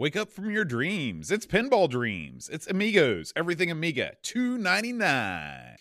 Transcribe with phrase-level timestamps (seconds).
[0.00, 1.30] Wake up from your dreams.
[1.30, 2.48] It's Pinball Dreams.
[2.50, 3.34] It's Amigos.
[3.36, 4.14] Everything Amiga.
[4.22, 5.76] Two ninety nine.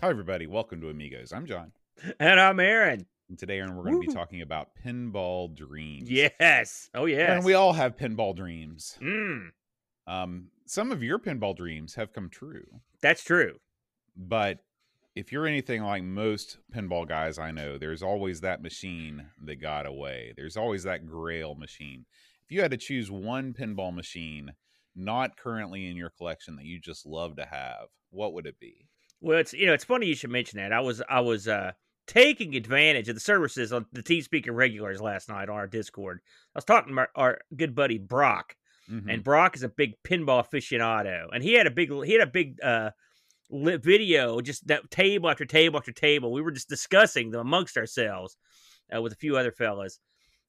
[0.00, 0.46] Hi, everybody.
[0.46, 1.30] Welcome to Amigos.
[1.30, 1.72] I'm John.
[2.18, 3.04] And I'm Aaron.
[3.28, 6.10] And today, Aaron, we're going to be talking about pinball dreams.
[6.10, 6.88] Yes.
[6.94, 7.28] Oh, yes.
[7.30, 8.98] And we all have pinball dreams.
[9.02, 9.50] Mm,
[10.06, 13.58] Um, some of your pinball dreams have come true, that's true.
[14.16, 14.58] but
[15.14, 19.86] if you're anything like most pinball guys I know, there's always that machine that got
[19.86, 20.32] away.
[20.36, 22.04] There's always that grail machine.
[22.44, 24.52] If you had to choose one pinball machine
[24.96, 28.86] not currently in your collection that you just love to have, what would it be?
[29.20, 30.72] Well, it's you know it's funny you should mention that.
[30.72, 31.72] I was I was uh
[32.06, 36.20] taking advantage of the services on the Team Speaker regulars last night on our Discord.
[36.54, 38.56] I was talking to my, our good buddy Brock,
[38.90, 39.12] Mhm.
[39.12, 42.30] and Brock is a big pinball aficionado, and he had a big he had a
[42.30, 42.90] big uh
[43.50, 46.32] video just that table after table after table.
[46.32, 48.36] We were just discussing them amongst ourselves
[48.94, 50.00] uh, with a few other fellas.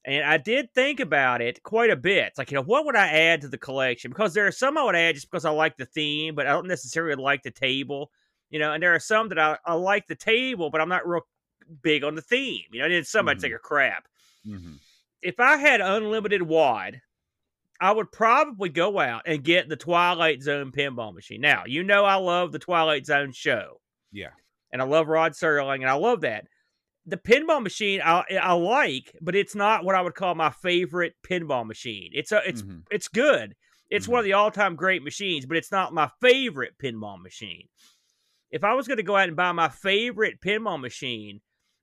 [0.05, 2.27] And I did think about it quite a bit.
[2.27, 4.11] It's like, you know, what would I add to the collection?
[4.11, 6.52] Because there are some I would add just because I like the theme, but I
[6.52, 8.11] don't necessarily like the table.
[8.49, 11.08] You know, and there are some that I, I like the table, but I'm not
[11.08, 11.22] real
[11.81, 12.64] big on the theme.
[12.72, 13.42] You know, and then some I'd Mhm.
[13.42, 14.08] take a crap.
[14.47, 14.80] Mhm.
[15.22, 17.02] If I had unlimited wad,
[17.80, 21.42] I would probably go out and get the Twilight Zone pinball machine.
[21.42, 24.30] Now, you know I love the Twilight Zone show Yeah.
[24.72, 26.45] and I love Rod Serling, and I love that.
[27.06, 31.14] The pinball machine I, I like, but it's not what I would call my favorite
[31.28, 32.12] pinball machine.
[32.14, 32.84] It's a, it's Mhm.
[32.90, 33.56] it's good.
[33.92, 37.67] It's one of the all time great machines, but it's not my favorite pinball machine.
[38.50, 41.42] If I was going to go out and buy my favorite pinball machine,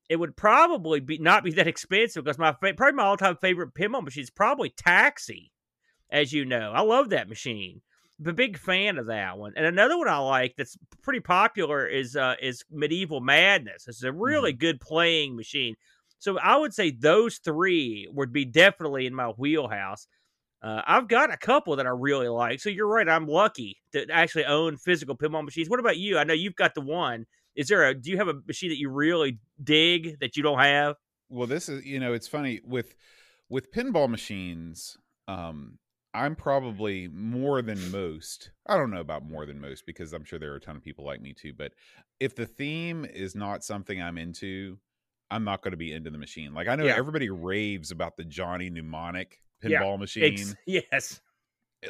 [0.09, 3.75] it would probably be not be that expensive because my probably my all time favorite
[3.75, 5.52] pinball machine is probably Taxi,
[6.13, 6.71] as you know.
[6.73, 7.81] I love that machine.
[8.21, 9.53] I'm a big fan of that one.
[9.57, 13.89] And another one I like that's pretty popular is uh, is Medieval Madness.
[13.89, 15.75] It's a really good playing machine.
[16.21, 20.07] So I would say those three would be definitely in my wheelhouse.
[20.63, 22.61] Uh, I've got a couple that I really like.
[22.61, 23.09] So you're right.
[23.09, 25.69] I'm lucky to actually own physical pinball machines.
[25.69, 26.19] What about you?
[26.19, 27.27] I know you've got the one.
[27.57, 27.95] Is there a?
[27.95, 30.95] Do you have a machine that you really dig that you don't have?
[31.33, 32.95] well this is you know it's funny with
[33.49, 35.79] with pinball machines um
[36.15, 40.39] i'm probably more than most i don't know about more than most because i'm sure
[40.39, 41.73] there are a ton of people like me too but
[42.21, 44.79] if the theme is not something i'm into
[45.31, 46.97] i'm not going to be into the machine like i know Yeah.
[46.97, 51.21] everybody raves about the johnny mnemonic Yeah, pinball machine Ex- yes.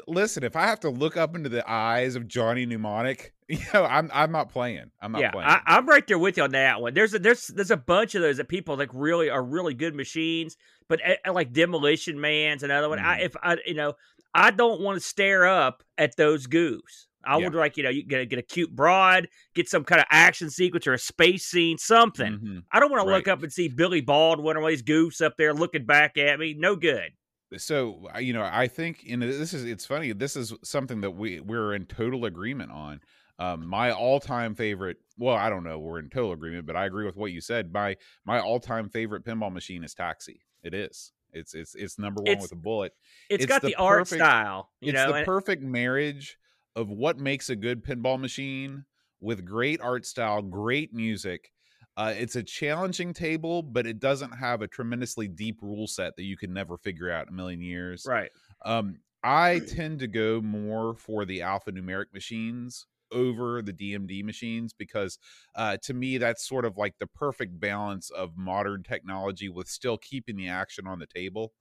[0.06, 3.84] listen if i have to look up into the eyes of johnny mnemonic you know
[3.84, 6.52] i'm i'm not playing i'm not yeah, playing I, I'm right there with you on
[6.52, 6.94] that one.
[6.94, 9.94] There's a, there's there's a bunch of those that people like really are really good
[9.94, 10.56] machines,
[10.88, 12.98] but uh, like Demolition Man's another one.
[12.98, 13.24] I, Mhm.
[13.26, 13.92] if I you know
[14.34, 17.06] I don't want to stare up at those goofs.
[17.24, 17.44] I Yeah.
[17.44, 20.06] would like you know you get a, get a cute broad, get some kind of
[20.10, 22.32] action sequence or a space scene, something.
[22.38, 22.62] Mhm.
[22.72, 25.20] I don't want to look up and see Billy Baldwin or one of these goofs
[25.24, 26.54] up there looking back at me.
[26.54, 27.12] No good.
[27.58, 31.38] so you know i think know this is it's funny this is something that we
[31.40, 32.98] we're in total agreement on
[33.38, 37.04] um my all-time favorite well i don't know we're in total agreement but i agree
[37.04, 37.94] with what you said my
[38.24, 42.42] my all-time favorite pinball machine is taxi it is it's it's it's number one It's-
[42.42, 42.92] with a bullet
[43.30, 45.08] it's It's got the the, art perfect- style, you it's know.
[45.12, 46.36] the and- perfect marriage
[46.76, 48.84] of what makes a good pinball machine
[49.20, 51.50] with great art style great music
[51.96, 56.24] uh, it's a challenging table but it doesn't have a tremendously deep rule set that
[56.24, 58.30] you can never figure out in a million years right.
[58.64, 65.18] um, I tend to go more for the alphanumeric machines over the DMD machines because
[65.54, 69.98] uh, to me that's sort of like the perfect balance of modern technology with still
[69.98, 71.52] keeping the action on the table.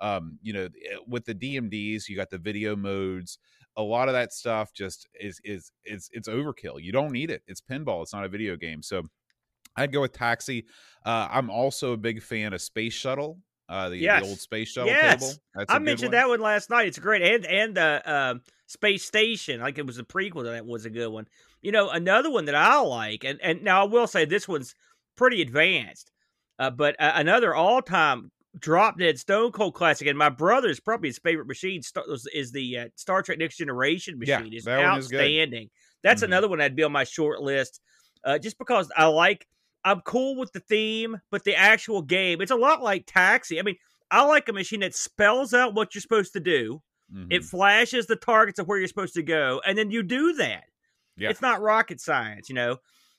[0.00, 3.38] Um, you know, eh, with the DMDs, you got the video modes.
[3.76, 6.82] A lot of that stuff just is is is it's overkill.
[6.82, 7.42] You don't need it.
[7.46, 8.02] It's pinball.
[8.02, 8.82] It's not a video game.
[8.82, 9.02] So
[9.76, 10.66] I'd go with Taxi.
[11.04, 13.38] Uh, I'm also a big fan of Space Shuttle.
[13.70, 15.20] Uh, the, the old space shuttle Yes.
[15.22, 15.42] table.
[15.54, 16.12] That's I mentioned one.
[16.12, 16.88] that one last night.
[16.88, 20.66] It's great, and and the um, space station, like it was a prequel to that,
[20.66, 21.28] was a good one.
[21.62, 24.74] You know, another one that I like, and and now I will say this one's
[25.16, 26.10] pretty advanced,
[26.58, 31.08] uh, but uh, another all time drop dead Stone Cold classic, and my brother's probably
[31.10, 31.80] his favorite machine
[32.34, 34.52] is the uh, Star Trek Next Generation Yeah, machine.
[34.52, 35.20] it's that one is good.
[35.20, 35.70] outstanding.
[36.02, 36.26] That's Mhm.
[36.26, 37.80] another one I'd be on my short list,
[38.24, 39.46] uh, just because I like.
[39.84, 43.58] I'm cool with the theme, but the actual game, it's a lot like Taxi.
[43.58, 43.76] I mean,
[44.10, 46.82] I like a machine that spells out what you're supposed to do.
[47.30, 47.44] It Mhm.
[47.50, 50.64] flashes the targets of where you're supposed to go, and then you do that.
[51.16, 51.30] Yeah.
[51.30, 52.78] It's not rocket science, you know.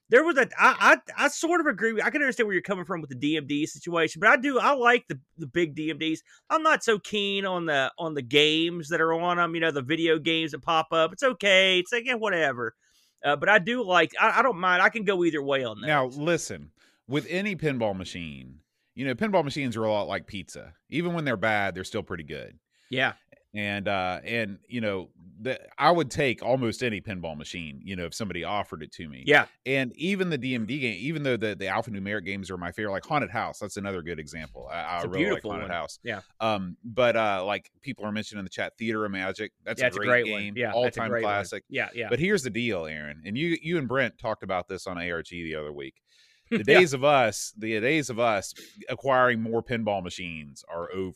[0.09, 2.01] there was a I, I I sort of agree.
[2.01, 4.73] I can understand where you're coming from with the DMD situation, but I do I
[4.73, 6.19] like the the big DMDs.
[6.49, 9.55] I'm not so keen on the on the games that are on them.
[9.55, 11.13] You know, the video games that pop up.
[11.13, 11.79] It's okay.
[11.79, 12.75] It's like yeah, whatever.
[13.23, 14.11] Uh, but I do like.
[14.19, 14.81] I, I don't mind.
[14.81, 15.87] I can go either way on that.
[15.87, 16.71] Now, listen.
[17.07, 18.59] With any pinball machine,
[18.95, 20.73] you know, pinball machines are a lot like pizza.
[20.89, 22.57] Even when they're bad, they're still pretty good.
[22.89, 23.13] Yeah.
[23.53, 25.09] And uh and you know,
[25.41, 29.09] the, I would take almost any pinball machine, you know, if somebody offered it to
[29.09, 29.23] me.
[29.25, 29.45] Yeah.
[29.65, 33.05] And even the DMD game, even though the, the alphanumeric games are my favorite, like
[33.05, 34.69] Haunted House, that's another good example.
[34.71, 35.71] I, I really like Haunted one.
[35.71, 35.99] House.
[36.03, 36.21] Yeah.
[36.39, 39.51] Um, but uh like people are mentioning in the chat, Theater of Magic.
[39.65, 40.33] That's yeah, a great, a great game.
[40.53, 40.55] one.
[40.55, 40.71] Yeah.
[40.73, 41.31] All that's a time great one.
[41.33, 41.63] classic.
[41.69, 41.89] Yeah.
[41.93, 42.07] Yeah.
[42.09, 45.27] But here's the deal, Aaron, and you you and Brent talked about this on ARG
[45.29, 45.95] the other week.
[46.51, 46.79] The Yeah.
[46.79, 48.53] days of us, the days of us
[48.89, 51.13] acquiring more pinball machines are over.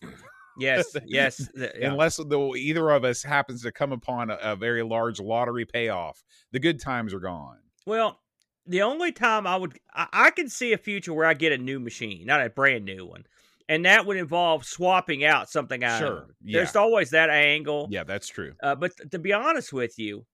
[0.58, 0.96] Yes.
[1.06, 1.50] Yes.
[1.56, 1.70] yeah.
[1.82, 6.24] Unless the, either of us happens to come upon a, a very large lottery payoff,
[6.52, 7.58] the good times are gone.
[7.86, 8.20] Well,
[8.66, 11.58] the only time I would, I, I can see a future where I get a
[11.58, 13.26] new machine, not a brand new one,
[13.70, 16.34] and that would involve swapping out something I Sure, own.
[16.42, 17.88] There's always that angle.
[17.92, 18.54] Yeah, that's true.
[18.62, 20.26] Uh, but th- to be honest with you,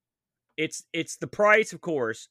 [0.57, 2.27] it's it's the price, of course.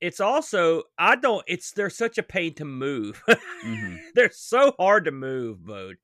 [0.00, 1.42] It's also I don't.
[1.46, 3.22] It's they're such a pain to move.
[3.64, 3.98] Mhm.
[4.14, 5.96] they're so hard to move, Bode.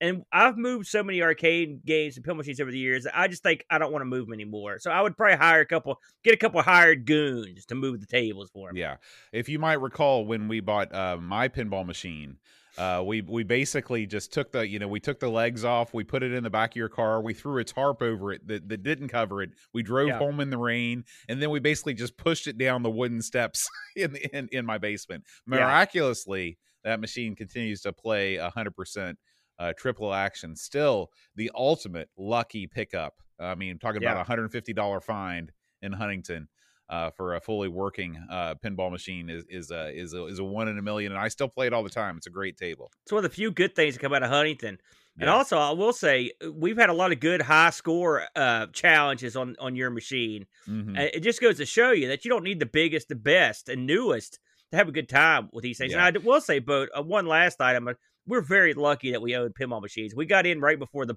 [0.00, 3.04] And I've moved so many arcade games and pill machines over the years.
[3.04, 4.78] that I just think I don't want to move them anymore.
[4.78, 8.06] So I would probably hire a couple, get a couple hired goons to move the
[8.06, 8.80] tables for me.
[8.80, 8.96] Yeah.
[9.32, 12.36] If you might recall when we bought uh, my pinball machine,
[12.76, 16.04] uh, we we basically just took the you know we took the legs off, we
[16.04, 18.68] put it in the back of your car, we threw a tarp over it that,
[18.68, 19.50] that didn't cover it.
[19.74, 20.18] We drove Yeah.
[20.18, 23.68] home in the rain, and then we basically just pushed it down the wooden steps
[23.96, 25.24] in the, in, in my basement.
[25.50, 25.56] Yeah.
[25.56, 29.18] Miraculously, that machine continues to play hundred percent
[29.58, 30.56] uh, triple action.
[30.56, 33.14] Still the ultimate lucky pickup.
[33.40, 35.52] I mean, talking about a hundred and fifty dollar find
[35.82, 36.48] in Huntington
[36.88, 40.44] uh, for a fully working uh, pinball machine is is a is a is a
[40.44, 42.16] one in a million, and I still play it all the time.
[42.16, 42.90] It's a great table.
[43.04, 44.78] It's one of the few good things that come out of Huntington.
[45.20, 45.34] And Yeah.
[45.34, 49.36] also, I will say uh, we've had a lot of good high score uh, challenges
[49.36, 50.46] on on your machine.
[50.68, 50.98] Mhm.
[50.98, 53.68] Uh, It just goes to show you that you don't need the biggest, the best,
[53.68, 54.38] and newest
[54.70, 55.92] to have a good time with these things.
[55.92, 56.06] Yeah.
[56.06, 57.88] And I will say, Bo, uh, one last item.
[58.28, 60.14] We're very lucky that we own pinball machines.
[60.14, 61.16] We got in right before the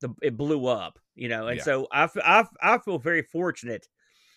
[0.00, 1.62] the it blew up, you know, and Yeah.
[1.62, 3.88] so I feel very fortunate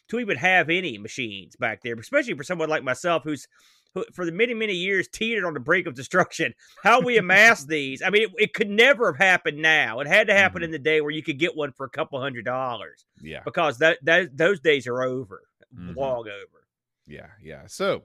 [0.10, 3.48] to even have any machines back there, especially for someone like myself who's
[3.94, 6.54] who, for the many many years teetered on the brink of destruction.
[6.84, 8.02] How we amassed these?
[8.02, 10.00] I mean, it, it could never have happened now.
[10.00, 10.66] It had to happen Mhm.
[10.66, 13.80] in the day where you could get one for a couple hundred dollars Yeah, because
[13.80, 15.44] that, that those days are over,
[15.76, 15.96] Mhm.
[15.96, 16.68] long over.
[17.08, 17.66] yeah, yeah.
[17.68, 18.04] So,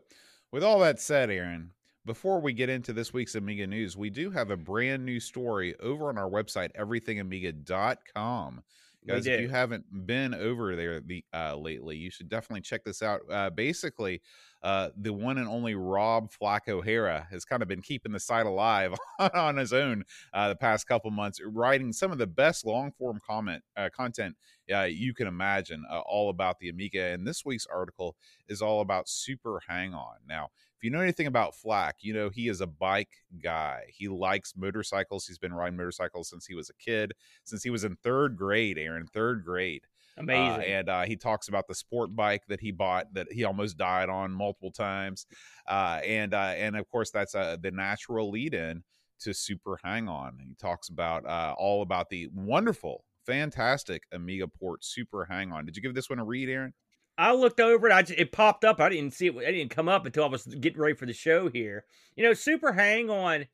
[0.50, 1.72] with all that said, Aaron,
[2.06, 5.74] before we get into this week's Amiga news, we do have a brand new story
[5.80, 8.62] over on our website, everythingamiga.com.
[9.06, 13.02] Guys, if you haven't been over there the uh, lately, you should definitely check this
[13.02, 13.20] out.
[13.30, 14.22] Uh, basically,
[14.62, 18.46] uh, the one and only Rob Flack O'Hara has kind of been keeping the site
[18.46, 18.94] alive
[19.34, 23.20] on his own uh, the past couple months, writing some of the best long form
[23.26, 24.36] comment uh, content
[24.72, 27.08] uh, you can imagine, uh, all about the Amiga.
[27.08, 28.16] And this week's article
[28.48, 30.16] is all about Super Hang On.
[30.26, 33.12] Now, if you know anything about Flack, you know he is a bike
[33.42, 33.84] guy.
[33.88, 35.26] He likes motorcycles.
[35.26, 37.12] He's been riding motorcycles since he was a kid,
[37.44, 39.82] since he was in third grade, Aaron, third grade.
[40.16, 40.64] Uh, Amazing.
[40.72, 44.08] and uh, he talks about the sport bike that he bought that he almost died
[44.08, 45.26] on multiple times.
[45.68, 48.82] Uh, and uh, and of course, that's uh, the natural lead in
[49.20, 50.38] to Super Hang On.
[50.46, 55.64] He talks about uh, all about the wonderful, fantastic Amiga port Super Hang On.
[55.64, 56.74] Did you give this one a read, Aaron?
[57.16, 57.92] I looked over it.
[57.92, 58.80] I just, it popped up.
[58.80, 59.36] I didn't see it.
[59.36, 61.84] I didn't come up until I was getting ready for the show here.
[62.16, 63.46] You know, Super Hang on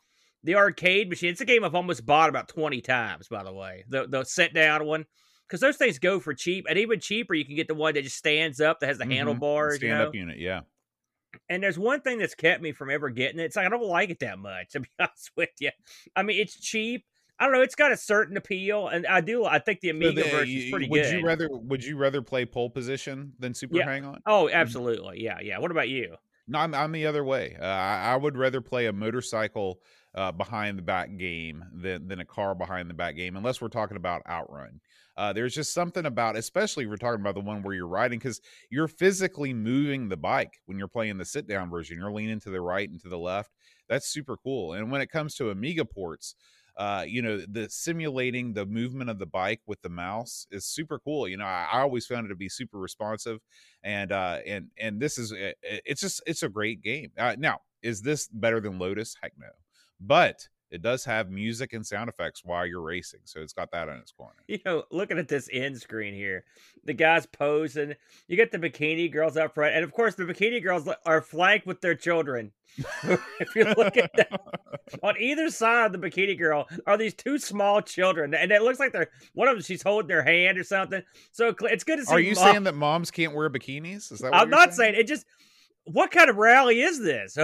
[0.43, 1.31] the arcade machine.
[1.31, 3.29] It's a game I've almost bought about twenty times.
[3.29, 5.05] By the way, the the set down one
[5.47, 8.05] because those things go for cheap, and even cheaper you can get the one that
[8.05, 9.13] just stands up that has the Mhm.
[9.13, 9.77] handlebars.
[9.77, 10.07] stand you know?
[10.09, 10.39] up unit.
[10.39, 10.61] Yeah.
[11.49, 13.45] And there's one thing that's kept me from ever getting it.
[13.45, 14.69] It's like I don't like it that much.
[14.73, 15.71] To be honest with you,
[16.17, 17.05] I mean it's cheap.
[17.41, 17.63] I don't know.
[17.63, 19.45] It's got a certain appeal, and I do.
[19.47, 21.13] I think the So Amiga the- version is pretty would good.
[21.21, 23.85] you rather would you rather play pole position than Super Yeah.
[23.87, 24.21] Hang On?
[24.27, 25.23] oh, absolutely.
[25.23, 25.59] Yeah, yeah.
[25.59, 26.15] What about you?
[26.47, 27.57] No, I'm, I'm the other way.
[27.61, 29.81] Uh, I, I would rather play a motorcycle
[30.15, 33.69] uh, behind the back game than than a car behind the back game, unless we're
[33.69, 34.81] talking about Outrun.
[35.17, 38.19] Uh, there's just something about, especially if we're talking about the one where you're riding,
[38.19, 41.99] because you're physically moving the bike when you're playing the sit down version.
[41.99, 43.51] You're leaning to the right and to the left.
[43.89, 44.73] That's super cool.
[44.75, 46.35] And when it comes to Amiga ports,
[46.77, 50.99] uh, you know, the simulating the movement of the bike with the mouse is super
[50.99, 51.29] cool.
[51.29, 53.39] You know, I, I always found it to be super responsive,
[53.83, 57.11] and uh, and and this is it- it's just it's a great game.
[57.19, 59.17] Uh, now, is this better than Lotus?
[59.23, 59.49] Heck no.
[60.01, 63.89] But it does have music and sound effects while you're racing, so it's got that
[63.89, 64.35] in its corner.
[64.47, 66.45] You know, looking at this end screen here,
[66.85, 67.95] the guys posing.
[68.29, 71.67] You get the bikini girls up front, and of course, the bikini girls are flanked
[71.67, 72.53] with their children.
[73.03, 74.41] if you look at that,
[75.03, 78.79] on either side of the bikini girl are these two small children, and it looks
[78.79, 79.63] like they're one of them.
[79.63, 81.03] She's holding their hand or something.
[81.33, 82.13] So it's good to see.
[82.13, 82.45] Are you mom.
[82.45, 84.13] saying that moms can't wear bikinis?
[84.13, 84.31] Is that?
[84.31, 84.95] What I'm not saying?
[84.95, 85.09] saying it.
[85.09, 85.27] Just
[85.85, 87.37] what kind of rally is this?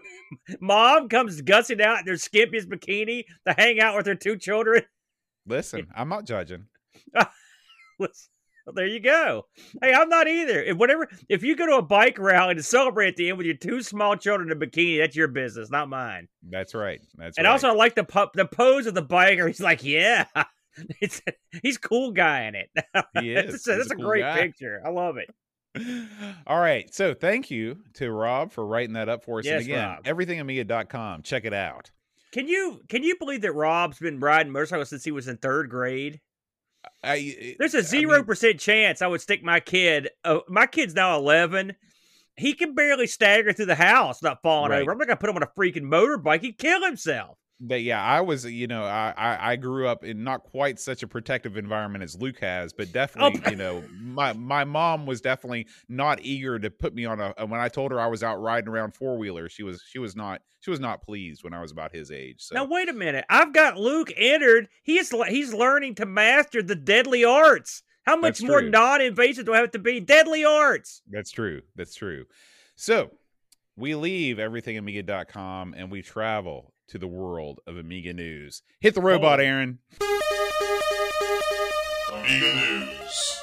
[0.60, 4.82] Mom comes gussing out in their skimpiest bikini to hang out with her two children.
[5.46, 6.66] Listen, I'm not judging.
[7.98, 8.08] well,
[8.74, 9.46] there you go.
[9.82, 10.62] Hey, I'm not either.
[10.62, 13.46] If whatever, if you go to a bike rally to celebrate at the end with
[13.46, 16.28] your two small children in a bikini, that's your business, not mine.
[16.48, 17.00] That's right.
[17.16, 17.52] That's and right.
[17.52, 19.46] also, I like the pu- the pose of the biker.
[19.46, 20.26] He's like, yeah,
[21.00, 21.20] it's
[21.62, 22.70] he's cool guy in it.
[23.18, 23.52] He is.
[23.52, 24.42] that's a, that's a a cool great guy.
[24.42, 24.82] picture.
[24.84, 25.28] I love it.
[26.46, 26.92] All right.
[26.94, 29.44] So thank you to Rob for writing that up for us.
[29.44, 30.04] Yes, and again, Rob.
[30.04, 31.22] everythingamiga.com.
[31.22, 31.90] Check it out.
[32.32, 35.68] Can you can you believe that Rob's been riding motorcycles since he was in third
[35.70, 36.20] grade?
[37.04, 40.08] I, There's a zero mean, percent chance I would stick my kid.
[40.24, 41.74] Uh, my kid's now eleven.
[42.36, 44.80] He can barely stagger through the house, not falling Right.
[44.82, 44.92] over.
[44.92, 46.40] I'm not gonna put him on a freaking motorbike.
[46.40, 47.36] He'd kill himself.
[47.60, 51.02] But yeah, I was, you know, I, I I grew up in not quite such
[51.02, 53.50] a protective environment as Luke has, but oh, definitely, Oh.
[53.50, 57.34] you know, my my mom was definitely not eager to put me on a.
[57.46, 60.16] When I told her I was out riding around four wheelers, she was she was
[60.16, 62.36] not she was not pleased when I was about his age.
[62.40, 63.24] So Now wait a minute.
[63.28, 64.68] I've got Luke entered.
[64.82, 67.82] He's he's learning to master the deadly arts.
[68.06, 68.70] How much That's more true.
[68.70, 70.00] non-invasive do I have to be?
[70.00, 71.02] Deadly arts.
[71.10, 71.60] That's true.
[71.76, 72.24] That's true.
[72.76, 73.10] So
[73.76, 78.62] we leave everythingamiga.com and we travel to the world of Amiga news.
[78.80, 79.44] Hit the robot, Oh.
[79.44, 79.78] Aaron.
[82.12, 83.36] Amiga News.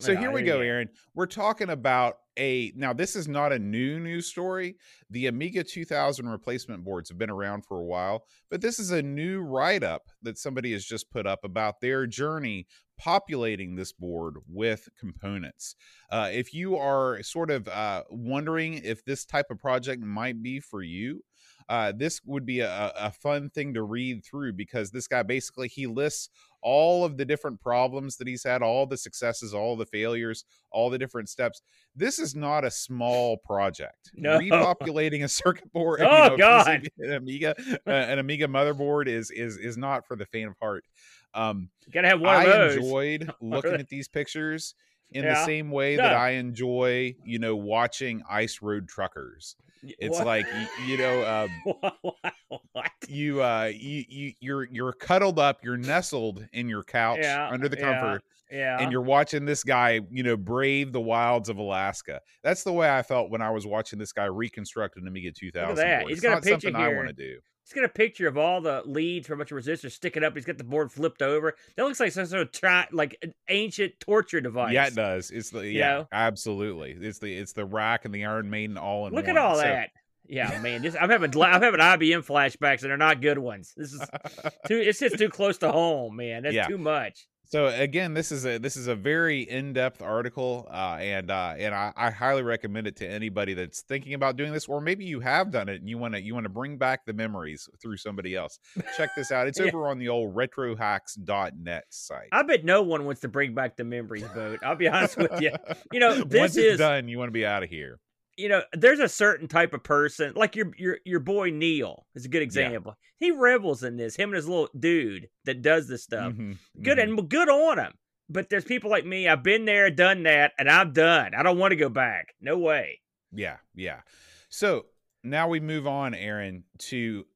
[0.00, 0.68] So Yeah, here we go, you go.
[0.68, 0.88] Aaron.
[1.14, 2.92] We're talking about a now.
[2.92, 4.74] This is not a new news story.
[5.10, 9.02] The Amiga 2000 replacement boards have been around for a while, but this is a
[9.02, 12.66] new write up that somebody has just put up about their journey
[13.02, 15.74] populating this board with components.
[16.08, 20.60] Uh, if you are sort of uh, wondering if this type of project might be
[20.60, 21.24] for you,
[21.68, 25.66] uh, this would be a, a fun thing to read through because this guy basically
[25.68, 26.28] he lists
[26.62, 30.90] all of the different problems that he's had, all the successes, all the failures, all
[30.90, 31.60] the different steps.
[31.96, 34.10] This is not a small project.
[34.14, 34.38] No.
[34.38, 36.88] Repopulating a circuit board, you Oh, know, piece of God.
[36.98, 37.54] an Amiga,
[37.84, 40.84] uh, an Amiga motherboard is is is not for the faint of heart.
[41.34, 42.76] Um, You gotta have one I of those.
[42.76, 44.74] enjoyed looking at these pictures
[45.12, 45.34] in Yeah.
[45.34, 49.56] the same way that I enjoy, you know, watching ice road truckers.
[49.82, 50.26] It's What?
[50.26, 51.50] like y- you know, um,
[53.08, 57.68] you uh you, you you're you're cuddled up you're nestled in your couch Yeah, under
[57.68, 58.78] the yeah, comfort Yeah.
[58.80, 62.88] and you're watching this guy you know brave the wilds of alaska that's the way
[62.90, 66.02] i felt when i was watching this guy reconstruct an amiga 2000 that.
[66.06, 66.96] He's It's got a not picture something i here.
[66.96, 67.38] want to do
[67.72, 70.34] He's got a picture of all the leads for a bunch of resistors sticking up.
[70.34, 71.54] He's got the board flipped over.
[71.76, 74.72] That looks like some sort of tri- like an ancient torture device.
[74.74, 76.08] yeah it does it's the You yeah know?
[76.12, 79.42] absolutely it's the it's the rack and the iron maiden all in Look one at
[79.42, 79.90] all So- that.
[80.28, 80.82] Yeah, man.
[80.82, 83.72] This I'm having I'm having IBM flashbacks and they're not good ones.
[83.76, 84.00] This is
[84.66, 84.76] too.
[84.78, 86.42] It's just too close to home, man.
[86.44, 86.66] That's Yeah.
[86.68, 87.26] too much.
[87.52, 91.52] So again, this is a this is a very in depth article, uh, and uh,
[91.58, 95.04] and I, I highly recommend it to anybody that's thinking about doing this, or maybe
[95.04, 97.68] you have done it and you want to you want to bring back the memories
[97.82, 98.58] through somebody else.
[98.96, 99.66] Check this out; it's Yeah.
[99.66, 102.28] over on the old retrohacks.net site.
[102.32, 104.60] I bet no one wants to bring back the memories boat.
[104.64, 105.52] I'll be honest with you.
[105.92, 107.98] You know, Once this it's is done, you want to be out of here.
[108.36, 112.24] You know, there's a certain type of person, like your your your boy Neil is
[112.24, 112.96] a good example.
[113.18, 114.16] He revels in this.
[114.16, 116.32] Him and his little dude that does this stuff.
[116.32, 117.02] Mhm, Good mhm.
[117.02, 117.92] and good on him.
[118.28, 119.28] But there's people like me.
[119.28, 121.34] I've been there, done that, and I'm done.
[121.34, 122.34] I don't want to go back.
[122.40, 123.00] No way.
[123.32, 124.00] Yeah, yeah.
[124.48, 124.86] So
[125.22, 127.26] now we move on, Aaron, to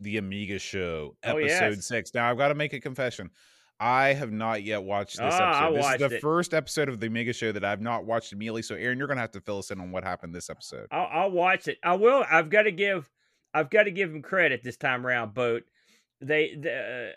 [0.00, 1.86] the Amiga Show, Oh, episode yes.
[1.86, 2.14] six.
[2.14, 3.30] Now I've got to make a confession.
[3.80, 5.76] I have not yet watched this Ah, episode.
[5.76, 6.20] This is the it.
[6.20, 8.62] first episode of the Amiga Show that I've not watched immediately.
[8.62, 10.88] So, Aaron, you're going to have to fill us in on what happened this episode.
[10.90, 11.78] I'll, I'll watch it.
[11.84, 12.24] I will.
[12.30, 13.08] I've got to give.
[13.54, 15.34] I've got to give him credit this time around.
[15.34, 15.62] Boat.
[16.20, 16.54] They.
[16.54, 17.12] The, uh,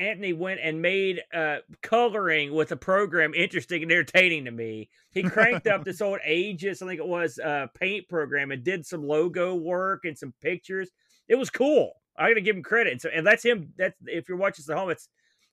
[0.00, 4.90] Anthony went and made uh, coloring with a program interesting and entertaining to me.
[5.10, 8.86] He cranked up this old Aegis, I think it was, uh, paint program and did
[8.86, 10.90] some logo work and some pictures.
[11.26, 11.94] It was cool.
[12.16, 12.92] I got to give him credit.
[12.92, 13.72] And, so, and that's him.
[13.76, 15.08] That's if you're watching this at home, it's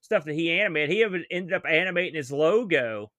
[0.05, 0.91] stuff that he animated.
[0.91, 3.11] He even ended up animating his logo.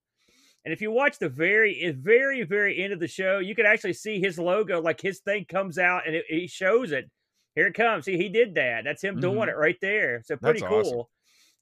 [0.64, 3.92] And if you watch the very, very, very end of the show, you can actually
[3.92, 4.80] see his logo.
[4.80, 7.10] Like his thing comes out and he shows it.
[7.54, 8.04] Here it comes.
[8.04, 8.84] See, he did that.
[8.84, 9.48] That's him doing Mhm.
[9.48, 10.22] it right there.
[10.24, 10.80] So pretty That's cool.
[10.80, 11.06] awesome.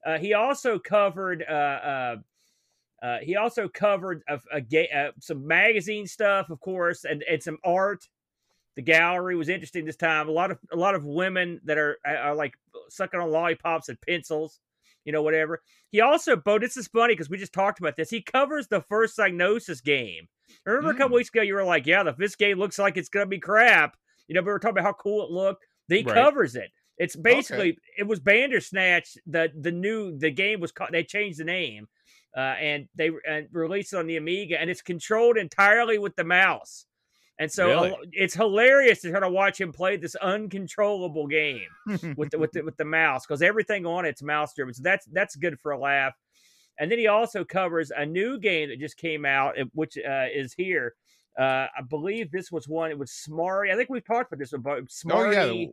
[0.06, 1.42] Uh, he also covered.
[1.48, 2.16] Uh, uh,
[3.02, 7.42] uh, he also covered a, a ga- uh, some magazine stuff, of course, and, and
[7.42, 8.08] some art.
[8.76, 10.28] The gallery was interesting this time.
[10.28, 12.54] A lot of a lot of women that are are like
[12.88, 14.60] sucking on lollipops and pencils,
[15.04, 15.62] you know, whatever.
[15.90, 18.10] He also, Bo, this is funny because we just talked about this.
[18.10, 20.28] He covers the first Psygnosis game.
[20.66, 21.18] Remember a couple Mm.
[21.18, 23.96] weeks ago, you were like, "Yeah, the this game looks like it's gonna be crap."
[24.28, 25.66] You know, we were talking about how cool it looked.
[25.88, 26.14] He Right.
[26.14, 26.70] covers it.
[26.98, 29.16] It's basically it was Bandersnatch.
[29.26, 30.90] The the new the game was called.
[30.92, 31.88] They changed the name,
[32.36, 36.24] uh, and they and released it on the Amiga, and it's controlled entirely with the
[36.24, 36.86] mouse.
[37.38, 37.94] And so Really?
[38.12, 41.66] it's hilarious to try to watch him play this uncontrollable game
[42.16, 44.72] with the, with the, with the mouse because everything on it's mouse driven.
[44.74, 46.14] So that's that's good for a laugh.
[46.78, 50.52] And then he also covers a new game that just came out, which uh, is
[50.52, 50.94] here.
[51.36, 52.92] Uh, I believe this was one.
[52.92, 53.72] It was Smarty.
[53.72, 55.34] I think we've talked about this about Oh Smarty.
[55.36, 55.70] yeah, the,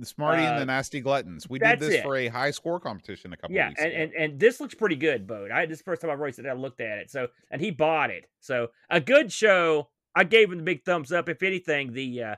[0.00, 1.48] the Smarty and uh, the Nasty Gluttons.
[1.48, 2.02] We did this it.
[2.02, 4.02] for a high score competition a couple yeah, weeks and, ago.
[4.02, 5.52] and and this looks pretty good, Bode.
[5.52, 6.46] I this is the first time I've raced it.
[6.46, 7.12] I looked at it.
[7.12, 8.24] So and he bought it.
[8.40, 9.88] So a good show.
[10.14, 11.28] I gave him the big thumbs up.
[11.28, 12.34] If anything, the uh,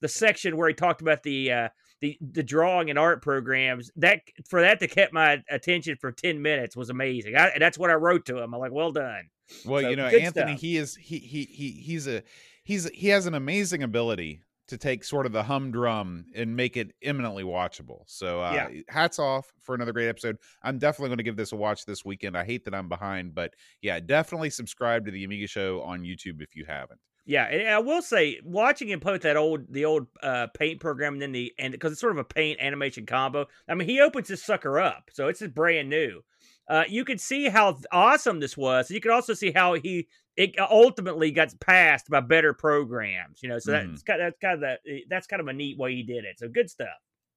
[0.00, 1.68] the section where he talked about the uh,
[2.00, 6.42] the the drawing and art programs that for that to kept my attention for ten
[6.42, 7.36] minutes was amazing.
[7.36, 8.54] I, and that's what I wrote to him.
[8.54, 9.30] I'm like, well done.
[9.64, 10.60] well, so you know, Anthony, stuff.
[10.60, 12.22] he is he he he he's a
[12.64, 16.92] he's he has an amazing ability to take sort of the humdrum and make it
[17.02, 18.02] eminently watchable.
[18.06, 18.80] So uh Yeah.
[18.88, 20.38] hats off for another great episode.
[20.62, 22.36] I'm definitely going to give this a watch this weekend.
[22.36, 23.52] I hate that I'm behind, but
[23.82, 27.00] yeah, definitely subscribe to the Amiga show on YouTube if you haven't.
[27.26, 30.80] Yeah, and I will say, watching him play with that old, the old uh, paint
[30.80, 33.46] program, and then the and because it's sort of a paint animation combo.
[33.66, 36.22] I mean, he opens this sucker up, so it's just brand new.
[36.68, 38.90] Uh, you can see how awesome this was.
[38.90, 43.42] You can also see how he it ultimately got passed by better programs.
[43.42, 43.88] You know, so Mhm.
[43.90, 46.38] that's kind that's kind of the that's kind of a neat way he did it.
[46.38, 46.88] So good stuff.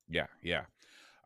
[0.09, 0.65] Yeah, yeah.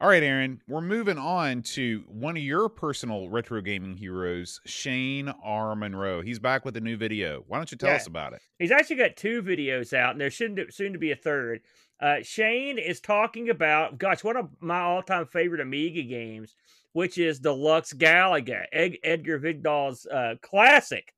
[0.01, 5.29] All right, Aaron, we're moving on to one of your personal retro gaming heroes, Shane
[5.43, 5.75] R.
[5.75, 6.22] Monroe.
[6.22, 7.43] He's back with a new video.
[7.48, 7.98] Why don't you tell Yeah.
[7.98, 8.41] us about it?
[8.58, 11.62] He's actually got two videos out, and there soon to, soon to be a third.
[12.00, 16.55] Uh, Shane is talking about, gosh, one of my all-time favorite Amiga games,
[16.93, 21.13] which is Deluxe Galaga, Ed- Edgar Vigdal's uh, classic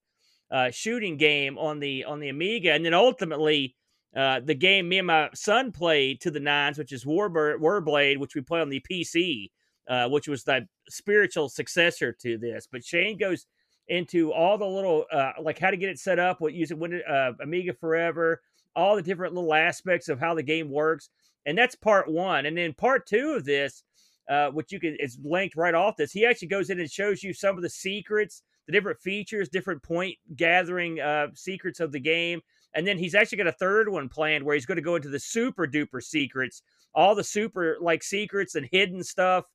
[0.52, 3.78] uh, shooting game on the on the Amiga, and then ultimately
[4.15, 8.36] uh, the game me and my son played to the nines, which is Warblade, which
[8.36, 9.50] we play on the PC,
[9.88, 12.67] uh, which was the spiritual successor to this.
[12.72, 13.48] But Shane goes
[13.88, 17.02] into all the little uh, like how to get it set up, what using it
[17.10, 18.41] uh, Amiga Forever,
[18.76, 21.10] all the different little aspects of how the game works,
[21.45, 22.45] and that's part one.
[22.45, 23.84] And then part two of this,
[24.30, 26.12] uh, which you can is linked right off this.
[26.12, 29.82] He actually goes in and shows you some of the secrets, the different features, different
[29.82, 30.99] point gathering
[31.34, 32.41] secrets of the game.
[32.76, 35.10] And then he's actually got a third one planned where he's going to go into
[35.10, 36.62] the super duper secrets,
[36.96, 39.46] all the super like secrets and hidden stuff.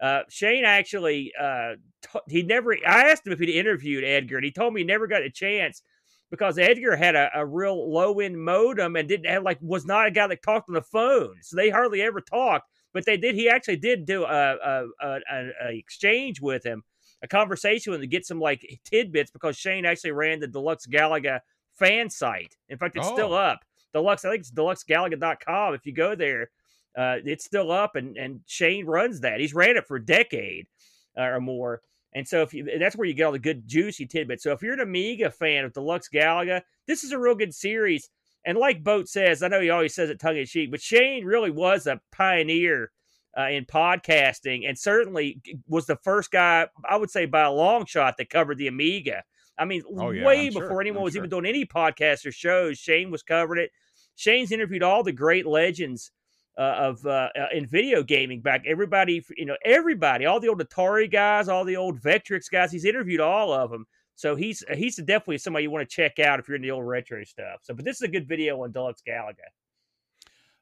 [0.00, 2.74] Uh, Shane actually, uh, t- he never.
[2.86, 5.30] I asked him if he'd interviewed Edgar, and he told me he never got a
[5.30, 5.82] chance
[6.30, 10.06] because Edgar had a, a real low end modem and didn't have like was not
[10.06, 12.66] a guy that talked on the phone, so they hardly ever talked.
[12.94, 13.34] But they did.
[13.34, 16.82] He actually did do a a, a, a, exchange with him,
[17.22, 20.86] a conversation with him to get some like tidbits because Shane actually ran the Deluxe
[20.86, 21.40] Galaga
[21.80, 22.56] fan site.
[22.68, 23.38] In fact, it's still Oh.
[23.38, 23.64] up.
[23.92, 25.74] Deluxe, I think it's deluxegalaga.com.
[25.74, 26.50] If you go there,
[26.96, 29.40] uh, it's still up, and and Shane runs that.
[29.40, 30.66] He's ran it for a decade
[31.18, 31.82] uh, or more.
[32.12, 34.42] And so if you, that's where you get all the good juicy tidbits.
[34.42, 38.10] So if you're an Amiga fan of Deluxe Galaga, this is a real good series.
[38.44, 41.24] And like Boat says, I know he always says it tongue in cheek, but Shane
[41.24, 42.90] really was a pioneer
[43.38, 47.86] uh, in podcasting, and certainly was the first guy I would say by a long
[47.86, 49.22] shot that covered the Amiga.
[49.58, 50.62] I mean, Oh, yeah, way I'm sure.
[50.62, 51.20] before anyone I'm was sure.
[51.20, 53.70] even doing any podcasts or shows, Shane was covering it.
[54.16, 56.10] Shane's interviewed all the great legends
[56.58, 58.64] uh, of uh, uh, in video gaming back.
[58.66, 62.72] Everybody, you know, everybody, all the old Atari guys, all the old Vectrex guys.
[62.72, 63.86] He's interviewed all of them.
[64.14, 66.86] So he's he's definitely somebody you want to check out if you're in the old
[66.86, 67.60] retro stuff.
[67.62, 69.48] So, but this is a good video on Deluxe Galaga.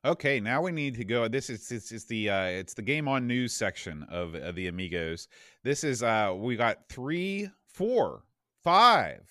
[0.04, 1.26] Okay, now we need to go.
[1.26, 4.68] This is it's, it's the uh, it's the game on news section of, of the
[4.68, 5.26] Amigos.
[5.64, 8.22] This is uh we got three, four,
[8.62, 9.26] five,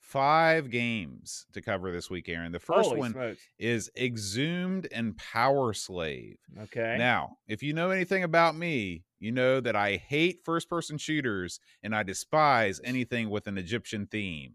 [0.00, 2.52] five games to cover this week, Aaron.
[2.52, 3.42] The first Holy one smokes.
[3.58, 6.38] is Exhumed and Power Slave.
[6.62, 6.96] Okay.
[6.98, 11.60] Now, if you know anything about me, you know that I hate first person shooters
[11.82, 14.54] and I despise anything with an Egyptian theme.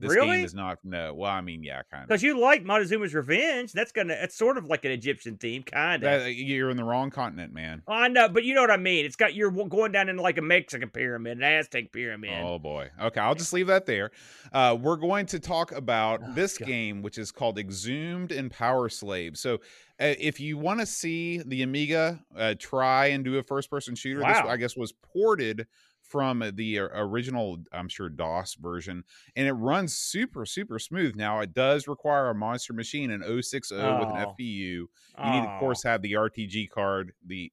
[0.00, 0.36] This Really?
[0.36, 1.12] game is not no.
[1.12, 2.08] Well, I mean, yeah, kind of.
[2.08, 6.04] Because you like Montezuma's Revenge, that's gonna it's sort of like an Egyptian theme, kind
[6.04, 6.28] of.
[6.28, 7.82] You're in the wrong continent, man.
[7.88, 9.04] I know, but you know what I mean.
[9.04, 12.42] It's got you're going down into like a Mexican pyramid, an Aztec pyramid.
[12.44, 12.90] Oh boy.
[13.02, 14.12] Okay, I'll just leave that there.
[14.52, 16.66] Uh, we're going to talk about Oh, this God.
[16.68, 19.36] game, which is called Exhumed and Power Slave.
[19.36, 19.54] So,
[20.00, 24.20] uh, if you want to see the Amiga uh, try and do a first-person shooter,
[24.20, 25.66] this I guess was ported
[26.08, 29.04] from the uh, original, I'm sure DOS version,
[29.36, 31.14] and it runs super super smooth.
[31.16, 34.32] Now it does require a monster machine, an 060 with an Oh.
[34.38, 34.86] FPU.
[35.22, 37.52] You need, of course, have the RTG card, the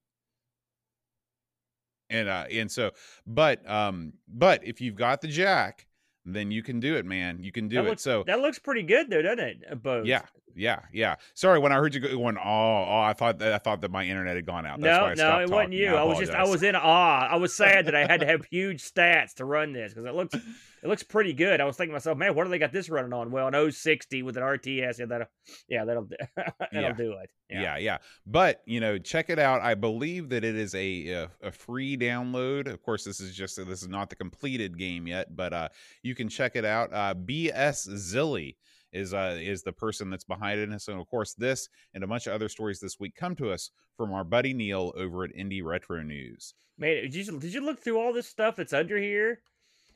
[2.10, 2.92] and uh and so,
[3.26, 5.85] but um, but if you've got the jack,
[6.26, 7.38] then you can do it, man.
[7.42, 7.88] You can do That it.
[7.90, 9.58] looks- so that looks pretty good though, doesn't it?
[9.70, 10.06] Uh, Both.
[10.06, 10.22] yeah,
[10.54, 11.14] yeah, yeah.
[11.34, 13.90] Sorry, when I heard you go- going, oh, oh, I thought that I thought that
[13.90, 14.80] my internet had gone out.
[14.80, 15.72] That's why No, I no, it wasn't talking.
[15.78, 15.94] you.
[15.96, 17.28] I, was just, I was in awe.
[17.30, 20.14] I was sad that I had to have huge stats to run this because it
[20.14, 20.34] looks,
[20.86, 21.60] it looks pretty good.
[21.60, 23.30] I was thinking to myself, man, what do they got this running on?
[23.30, 25.26] Well, an 060 with an RTS, yeah, that'll,
[25.68, 26.92] yeah, that'll, do- that'll Yeah.
[26.92, 27.30] do it.
[27.50, 27.76] Yeah.
[27.78, 29.60] yeah, But you know, check it out.
[29.62, 32.66] I believe that it is a a, a free download.
[32.72, 35.68] Of course, this is just this is not the completed game yet, but uh,
[36.02, 36.92] you can check it out.
[36.92, 38.56] Uh, BSzili
[38.92, 42.26] is uh is the person that's behind it, and of course this and a bunch
[42.26, 45.62] of other stories this week come to us from our buddy Neil over at Indie
[45.62, 46.54] Retro News.
[46.78, 49.40] Man, did you, did you look through all this stuff that's under here?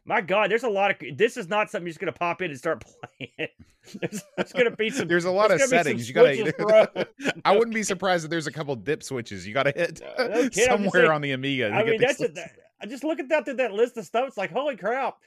[0.04, 1.16] My God, there's a lot of.
[1.16, 3.48] This is not something you're just gonna pop in and start playing.
[4.00, 5.08] there's, there's gonna be some.
[5.08, 6.08] There's a lot of settings.
[6.08, 6.54] You gotta.
[6.58, 6.86] bro.
[7.44, 10.26] I wouldn't be surprised if there's a couple dip switches you got to hit No,
[10.26, 11.70] no kid, I'm just somewhere saying- on the Amiga.
[11.70, 14.26] I mean, that's a, that, I just look at that through that list of stuff.
[14.28, 15.18] It's like, holy crap,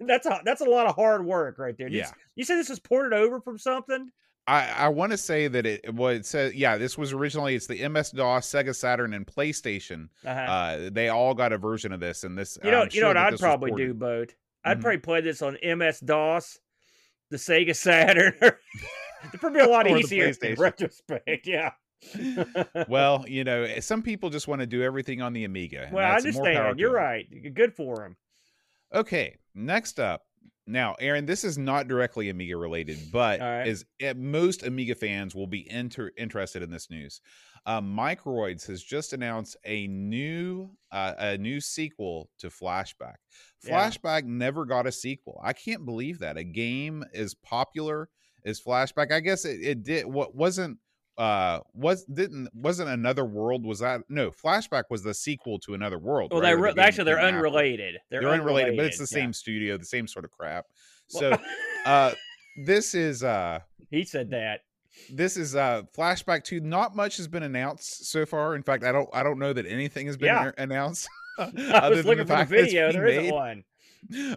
[0.00, 1.88] that's a that's a lot of hard work right there.
[1.88, 2.10] You, Yeah.
[2.36, 4.10] you said this was ported over from something?
[4.46, 7.66] I, I want to say that it well it says yeah this was originally it's
[7.68, 10.40] the MS DOS Sega Saturn and PlayStation Uh-huh.
[10.40, 13.08] uh they all got a version of this and this you know, I'm you know
[13.08, 14.34] what I'd probably do, Boat.
[14.64, 14.80] I'd Mhm.
[14.82, 16.58] probably play this on MS DOS,
[17.30, 18.34] the Sega Saturn.
[18.40, 21.46] It'd probably be a lot easier in retrospect.
[21.46, 21.70] Yeah.
[22.88, 26.04] well you know eh, some people just want to do everything on the Amiga well,
[26.04, 26.80] I that's more power understand.
[26.80, 27.54] You're right.
[27.54, 28.16] Good for them
[28.92, 30.24] Okay, next up.
[30.66, 33.66] Now, Aaron, this is not directly Amiga related, but right.
[33.66, 37.20] is eh, most Amiga fans will be inter- interested in this news.
[37.66, 43.16] Um, Microids has just announced a new uh, a new sequel to Flashback.
[43.64, 43.90] Yeah.
[43.90, 45.40] Flashback never got a sequel.
[45.42, 48.08] I can't believe that a game as popular
[48.44, 49.12] as Flashback.
[49.12, 50.06] I guess it, it did.
[50.06, 50.78] What wasn't
[51.22, 55.98] uh was didn't wasn't another world was that no flashback was the sequel to another
[55.98, 56.48] world Well, right?
[56.48, 57.94] they Or the re- game that actually they're unrelated.
[58.10, 59.22] They're, they're unrelated, but it's the yeah.
[59.22, 60.66] same studio, the same sort of crap.
[61.08, 61.36] So,
[61.86, 62.12] uh,
[62.64, 64.60] this is uh, he said that.
[65.10, 66.60] this is uh, flashback two.
[66.60, 68.54] Not much has been announced so far.
[68.56, 70.50] In fact, I don't I don't know that anything has been Yeah.
[70.58, 71.08] announced.
[71.38, 73.32] I other was than looking for the fact that it's video there isn't made.
[73.32, 73.64] one.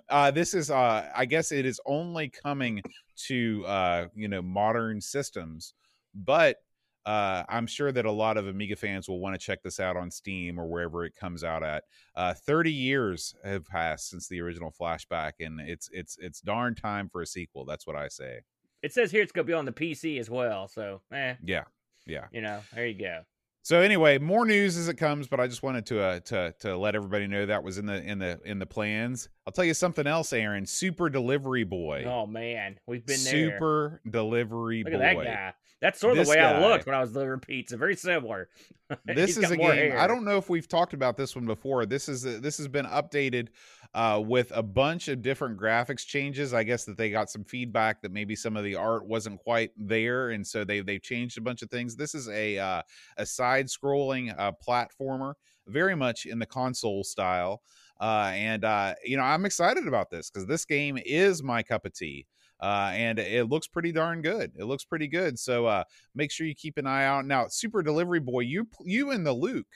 [0.09, 2.81] Uh, this is uh, I guess it is only coming
[3.27, 5.73] to uh, you know modern systems,
[6.13, 6.57] but
[7.05, 9.95] uh, I'm sure that a lot of Amiga fans will want to check this out
[9.95, 11.83] on Steam or wherever it comes out at.
[12.15, 17.09] Uh, 30 years have passed since the original Flashback, and it's it's it's darn time
[17.09, 17.65] for a sequel.
[17.65, 18.39] That's what I say.
[18.81, 20.67] It says here it's going to be on the PC as well.
[20.67, 21.63] So, eh, Yeah,
[22.05, 22.25] yeah.
[22.31, 23.21] you know, there you go.
[23.63, 26.77] So anyway, more news as it comes, but I just wanted to uh, to to
[26.77, 29.27] let everybody know that was in the in the in the plans.
[29.47, 30.67] I'll tell you something else, Aaron.
[30.67, 32.03] Super Delivery Boy.
[32.05, 33.31] Oh man, we've been there.
[33.33, 34.99] Super Delivery Look Boy.
[34.99, 35.53] at that guy.
[35.85, 37.77] That's sort of This the way I looked when I was delivering pizza.
[37.77, 38.49] Very similar.
[39.05, 39.93] this is a game.
[39.95, 41.85] I don't know if we've talked about this one before.
[41.85, 43.49] This is a, this has been updated
[43.93, 46.55] uh, with a bunch of different graphics changes.
[46.55, 49.73] I guess that they got some feedback that maybe some of the art wasn't quite
[49.77, 51.95] there, and so they they changed a bunch of things.
[51.95, 52.81] This is a uh,
[53.17, 55.35] a side scrolling uh, platformer,
[55.67, 57.61] very much in the console style.
[58.01, 61.85] Uh, and uh, you know, I'm excited about this because this game is my cup
[61.85, 62.25] of tea.
[62.59, 64.51] Uh, and it looks pretty darn good.
[64.57, 65.37] It looks pretty good.
[65.37, 67.25] So uh, make sure you keep an eye out.
[67.25, 69.67] Now, Super Delivery Boy, you you and the Luke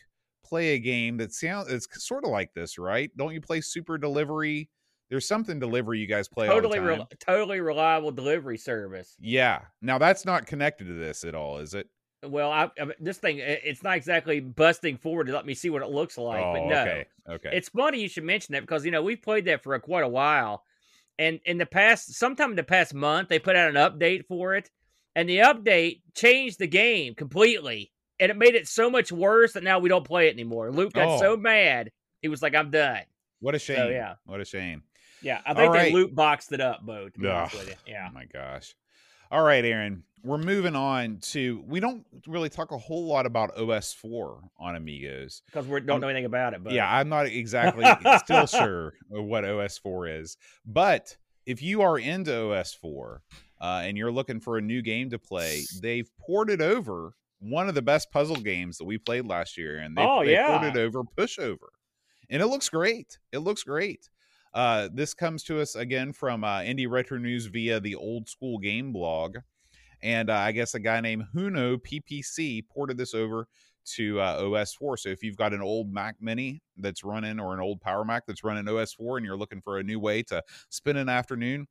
[0.44, 3.12] play a game that sounds it's sort of like this, right?
[3.18, 4.70] Don't you play Super Delivery?
[5.10, 7.00] There's something delivery you guys play totally, all the time.
[7.00, 9.16] rel totally reliable delivery service.
[9.20, 9.62] yeah.
[9.82, 11.88] Now that's not connected to this at all, is it?
[12.22, 15.82] Well, I, I, this thing it's not exactly busting forward to let me see what
[15.82, 16.82] it looks like, oh, but no.
[16.82, 17.06] okay.
[17.30, 17.50] Okay.
[17.54, 20.04] It's funny you should mention that because you know we've played that for a, quite
[20.04, 20.64] a while,
[21.20, 24.56] and in the past, sometime in the past month, they put out an update for
[24.56, 24.72] it,
[25.16, 29.64] and the update changed the game completely, and it made it so much worse that
[29.64, 30.72] now we don't play it anymore.
[30.72, 31.20] Luke got Oh.
[31.20, 31.92] so mad,
[32.24, 33.04] he was like, "I'm done."
[33.42, 33.92] what a shame.
[33.92, 34.16] yeah.
[34.26, 34.84] What a shame.
[35.22, 35.84] Yeah, I think right.
[35.84, 37.10] they loot boxed it up, Bo.
[37.10, 37.76] To be honest with you.
[37.94, 38.08] Yeah.
[38.10, 38.74] Oh my gosh.
[39.32, 40.04] All right, Aaron.
[40.24, 45.42] We're moving on to we don't really talk a whole lot about OS4 on Amigos.
[45.46, 46.62] because we don't Um, know anything about it.
[46.64, 47.86] But Yeah, I'm not exactly
[48.18, 50.36] still sure what OS4 is.
[50.66, 51.16] But
[51.46, 53.20] if you are into OS4
[53.62, 57.76] uh, and you're looking for a new game to play, they've ported over one of
[57.76, 60.58] the best puzzle games that we played last year, and they, Oh, they yeah.
[60.60, 61.70] ported over Pushover,
[62.30, 63.18] and it looks great.
[63.32, 64.10] It looks great.
[64.54, 68.58] Uh, this comes to us again from uh, Indie Retro News via the Old School
[68.58, 69.38] Game blog,
[70.02, 73.48] and uh, I guess a guy named Huno PPC ported this over
[73.96, 74.98] to uh, OS 4.
[74.98, 78.26] So if you've got an old Mac Mini that's running or an old Power Mac
[78.26, 81.68] that's running OS 4 and you're looking for a new way to spend an afternoon,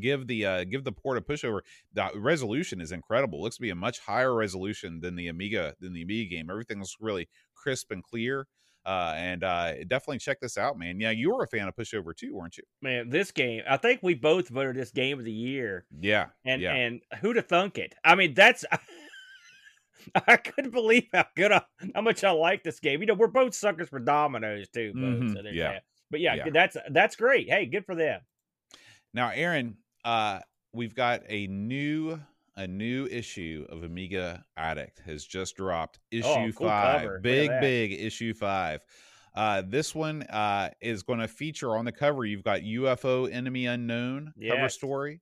[0.00, 1.60] give the uh, give the port a pushover.
[1.92, 3.38] The resolution is incredible.
[3.38, 6.50] It looks to be a much higher resolution than the Amiga than the Amiga game.
[6.50, 8.46] Everything looks really crisp and clear.
[8.84, 10.98] Uh, and uh, definitely check this out, man.
[10.98, 12.64] Yeah, you were a fan of Pushover too, weren't you?
[12.80, 15.86] Man, this game, I think we both voted this game of the year.
[16.00, 16.74] Yeah, And yeah.
[16.74, 17.94] and who'd have thunk it?
[18.04, 18.64] I mean, that's
[20.26, 21.62] I couldn't believe how good I,
[21.94, 23.00] how much I like this game.
[23.00, 24.92] You know, we're both suckers for dominoes too.
[24.96, 25.72] Mhm, so yeah.
[25.74, 25.82] that.
[26.10, 26.50] But yeah, Yeah.
[26.52, 27.48] that's that's great.
[27.48, 28.20] Hey, good for them.
[29.14, 30.40] Now, Aaron, uh,
[30.72, 32.18] we've got a new
[32.56, 35.98] a new issue of Amiga Addict has just dropped.
[36.10, 37.20] Issue Oh, cool five, cover.
[37.20, 38.80] Big big issue five.
[39.34, 42.24] Uh, this one uh, is going to feature on the cover.
[42.24, 45.20] You've got UFO Enemy Unknown cover story.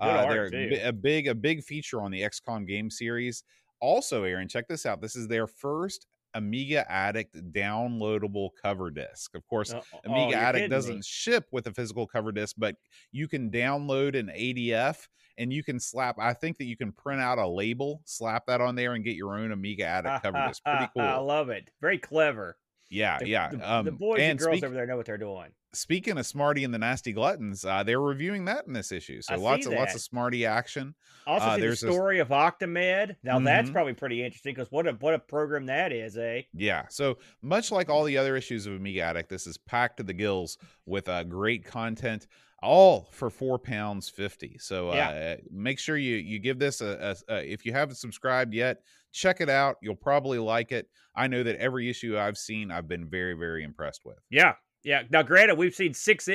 [0.00, 0.78] Uh, they're too.
[0.82, 3.44] a big a big feature on the XCOM game series.
[3.80, 5.02] Also, Aaron, check this out.
[5.02, 9.34] This is their first Amiga Addict downloadable cover disc.
[9.34, 11.02] Of course, oh, Amiga you're Addict doesn't me.
[11.04, 12.76] ship with a physical cover disc, but
[13.10, 16.16] you can download an ADF and you can slap.
[16.18, 19.16] I think that you can print out a label, slap that on there, and get
[19.16, 20.62] your own Amiga Addict cover disc.
[20.64, 21.02] Pretty cool.
[21.02, 21.70] I love it.
[21.80, 22.56] Very clever.
[22.92, 23.48] Yeah, The, yeah.
[23.50, 25.50] The, um, the boys and and girls speak- over there know what they're doing.
[25.74, 29.22] speaking of Smarty and the Nasty Gluttons, uh, they're reviewing that in this issue.
[29.22, 30.94] So I lots of lots of Smarty action.
[31.26, 33.16] Also, Uh, see the there's this- story of Octamed.
[33.22, 33.72] Now that's Mhm.
[33.72, 36.42] probably pretty interesting because what a what a program that is, eh?
[36.52, 36.86] Yeah.
[36.90, 40.12] So much like all the other issues of Amiga Addict, this is packed to the
[40.12, 42.26] gills with uh, great content,
[42.62, 44.56] all for four pounds fifty.
[44.58, 45.36] So uh, Yeah.
[45.50, 48.78] make sure you you give this a, a, a if you haven't subscribed yet,
[49.12, 49.76] check it out.
[49.82, 50.88] You'll probably like it.
[51.14, 54.18] I know that every issue I've seen, I've been very very impressed with.
[54.30, 55.02] Yeah, yeah.
[55.10, 56.28] Now, granted, we've seen six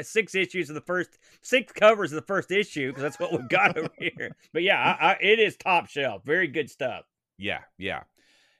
[0.00, 3.48] six issues of the first six covers of the first issue because that's what we've
[3.48, 4.34] got over here.
[4.52, 6.22] But yeah, I, I, it is top shelf.
[6.24, 7.04] Very good stuff.
[7.38, 8.02] Yeah, yeah.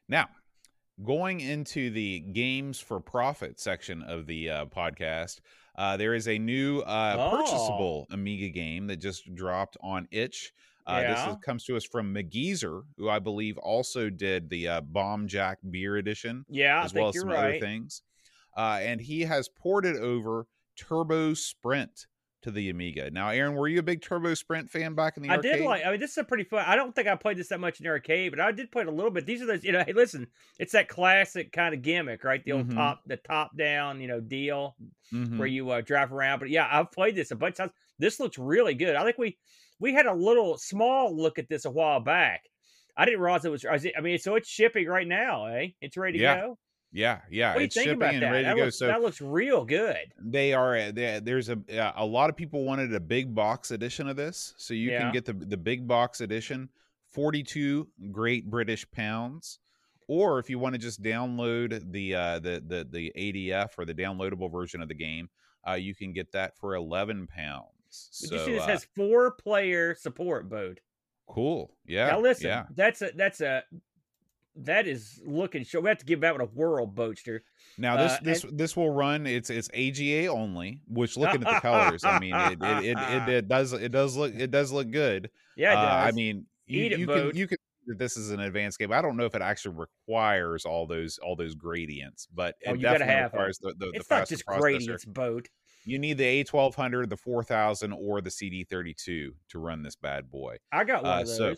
[0.08, 0.28] Now,
[1.04, 5.40] going into the games for profit section of the uh, podcast,
[5.76, 7.36] uh, there is a new uh, Oh.
[7.36, 10.52] purchasable Amiga game that just dropped on Itch.
[10.86, 14.80] Uh, This is, comes to us from McGeezer, who I believe also did the uh,
[14.82, 17.38] Bomb Jack Beer Edition, Yeah, as well as some right.
[17.56, 18.02] other things.
[18.56, 22.06] Uh, and he has ported over Turbo Sprint
[22.46, 23.10] to the Amiga.
[23.10, 25.52] Now, Aaron, were you a big Turbo Sprint fan back in the I arcade?
[25.56, 25.84] did like.
[25.84, 26.64] I mean, this is a pretty fun.
[26.66, 28.82] I don't think I played this that much in the arcade, but I did play
[28.82, 29.26] it a little bit.
[29.26, 29.64] These are those.
[29.64, 30.28] You know, hey, listen,
[30.58, 32.42] it's that classic kind of gimmick, right?
[32.44, 32.74] The old Mhm.
[32.74, 34.76] top, the top down, you know, deal
[35.12, 35.38] Mhm.
[35.38, 36.38] where you uh, drive around.
[36.38, 37.72] But yeah, I've played this a bunch of times.
[37.98, 38.94] This looks really good.
[38.96, 39.36] I think we
[39.80, 42.44] we had a little small look at this a while back.
[42.96, 43.64] I didn't realize it was.
[43.66, 45.68] I mean, so it's shipping right now, eh?
[45.82, 46.40] It's ready to Yeah.
[46.40, 46.58] go.
[46.96, 47.50] Yeah, yeah.
[47.50, 48.30] What do you it's think shipping about and that?
[48.30, 48.64] ready to that, go.
[48.64, 50.14] looks, So that looks real good.
[50.18, 51.58] they are they, there's a
[51.94, 55.00] a lot of people wanted a big box edition of this so you Yeah.
[55.00, 56.70] can get the the big box edition
[57.12, 59.58] 42 great british pounds
[60.08, 63.94] or if you want to just download the uh the the the adf or the
[63.94, 65.28] downloadable version of the game
[65.68, 70.50] uh you can get that for 11 pounds so this uh, has four player support
[70.50, 70.80] mode.
[71.28, 73.62] cool yeah now listen, yeah that's a that's a
[74.58, 75.64] that is looking.
[75.64, 77.42] Show we have to give that one a whirl, Boaster.
[77.78, 79.26] Now this Uh, this this will run.
[79.26, 80.80] It's it's AGA only.
[80.88, 84.16] Which looking at the colors, I mean, it it, it it it does it does
[84.16, 85.30] look it does look good.
[85.56, 88.30] Yeah, it Uh, I mean, you, Eat it, you can you can that this is
[88.32, 88.92] an advanced game.
[88.92, 92.74] I don't know if it actually requires all those all those gradients, but it Oh,
[92.74, 94.60] you gotta definitely requires the the, the it's not just processor.
[94.60, 95.48] gradients, boat.
[95.84, 99.58] You need the A twelve hundred, the four thousand, or the CD thirty two to
[99.60, 100.56] run this bad boy.
[100.72, 101.36] I got one Uh, of those.
[101.36, 101.54] so-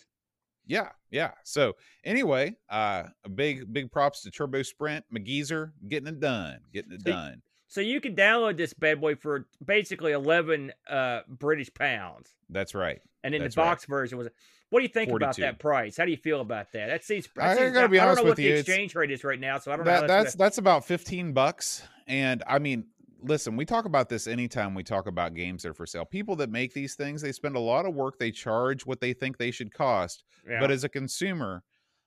[0.68, 1.33] Yeah, yeah.
[1.42, 6.92] So anyway, uh, a big big props to Turbo Sprint McGeezer getting it done, getting
[6.92, 7.42] it See, done.
[7.66, 13.00] So you can download this bad boy for basically eleven uh, British pounds, That's right.
[13.24, 13.68] and then That's the right.
[13.68, 14.28] box version was.
[14.70, 15.96] What do you think about that price?
[15.96, 16.88] How do you feel about that?
[16.88, 17.26] That seems.
[17.37, 19.40] That I gotta be I don't honest know what the you, exchange rate is right
[19.40, 19.92] now, so I don't know.
[19.92, 22.87] That, that's, that's that's about 15 bucks and i mean
[23.22, 26.04] listen we talk about this anytime we talk about games that are for sale.
[26.04, 29.12] People that make these things they spend a lot of work they charge what they
[29.12, 31.62] think they should cost gonna, but as a consumer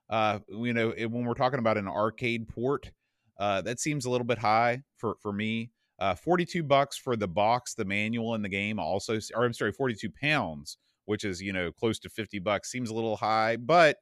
[0.09, 2.91] uh you know it, when we're talking about an arcade port
[3.39, 5.71] uh that seems a little bit high for for me.
[5.99, 9.71] Uh 42 bucks for the box the manual and the game also or i'm sorry
[9.71, 13.97] 42 pounds which is you know close to 50 bucks seems a little high but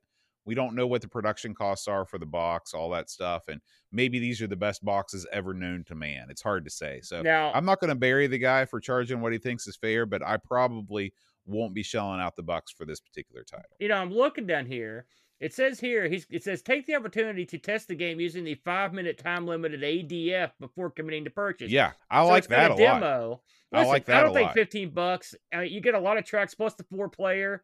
[0.49, 3.61] we don't know what the production costs are for the box all that stuff and
[3.91, 7.21] maybe these are the best boxes ever known to man it's hard to say so
[7.21, 10.07] now i'm not going to bury the guy for charging what he thinks is fair
[10.07, 11.13] but i probably
[11.45, 14.65] won't be shelling out the bucks for this particular title you know, I'm looking down
[14.65, 15.05] here.
[15.39, 18.55] It says here, he's, it says take the opportunity to test the game using the
[18.55, 21.71] five minute time limited ADF before committing to purchase.
[21.71, 23.41] yeah i So like that a, a lot demo.
[23.71, 24.53] I Listen, like I that don't a think lot.
[24.55, 25.35] 15 bucks.
[25.53, 27.63] I mean, you get a lot of tracks plus the four player.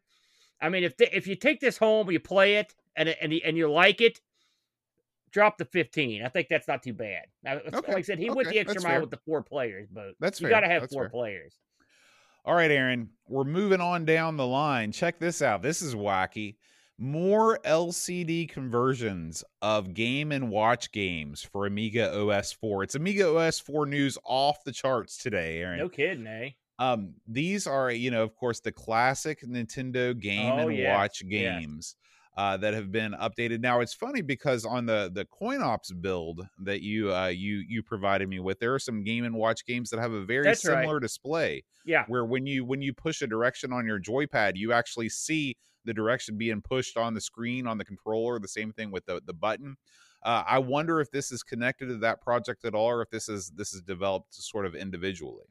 [0.60, 3.40] I mean, if the, if you take this home, you play it, and and you,
[3.44, 4.20] and you like it,
[5.30, 6.22] drop the 15.
[6.24, 7.24] I think that's not too bad.
[7.42, 9.00] Now, Okay, like I said, he went the extra that's mile fair.
[9.02, 11.10] with the four players, but That's you got to have that's four fair.
[11.10, 11.54] players.
[12.44, 14.92] All right, Aaron, we're moving on down the line.
[14.92, 15.62] Check this out.
[15.62, 16.56] This is wacky.
[16.98, 22.84] More LCD conversions of game and watch games for Amiga OS 4.
[22.84, 25.78] It's Amiga OS 4 news off the charts today, Aaron.
[25.78, 26.50] No kidding, eh?
[26.78, 31.96] Um, these are, you know, of course, the classic Nintendo game Oh, and watch games
[32.36, 33.60] uh, that have been updated.
[33.60, 37.82] Now, it's funny because on the the coin ops build that you uh, you you
[37.82, 40.64] provided me with, there are some game and watch games that have a very That's
[40.64, 40.92] right.
[40.92, 42.06] similar display Yeah.
[42.06, 45.94] where when you when you push a direction on your joypad you actually see the
[45.94, 49.34] direction being pushed on the screen on the controller the same thing with the the
[49.34, 49.76] button
[50.22, 53.28] uh, i wonder if this is connected to that project at all or if this
[53.28, 55.46] is this is developed sort of individually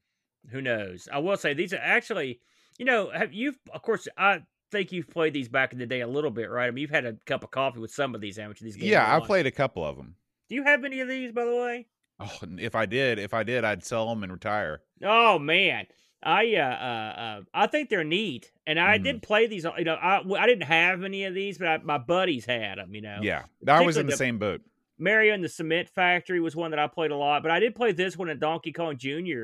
[0.51, 1.07] Who knows?
[1.11, 2.39] I will say these are actually,
[2.77, 3.55] you know, have you?
[3.73, 6.67] Of course, I think you've played these back in the day a little bit, right?
[6.67, 8.89] I mean, you've had a cup of coffee with some of these amateur these games.
[8.89, 9.21] yeah i on.
[9.25, 10.15] played a couple of them
[10.49, 11.87] Do you have any of these, by the way?
[12.19, 15.85] oh, if i did if i did i'd sell them and retire Oh man,
[16.23, 19.03] I uh, uh, uh I think they're neat, and I Mhm.
[19.03, 19.65] did play these.
[19.77, 22.95] You know, I I didn't have any of these, but I, my buddies had them.
[22.95, 24.61] You know, yeah i was in the the- same boat
[24.97, 27.75] Mario and the Cement Factory was one that I played a lot, but I did
[27.75, 29.43] play this one at Donkey Kong Jr.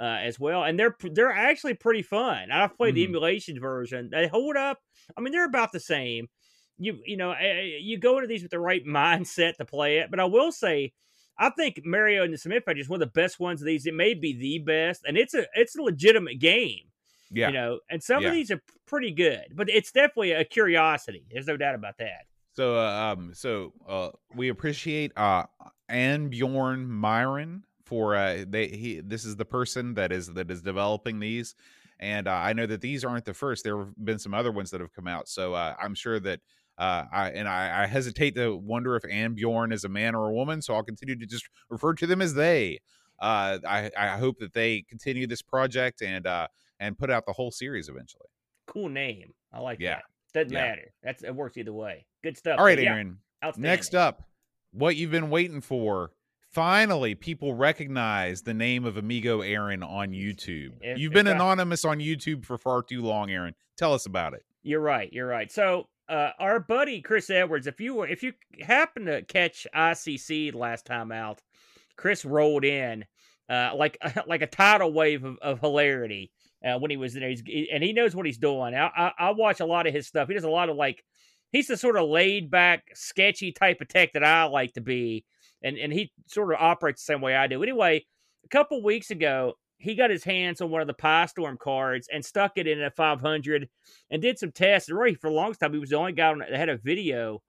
[0.00, 2.50] Uh, as well, and they're they're actually pretty fun.
[2.50, 3.08] I've played the Mhm.
[3.08, 4.80] emulation version; they hold up.
[5.16, 6.28] I mean, they're about the same.
[6.78, 10.10] You you know, eh, you go into these with the right mindset to play it.
[10.10, 10.92] But I will say,
[11.38, 13.86] I think Mario and the Cement Factory is one of the best ones of these.
[13.86, 16.90] It may be the best, and it's a it's a legitimate game.
[17.30, 18.28] yeah You know, and some Yeah.
[18.28, 21.26] of these are pretty good, but it's definitely a curiosity.
[21.30, 22.24] There's no doubt about that.
[22.54, 25.44] So, uh, um, so uh, we appreciate uh,
[25.88, 28.68] Anne Bjorn Myron for uh, they.
[28.68, 31.54] He this is the person that is that is developing these,
[32.00, 33.64] and uh, I know that these aren't the first.
[33.64, 35.28] There have been some other ones that have come out.
[35.28, 36.40] So uh, I'm sure that.
[36.78, 40.30] Uh, I and I, I hesitate to wonder if Anne Bjorn is a man or
[40.30, 42.78] a woman, so I'll continue to just refer to them as they.
[43.20, 46.48] Uh, I I hope that they continue this project and uh
[46.80, 48.26] and put out the whole series eventually.
[48.66, 49.34] Cool name.
[49.52, 49.96] I like Yeah.
[49.96, 50.04] that.
[50.32, 50.68] Doesn't Yeah.
[50.68, 50.92] matter.
[51.02, 52.06] That's it works either way.
[52.24, 52.58] Good stuff.
[52.58, 53.18] All right, yeah, Aaron.
[53.58, 54.22] Next up,
[54.72, 56.12] what you've been waiting for.
[56.52, 60.72] Finally, people recognize the name of Amigo Aaron on YouTube.
[60.80, 63.54] If- You've been anonymous on YouTube for far too long, Aaron.
[63.76, 64.44] Tell us about it.
[64.62, 65.10] You're right.
[65.12, 65.50] You're right.
[65.50, 70.52] So, uh, our buddy Chris Edwards, if you were, if you happen to catch ICC
[70.52, 71.40] the last time out,
[71.96, 73.04] Chris rolled in
[73.48, 76.30] uh, like like a tidal wave of, of hilarity
[76.64, 77.30] uh, when he was there.
[77.30, 78.74] He's, he- and he knows what he's doing.
[78.74, 80.28] I, I, I watch a lot of his stuff.
[80.28, 81.02] He does a lot of like
[81.50, 85.24] he's the sort of laid back, sketchy type of tech that I like to be,
[85.62, 87.62] and and he sort of operates the same way I do.
[87.62, 88.04] Anyway,
[88.44, 92.08] a couple weeks ago, he got his hands on one of the Pi Storm cards
[92.12, 93.68] and stuck it in a 500
[94.10, 94.88] and did some tests.
[94.88, 96.78] And really, for the longest time, he was the only guy on- that had a
[96.78, 97.42] video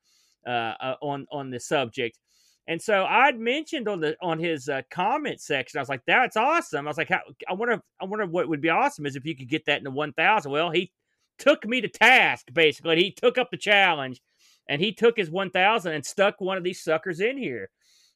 [0.45, 2.19] uh, uh, on on the subject.
[2.67, 6.37] And so I'd mentioned on the on his uh, comment section, I was like, "That's
[6.37, 9.35] awesome." I was like, "I wonder, I wonder what would be awesome is if you
[9.35, 10.91] could get that in the 1,000." Well, he
[11.37, 13.03] took me to task basically.
[13.03, 14.21] He took up the challenge,
[14.69, 17.69] and he took his 1,000 and stuck one of these suckers in here.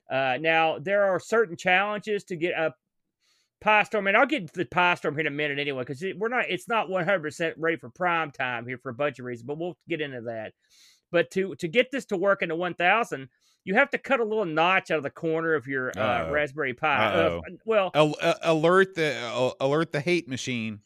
[0.09, 2.73] Uh, now there are certain challenges to get a
[3.59, 6.03] Pi Storm, and I'll get to the Pi Storm here in a minute anyway, because
[6.15, 6.45] we're not.
[6.49, 9.57] It's not 100 percent ready for prime time here for a bunch of reasons, but
[9.57, 10.53] we'll get into that.
[11.11, 13.27] But to to get this to work in the 1000,
[13.63, 16.73] you have to cut a little notch out of the corner of your uh, Raspberry
[16.73, 16.87] Pi.
[17.05, 20.81] Uh, well, Al- uh, alert the alert the hate machine.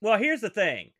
[0.00, 0.90] well, here's the thing.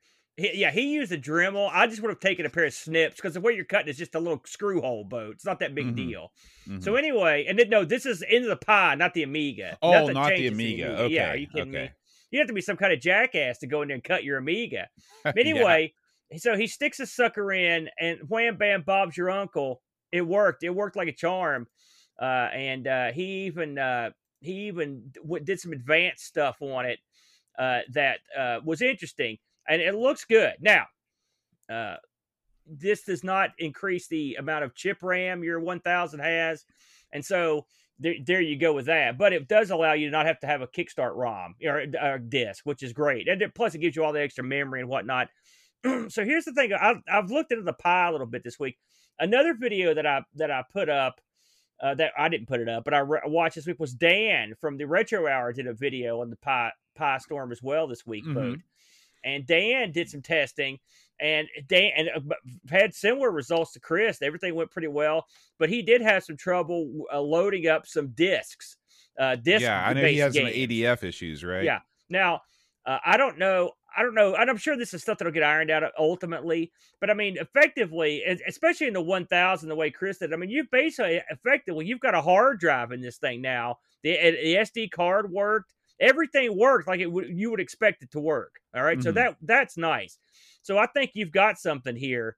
[0.41, 1.69] He, yeah, he used a Dremel.
[1.73, 3.99] I just would have taken a pair of snips because the way you're cutting is
[3.99, 5.35] just a little screw hole boat.
[5.35, 5.97] It's not that big Mhm.
[5.97, 6.33] deal.
[6.67, 6.83] Mhm.
[6.83, 9.77] So anyway, and then, no, this is into the Pi, not the Amiga.
[9.83, 10.99] oh, Nothing not the changes Amiga.
[11.03, 11.15] Okay.
[11.15, 11.85] Yeah, are you kidding okay.
[11.87, 11.91] me?
[12.31, 14.39] You have to be some kind of jackass to go in there and cut your
[14.39, 14.89] Amiga.
[15.25, 15.41] But Yeah.
[15.43, 15.95] anyway,
[16.37, 19.83] so he sticks a sucker in, and wham bam, Bob's your uncle.
[20.13, 20.63] It worked.
[20.63, 21.69] It worked like a charm.
[22.21, 26.99] Uh, and uh, he even uh, he even w- did some advanced stuff on it
[27.59, 30.55] uh, that uh, was interesting, and it looks good.
[30.61, 30.87] Now,
[31.71, 31.97] uh,
[32.67, 36.65] this does not increase the amount of chip RAM your 1000 has,
[37.13, 37.67] and so
[38.01, 39.19] there, there you go with that.
[39.19, 42.19] But it does allow you to not have to have a kickstart ROM or, or
[42.19, 43.29] disk, which is great.
[43.29, 45.29] And it, plus, it gives you all the extra memory and whatnot.
[45.85, 48.79] so here's the thing: I've, I've looked into the Pi a little bit this week.
[49.19, 51.21] Another video that I that I put up.
[51.83, 54.53] Uh, that I didn't put it up, but I re- watched this week was Dan
[54.61, 58.07] from the Retro Hour did a video on the Pi Pi Storm as well this
[58.07, 58.59] week, boat.
[59.25, 60.79] And Dan did some testing,
[61.21, 62.35] and Dan and uh,
[62.71, 64.23] had similar results to Chris.
[64.23, 65.27] Everything went pretty well,
[65.59, 68.77] but he did have some trouble uh, loading up some discs.
[69.19, 70.45] Uh, disc yeah, I know he has some.
[70.45, 71.65] ADF issues, right?
[71.65, 71.81] Yeah.
[72.09, 72.41] Now,
[72.87, 73.73] uh, I don't know.
[73.97, 76.71] I don't know, and I'm sure this is stuff that'll get ironed out ultimately.
[77.01, 80.33] But I mean, effectively, especially in the 1000, the way Chris did.
[80.33, 83.79] I mean, you basically effectively you've got a hard drive in this thing now.
[84.03, 88.21] The, the SD card worked, everything worked like it w- you would expect it to
[88.21, 88.55] work.
[88.75, 88.99] All right?
[88.99, 89.05] mm-hmm.
[89.05, 90.19] so that that's nice.
[90.63, 92.37] So I think you've got something here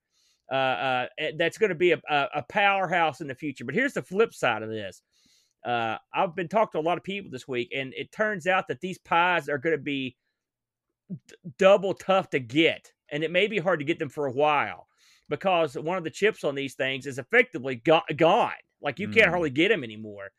[0.51, 3.65] uh, uh, eh, that's going to be a, a, powerhouse in the future.
[3.65, 5.03] But here's the flip side of this.
[5.65, 8.69] Uh, I've been talking to a lot of people this week, and it turns out
[8.69, 10.17] that these pies are going to be
[11.09, 14.33] d- double tough to get, and it may be hard to get them for a
[14.33, 14.89] while
[15.29, 18.53] because one of the chips on these things is effectively go- gone.
[18.83, 19.15] Like you mm.
[19.15, 20.33] can't hardly get them anymore.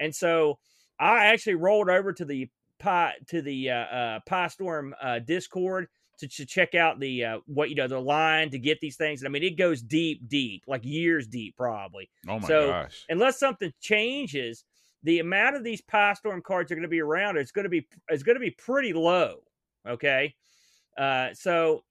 [0.00, 0.58] And so
[0.98, 2.48] I actually rolled over to the
[2.80, 5.86] Pi to the uh, uh, Pi Storm uh, Discord
[6.18, 9.24] to, to check out the uh, what you know the line to get these things.
[9.24, 12.10] I mean, it goes deep, deep, like years deep, probably.
[12.28, 13.04] Oh my so, gosh!
[13.08, 14.64] Unless something changes,
[15.02, 17.36] the amount of these Pi Storm cards are going to be around.
[17.36, 19.38] It's going to be it's going to be pretty low.
[19.88, 20.34] Okay,
[20.98, 21.84] uh, so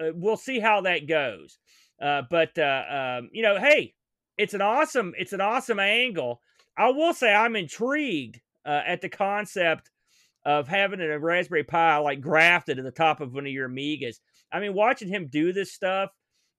[0.00, 1.58] uh, we'll see how that goes.
[2.00, 3.94] Uh, but uh, um, you know, hey,
[4.36, 6.40] it's an awesome it's an awesome angle.
[6.76, 9.90] I will say I'm intrigued uh, at the concept
[10.44, 14.16] of having a Raspberry Pi like grafted to the top of one of your Amigas.
[14.52, 16.10] I mean, watching him do this stuff,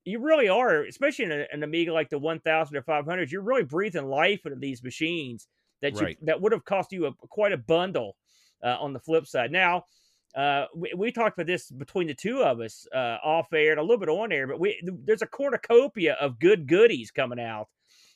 [0.06, 3.64] you really are, especially in a, an Amiga like the 1000 or 500, you're really
[3.64, 5.48] breathing life into these machines
[5.82, 8.16] that you, that would have cost you a, quite a bundle
[8.64, 9.52] uh, on the flip side.
[9.52, 9.84] Now,
[10.36, 13.80] uh, we, we, talked about this between the two of us uh, off air and
[13.80, 17.68] a little bit on air, but we there's a cornucopia of good goodies coming out.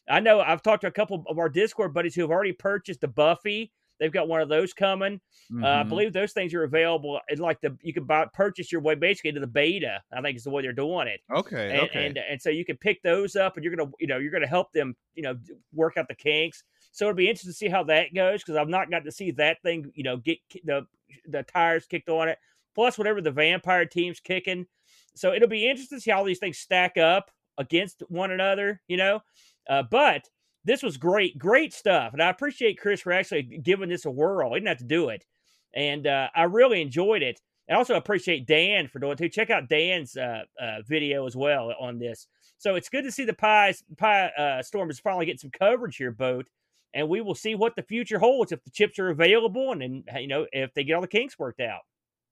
[0.10, 3.02] I know I've talked to a couple of our Discord buddies who have already purchased
[3.02, 5.20] the Buffee They've got one of those coming.
[5.52, 5.64] Mm-hmm.
[5.64, 5.90] Uh, I mm-hmm.
[5.90, 7.20] believe those things are available.
[7.28, 10.02] It's like the you can buy purchase your way basically to the beta.
[10.14, 11.22] I think is the way they're doing it.
[11.34, 11.72] Okay.
[11.72, 12.06] And, okay.
[12.06, 14.48] And and so you can pick those up, and you're gonna you know you're gonna
[14.48, 15.36] help them you know
[15.74, 16.64] work out the kinks.
[16.92, 19.32] So it'll be interesting to see how that goes because I've not got to see
[19.32, 20.86] that thing you know get the
[21.28, 22.38] the tires kicked on it.
[22.76, 24.68] Plus whatever the vampire team's kicking.
[25.16, 28.82] So it'll be interesting to see how these things stack up against one another.
[28.88, 29.22] You know.
[29.70, 30.30] Uh, but
[30.68, 32.12] this was great, great stuff.
[32.14, 34.50] And I appreciate Chris for actually giving this a whirl.
[34.50, 35.26] He didn't have to do it.
[35.74, 37.40] And uh, I really enjoyed it.
[37.70, 39.30] I also appreciate Dan for doing it too.
[39.30, 42.28] Check out Dan's uh, uh, video as well on this.
[42.58, 45.98] So it's good to see the Pi, Pi uh, Storm is finally getting some coverage
[45.98, 46.48] here, Boat.
[46.94, 50.06] And we will see what the future holds if the chips are available and, and
[50.20, 51.82] you know, if they get all the kinks worked out.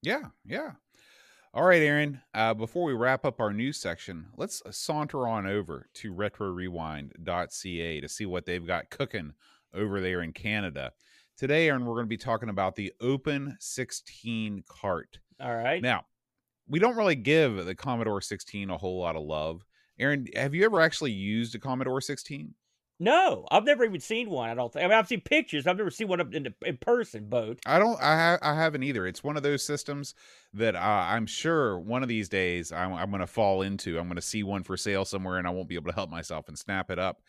[0.02, 0.72] Yeah, yeah.
[1.56, 5.48] All right, Aaron, uh, before we wrap up our news section, let's uh, saunter on
[5.48, 9.32] over to retrorewind.ca to see what they've got cooking
[9.74, 10.92] over there in Canada.
[11.38, 15.20] Today, Aaron, we're going to be talking about the Open 16 cart.
[15.40, 15.82] All right.
[15.82, 16.04] Now,
[16.68, 19.64] we don't really give the Commodore 16 a whole lot of love.
[19.98, 22.54] Aaron, have you ever actually used a Commodore 16?
[22.98, 24.50] No, I've never even seen one.
[24.50, 24.86] I don't think.
[24.86, 25.68] I mean, I've seen pictures.
[25.68, 27.28] I've never seen one in in person.
[27.28, 27.60] Boat.
[27.66, 28.02] I don't.
[28.02, 29.06] I ha- I haven't either.
[29.06, 30.16] It's one of those systems
[30.54, 34.00] that uh, I'm sure one of these days I'm, I'm going to fall into.
[34.00, 36.10] I'm going to see one for sale somewhere, and I won't be able to help
[36.10, 37.22] myself and snap it up.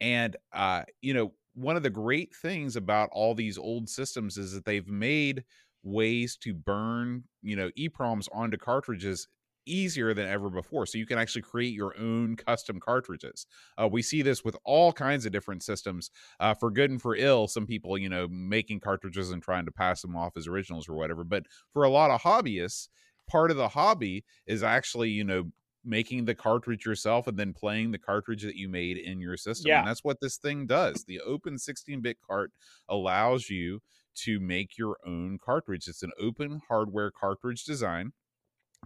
[0.00, 4.52] And uh, you know, one of the great things about all these old systems is
[4.52, 5.44] that they've made
[5.84, 9.28] ways to burn you know eproms onto cartridges
[9.66, 10.86] easier than ever before.
[10.86, 13.46] So you can actually create your own custom cartridges.
[13.80, 16.10] Uh, we see this with all kinds of different systems,
[16.40, 17.48] uh, for good and for ill.
[17.48, 20.94] Some people, you know, making cartridges and trying to pass them off as originals or
[20.94, 21.24] whatever.
[21.24, 22.88] But for a lot of hobbyists,
[23.28, 25.44] part of the hobby is actually, you know,
[25.84, 29.68] making the cartridge yourself and then playing the cartridge that you made in your system.
[29.68, 29.80] Yeah.
[29.80, 31.04] And that's what this thing does.
[31.06, 32.52] The open 16 bit cart
[32.88, 33.80] allows you
[34.16, 35.88] to make your own cartridge.
[35.88, 38.12] It's an open hardware cartridge design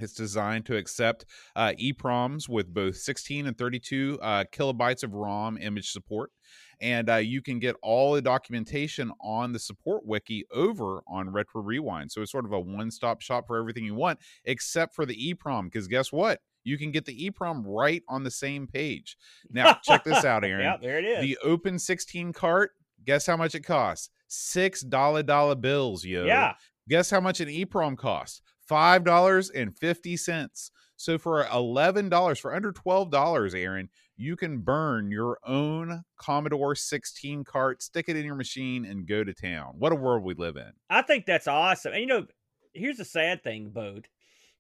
[0.03, 1.25] it's designed to accept
[1.57, 6.31] uh, EPROMs with both 16 and 32 uh, kilobytes of ROM image support.
[6.81, 11.61] And uh, you can get all the documentation on the support wiki over on Retro
[11.63, 12.13] Rewind.
[12.13, 15.35] So it's sort of a one stop shop for everything you want, except for the
[15.35, 15.65] EPROM.
[15.65, 16.41] Because guess what?
[16.65, 19.17] You can get the EPROM right on the same page.
[19.51, 20.63] Now, check this out, Aaron.
[20.65, 21.21] yeah, there it is.
[21.23, 22.73] The Open 16 cart,
[23.05, 24.11] guess how much it costs?
[24.29, 26.25] Six dollar dollar bills, yo.
[26.27, 26.55] Yeah.
[26.89, 28.41] Guess how much an EPROM costs?
[28.69, 30.71] $5.50.
[30.97, 37.83] So for $11, for under $12, Aaron, you can burn your own Commodore 16 cart,
[37.83, 39.75] stick it in your machine, and go to town.
[39.79, 40.73] What a world we live in.
[40.91, 41.93] I think that's awesome.
[41.93, 42.27] And you know,
[42.73, 44.09] here's the sad thing, Bode.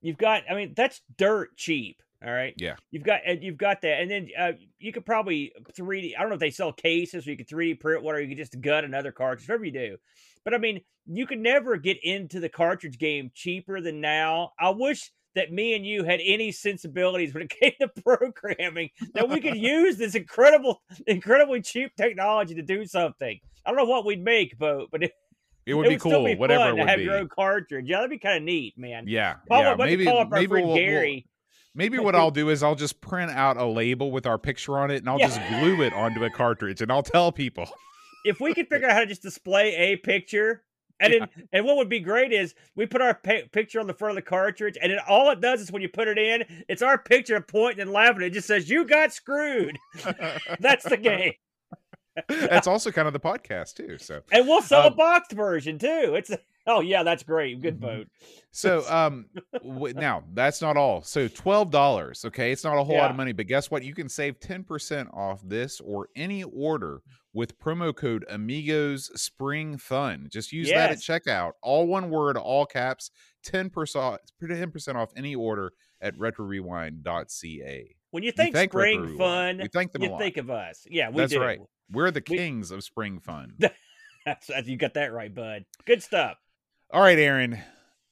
[0.00, 2.02] You've got, I mean, that's dirt cheap.
[2.24, 2.54] All right.
[2.56, 2.74] Yeah.
[2.90, 6.14] You've got and you've got that, and then uh, you could probably 3D.
[6.16, 8.38] I don't know if they sell cases, or you could 3D print or you could
[8.38, 9.96] just gut another cartridge, whatever you do.
[10.44, 14.52] But I mean, you could never get into the cartridge game cheaper than now.
[14.60, 19.28] I wish that me and you had any sensibilities when it came to programming that
[19.28, 23.38] we could use this incredible, incredibly cheap technology to do something.
[23.64, 25.02] I don't know what we'd make, but but.
[25.04, 25.12] It,
[25.66, 27.04] It would it be would cool, still be whatever fun it to have be.
[27.04, 27.84] your own cartridge.
[27.86, 29.04] Yeah, that'd be kind of neat, man.
[29.06, 29.74] Yeah, Paul, yeah.
[29.76, 31.26] Maybe call up our maybe friend we'll, we'll- Gary.
[31.74, 34.90] maybe what I'll do is I'll just print out a label with our picture on
[34.90, 35.26] it, and I'll Yeah.
[35.28, 37.68] just glue it onto a cartridge, and I'll tell people.
[38.24, 40.62] If we could figure out how to just display a picture,
[41.00, 43.94] and then, and what would be great is we put our pi- picture on the
[43.94, 46.44] front of the cartridge, and then all it does is when you put it in,
[46.68, 48.22] it's our picture pointing and laughing.
[48.22, 49.78] It just says "You got screwed."
[50.60, 51.34] That's the game,
[52.28, 53.96] That's also kind of the podcast too.
[53.98, 56.14] So, and we'll sell a Um, boxed version too.
[56.16, 56.32] It's
[56.68, 57.60] oh yeah, that's great.
[57.60, 57.80] Good Mhm.
[57.80, 58.08] vote.
[58.52, 61.02] so um, w- now that's not all.
[61.02, 62.24] So twelve dollars.
[62.24, 63.82] Okay, it's not a whole lot of money, but guess what?
[63.82, 67.02] You can save ten percent off this or any order
[67.34, 70.28] with promo code Amigos Spring Fun.
[70.30, 71.52] Just use that at checkout.
[71.62, 73.10] All one word, all caps.
[73.42, 77.94] Ten percent, ten percent off any order at RetroRewind.ca.
[78.10, 80.86] When you We think spring fun, We thank them you think of us.
[80.88, 81.40] Yeah, we That's do.
[81.40, 81.60] right.
[81.90, 83.54] We're the We- kings of spring fun.
[84.26, 85.64] That's, that's you got that right, bud.
[85.86, 86.36] Good stuff.
[86.90, 87.58] All right, Aaron.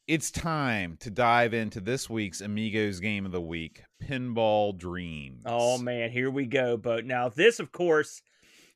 [0.07, 5.43] It's time to dive into this week's Amigos game of the week, Pinball Dreams.
[5.47, 7.05] Oh man, here we go, Boat.
[7.05, 8.23] Now this, of course,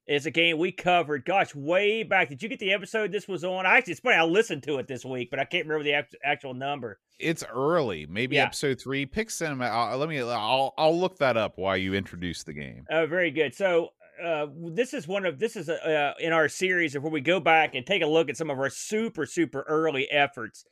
[0.09, 1.25] is a game we covered.
[1.25, 2.31] Gosh, way back.
[2.31, 3.65] Did you get the episode this was on?
[3.65, 4.17] I actually, it's funny.
[4.17, 6.99] I listened to it this week, but I can't remember the actual number.
[7.21, 8.45] It's early, maybe Yeah.
[8.47, 9.07] episode three.
[9.07, 9.67] Pick cinema.
[9.67, 10.19] I'll, let me.
[10.21, 12.87] I'll I'll look that up while you introduce the game.
[12.91, 13.55] Oh, very good.
[13.55, 13.91] So
[14.23, 17.41] uh, this is one of this is uh, in our series of where we go
[17.41, 20.65] back and take a look at some of our super super early efforts.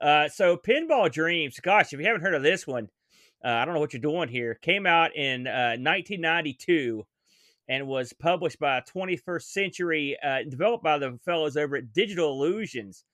[0.00, 2.88] Uh, so Pinball Dreams, gosh, if you haven't heard of this one,
[3.44, 4.54] uh, I don't know what you're doing here.
[4.54, 7.06] Came out in uh, 1992
[7.68, 13.04] and was published by 21st Century, uh, developed by the fellows over at Digital Illusions.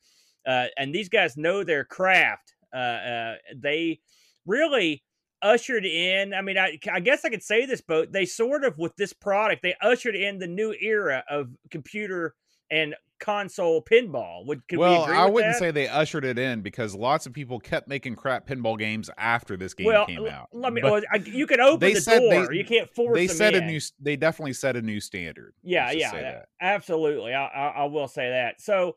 [0.47, 2.55] Uh, and these guys know their craft.
[2.75, 4.01] Uh, uh, they
[4.47, 5.03] really
[5.43, 6.33] ushered in.
[6.33, 8.13] I mean, I, I guess I could say this, boat.
[8.13, 12.35] They sort of with this product, they ushered in the new era of computer
[12.71, 14.45] and console pinball.
[14.47, 15.59] Would we well, agree I wouldn't that?
[15.59, 19.57] say they ushered it in because lots of people kept making crap pinball games after
[19.57, 20.49] this game well, came out.
[20.53, 20.81] let me.
[20.81, 22.53] But well, I, you can open they the said they- door.
[22.53, 23.65] you can't force they set in.
[23.65, 23.81] a new.
[24.01, 25.55] They definitely set a new standard.
[25.63, 26.49] Yeah, yeah, yeah, that.
[26.61, 27.33] absolutely.
[27.33, 28.61] I, I, I will say that.
[28.61, 28.97] So,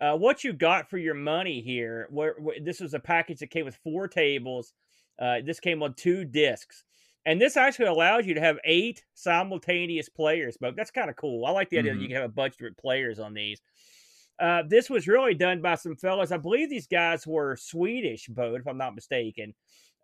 [0.00, 2.06] uh, what you got for your money here?
[2.10, 4.72] Where, where this was a package that came with four tables.
[5.18, 6.84] Uh, this came on two discs,
[7.24, 10.56] and this actually allows you to have eight simultaneous players.
[10.60, 11.46] But that's kind of cool.
[11.46, 12.02] I like the idea that Mm-hmm.
[12.02, 13.60] you can have a bunch of different players on these.
[14.40, 16.32] Uh, this was really done by some fellas.
[16.32, 19.54] I believe these guys were Swedish, boat, if I'm not mistaken.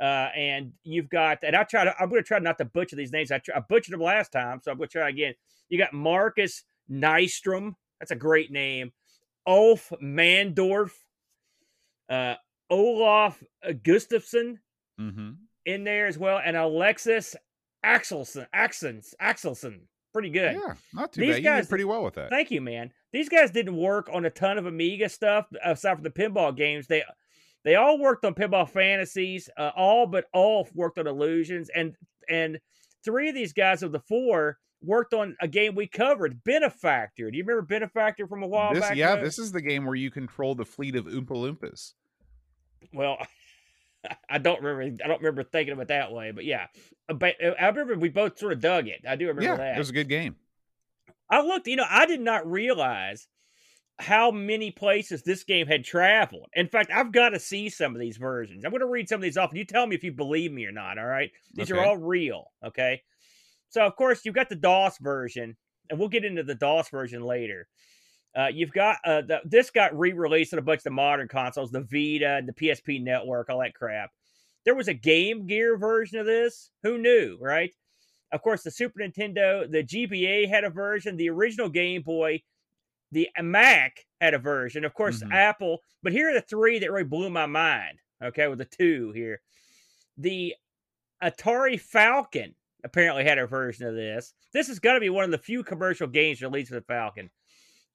[0.00, 2.96] Uh, and you've got, and I try to, I'm going to try not to butcher
[2.96, 3.32] these names.
[3.32, 5.34] I, tr- I butchered them last time, so I'm going to try again.
[5.68, 7.74] You got Marcus Nystrom.
[7.98, 8.92] That's a great name.
[9.46, 10.92] Ulf Mandorff.
[12.08, 12.36] Uh,
[12.70, 14.58] Olaf Gustafsson
[15.00, 15.30] Mm-hmm.
[15.66, 17.34] in there as well, and Alexis
[17.84, 18.46] Axelsson.
[18.54, 19.80] Axons Axelson.
[20.12, 20.54] Pretty good.
[20.56, 21.38] Yeah, not too These bad.
[21.38, 22.30] You guys- did pretty well with that.
[22.30, 22.92] Thank you, man.
[23.12, 26.86] These guys didn't work on a ton of Amiga stuff aside from the pinball games.
[26.86, 27.02] They
[27.64, 29.48] they all worked on pinball fantasies.
[29.56, 31.94] Uh, all but all worked on illusions, and
[32.28, 32.58] and
[33.04, 37.30] three of these guys of the four worked on a game we covered, Benefactor.
[37.30, 38.96] Do you remember Benefactor from a while This, back?
[38.96, 39.22] yeah, Mo?
[39.22, 41.92] this is the game where you control the fleet of Oompa Loompas.
[42.92, 43.18] Well,
[44.28, 45.02] I don't remember.
[45.04, 46.66] I don't remember thinking of it that way, but yeah.
[47.08, 49.02] But uh, I remember we both sort of dug it.
[49.08, 49.76] I do remember yeah, that.
[49.76, 50.36] it was a good game.
[51.28, 53.28] I looked, you know, I did not realize
[54.00, 56.48] how many places this game had traveled.
[56.54, 58.64] In fact, I've got to see some of these versions.
[58.64, 60.50] I'm going to read some of these off, and you tell me if you believe
[60.52, 60.98] me or not.
[60.98, 62.50] All right, these are all real.
[62.64, 63.02] Okay,
[63.68, 65.56] so of course you've got the DOS version,
[65.88, 67.68] and we'll get into the DOS version later.
[68.36, 71.70] Uh, you've got uh, the, this got re-released on a bunch of the modern consoles,
[71.70, 74.10] the Vita, and the PSP Network, all that crap.
[74.64, 76.70] There was a Game Gear version of this.
[76.82, 77.72] Who knew, right?
[78.32, 81.16] Of course, the Super Nintendo, the GBA had a version.
[81.16, 82.42] The original Game Boy,
[83.10, 84.84] the Mac had a version.
[84.84, 85.32] Of course, Mhm.
[85.32, 85.82] Apple.
[86.02, 87.98] But here are the three that really blew my mind.
[88.22, 89.40] Okay, with the two here,
[90.18, 90.54] the
[91.22, 92.54] Atari Falcon
[92.84, 94.34] apparently had a version of this.
[94.52, 97.30] This is going to be one of the few commercial games released with the Falcon.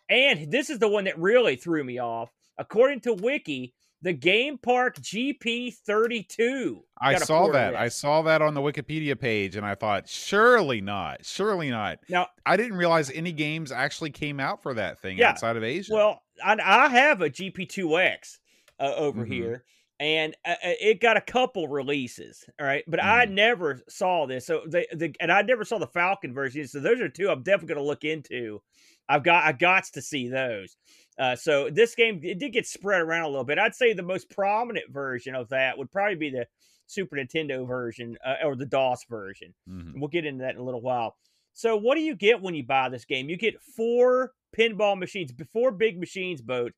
[0.09, 2.29] And this is the one that really threw me off.
[2.57, 6.81] According to Wiki, the Game Park GP32.
[7.01, 7.75] I saw that.
[7.75, 11.99] I saw that on the Wikipedia page, and I thought, surely not, surely not.
[12.07, 15.31] Now, I didn't realize any games actually came out for that thing Yeah.
[15.31, 15.93] outside of Asia.
[15.93, 18.39] Well, I, I have a GP2X
[18.79, 19.27] uh, over Mhm.
[19.27, 19.65] here,
[19.99, 22.45] and uh, uh, it got a couple releases.
[22.59, 23.35] All right, but I Mm-hmm.
[23.35, 24.45] never saw this.
[24.45, 26.65] So the, the and I never saw the Falcon version.
[26.67, 28.61] So those are two I'm definitely going to look into.
[29.07, 30.75] I've got I got to see those.
[31.17, 33.57] Uh, so this game it did get spread around a little bit.
[33.59, 36.45] I'd say the most prominent version of that would probably be the
[36.87, 39.53] Super Nintendo version uh, or the DOS version.
[39.69, 39.93] Mhm.
[39.95, 41.15] We'll get into that in a little while.
[41.53, 43.29] So, what do you get when you buy this game?
[43.29, 46.73] You get four pinball machines, four big machines, boat,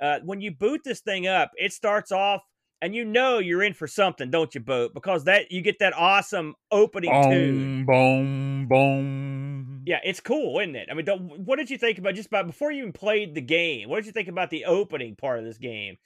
[0.00, 2.42] Uh, when you boot this thing up, it starts off
[2.82, 4.94] and you know you're in for something, don't you, boat?
[4.94, 7.84] Because that you get that awesome opening tune.
[7.86, 9.82] Boom, boom, boom.
[9.86, 10.88] Yeah, it's cool, isn't it?
[10.90, 13.40] I mean, don't, what did you think about just about before you even played the
[13.40, 13.88] game?
[13.88, 15.96] What did you think about the opening part of this game?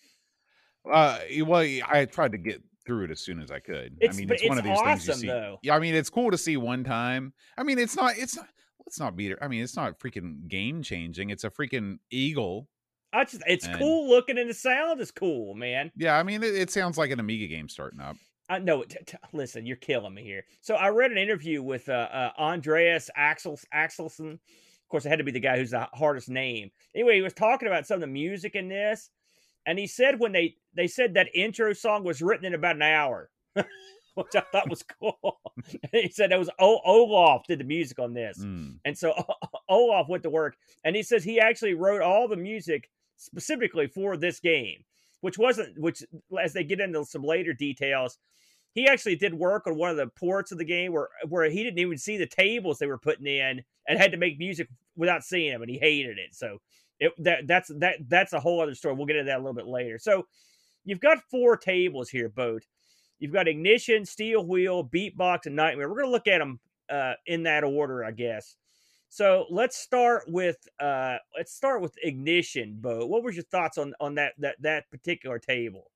[0.91, 3.97] Uh, well, I tried to get through it as soon as I could.
[4.01, 5.27] It's- I mean, but it's, one of these things you see.
[5.27, 5.59] though.
[5.63, 7.33] Yeah, I mean, it's cool to see one time.
[7.57, 8.17] I mean, it's not.
[8.17, 8.49] It's not.
[8.87, 9.39] Let's not beat it.
[9.41, 11.31] I mean, it's not freaking game changing.
[11.31, 12.69] It's a freaking eagle.
[13.13, 15.91] I just it's And- cool looking and the sound is cool, man.
[15.97, 18.17] Yeah, I mean, it, it sounds like an Amiga game starting up.
[18.49, 18.83] I know.
[18.83, 20.45] T- t- listen, you're killing me here.
[20.61, 24.33] So I read an interview with uh, uh, Andreas Axel Axelsson.
[24.35, 26.71] Of course, it had to be the guy who's the hardest name.
[26.95, 29.11] Anyway, he was talking about some of the music in this,
[29.67, 32.83] and he said when they they said that intro song was written in about an
[32.83, 35.41] hour, which I thought was cool.
[35.93, 38.79] he said it was o- Olaf did the music on this, Mm.
[38.85, 39.13] and so
[39.69, 42.91] Olaf went to work, and he says he actually wrote all the music
[43.21, 44.85] specifically for this game,
[45.21, 46.03] which wasn't which
[46.43, 48.19] as they get into some later details,
[48.73, 51.63] he actually did work on one of the ports of the game where where he
[51.63, 55.25] didn't even see the tables they were putting in and had to make music without
[55.25, 56.35] seeing them, and he hated it.
[56.35, 56.59] So
[56.99, 58.95] it that that's that that's a whole other story.
[58.95, 59.99] We'll get into that a little bit later.
[59.99, 60.27] So
[60.85, 62.65] you've got four tables here, boat.
[63.19, 65.89] You've got ignition, steel wheel, beatbox, and nightmare.
[65.89, 66.59] We're gonna look at them
[66.89, 68.57] uh, in that order, I guess.
[69.11, 73.05] So let's start with uh, let's start with ignition, Bo.
[73.07, 75.91] What was your thoughts on on that that that particular table?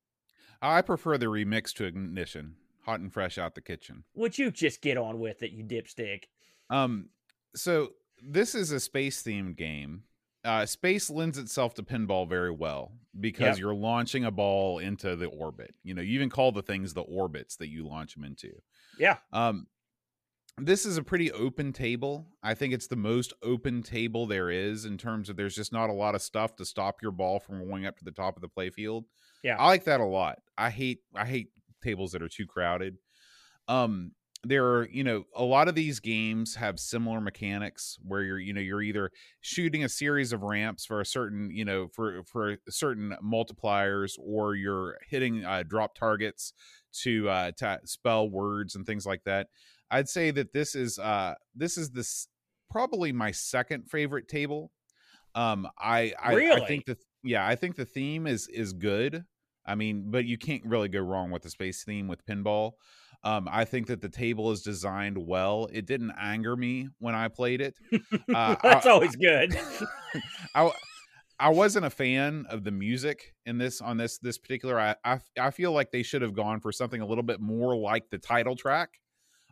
[0.61, 4.03] I prefer the remix to ignition, hot and fresh out the kitchen.
[4.15, 6.25] Would you just get on with it, you dipstick?
[6.71, 7.11] Um,
[7.55, 7.91] so
[8.21, 10.03] this is a space themed game.
[10.45, 13.59] Uh, space lends itself to pinball very well because Yep.
[13.59, 15.75] you're launching a ball into the orbit.
[15.85, 18.53] You know, you even call the things the orbits that you launch them into.
[18.99, 19.19] Yeah.
[19.33, 19.67] Um,
[20.59, 22.27] this is a pretty open table.
[22.43, 25.91] I think it's the most open table there is in terms of there's just not
[25.91, 28.43] a lot of stuff to stop your ball from going up to the top of
[28.43, 29.05] the playfield.
[29.43, 29.57] Yeah.
[29.59, 30.39] I like that a lot.
[30.57, 31.49] I hate I hate
[31.83, 32.99] tables that are too crowded.
[33.69, 34.13] Um
[34.47, 38.53] there are, you know, a lot of these games have similar mechanics where you're, you
[38.53, 42.59] know, you're either shooting a series of ramps for a certain, you know, for for
[42.69, 46.53] certain multipliers or you're hitting uh, drop targets
[46.93, 49.49] to uh to spell words and things like that.
[49.91, 52.29] I'd say that this is uh this is this
[52.71, 54.71] probably my second favorite table.
[55.35, 59.25] Um I I, I think the yeah, I think the theme is is good.
[59.67, 62.73] I mean, but you can't really go wrong with the space theme with pinball.
[63.23, 65.67] Um, I think that the table is designed well.
[65.73, 67.75] It didn't anger me when I played it.
[68.35, 69.59] Uh, That's I- always good.
[70.55, 70.71] I
[71.39, 74.79] I wasn't a fan of the music in this on this this particular.
[74.79, 77.75] I I, I feel like they should have gone for something a little bit more
[77.77, 78.91] like the title track.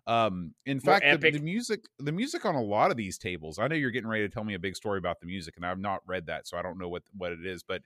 [0.07, 3.59] Um, in More fact, the, the music the music on a lot of these tables.
[3.59, 5.65] I know you're getting ready to tell me a big story about the music, and
[5.65, 7.63] I've not read that, so I don't know what what it is.
[7.63, 7.83] But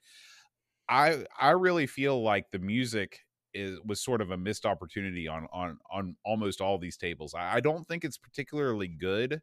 [0.88, 3.20] I I really feel like the music
[3.52, 7.34] is was sort of a missed opportunity on on on almost all these tables.
[7.34, 9.42] I, I don't think it's particularly good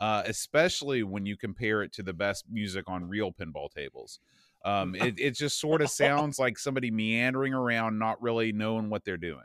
[0.00, 4.20] uh, especially when you compare it to the best music on real pinball tables.
[4.64, 9.04] Um, it, it just sort of sounds like somebody meandering around, not really knowing what
[9.04, 9.44] they're doing.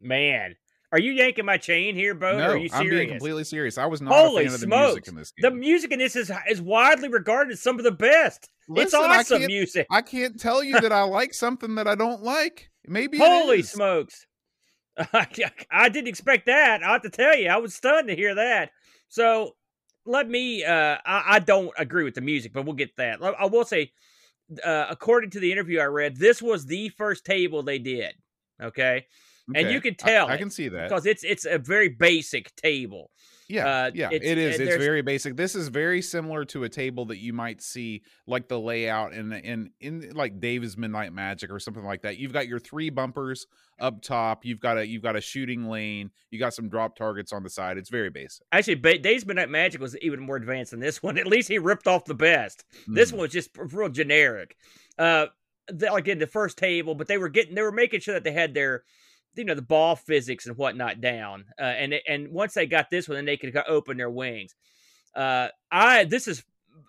[0.00, 0.54] Man,
[0.92, 2.38] are you yanking my chain here, Bo?
[2.38, 2.74] no, are you serious?
[2.74, 3.78] I'm being completely serious.
[3.78, 4.86] I was not Holy a fan of the smokes.
[4.94, 7.90] music in this the music in this is is widely regarded as some of the
[7.92, 8.48] best.
[8.68, 9.86] Listen, it's I awesome can't- music.
[9.90, 12.70] I can't tell you that I like something that I don't like.
[12.86, 14.26] Maybe Holy smokes.
[15.12, 16.82] I didn't expect that.
[16.82, 18.70] I have to tell you, I was stunned to hear that.
[19.08, 19.54] So
[20.04, 23.22] let me, uh, I, I don't agree with the music, but we'll get that.
[23.22, 23.92] I will say,
[24.64, 28.14] uh, according to the interview I read, this was the first table they did.
[28.60, 29.06] Okay.
[29.54, 30.88] And you can tell I, I can see that.
[30.88, 33.10] Because it's it's a very basic table.
[33.50, 34.60] Yeah, Uh, yeah, it's- it is.
[34.60, 35.34] It's very basic.
[35.34, 39.32] This is very similar to a table that you might see, like the layout in
[39.32, 42.18] in in like Dave's Midnight Magic or something like that.
[42.18, 43.46] You've got your three bumpers
[43.80, 44.44] up top.
[44.44, 46.10] You've got a you've got a shooting lane.
[46.30, 47.78] You got some drop targets on the side.
[47.78, 48.44] It's very basic.
[48.52, 51.16] Actually, ba- Days Midnight Magic was even more advanced than this one.
[51.18, 52.64] At least he ripped off the best.
[52.86, 53.14] This Mm.
[53.14, 54.56] one was just real generic.
[54.98, 55.28] Uh,
[55.68, 58.24] the, like in the first table, but they were getting they were making sure that
[58.24, 58.84] they had their,
[59.34, 61.44] you know, the ball physics and whatnot down.
[61.58, 64.54] Uh, and and once they got this one, then they could open their wings.
[65.14, 66.44] Uh, I this is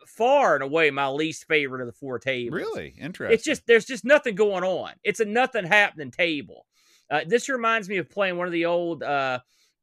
[0.06, 2.60] far and away my least favorite of the four tables.
[2.60, 3.34] really interesting.
[3.34, 4.92] It's just there's just nothing going on.
[5.04, 6.66] It's a nothing happening table.
[7.10, 9.40] Uh, this reminds me of playing one of the old uh,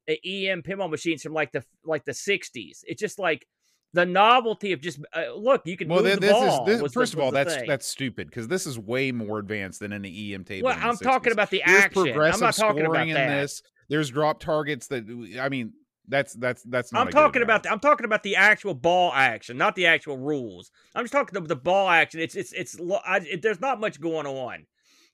[0.09, 2.81] EM pinball machines from like the like the '60s.
[2.85, 3.47] It's just like
[3.93, 5.62] the novelty of just uh, look.
[5.66, 6.03] You can well.
[6.03, 6.61] move thi- the This ball.
[6.62, 7.66] is this, was the- first of all that's thing.
[7.66, 10.66] that's stupid because this is way more advanced than any EM table.
[10.66, 10.78] well.
[10.80, 12.20] I'm talking about the There's action.
[12.20, 13.41] I'm not talking about in that.
[13.43, 13.62] this.
[13.89, 15.72] There's drop targets that I mean.
[16.09, 17.01] That's that's that's not.
[17.09, 20.70] I'm talking about the, I'm talking about the actual ball action, not the actual rules.
[20.95, 22.20] I'm just talking about the ball action.
[22.20, 24.66] It's it's it's I, it, there's not much going on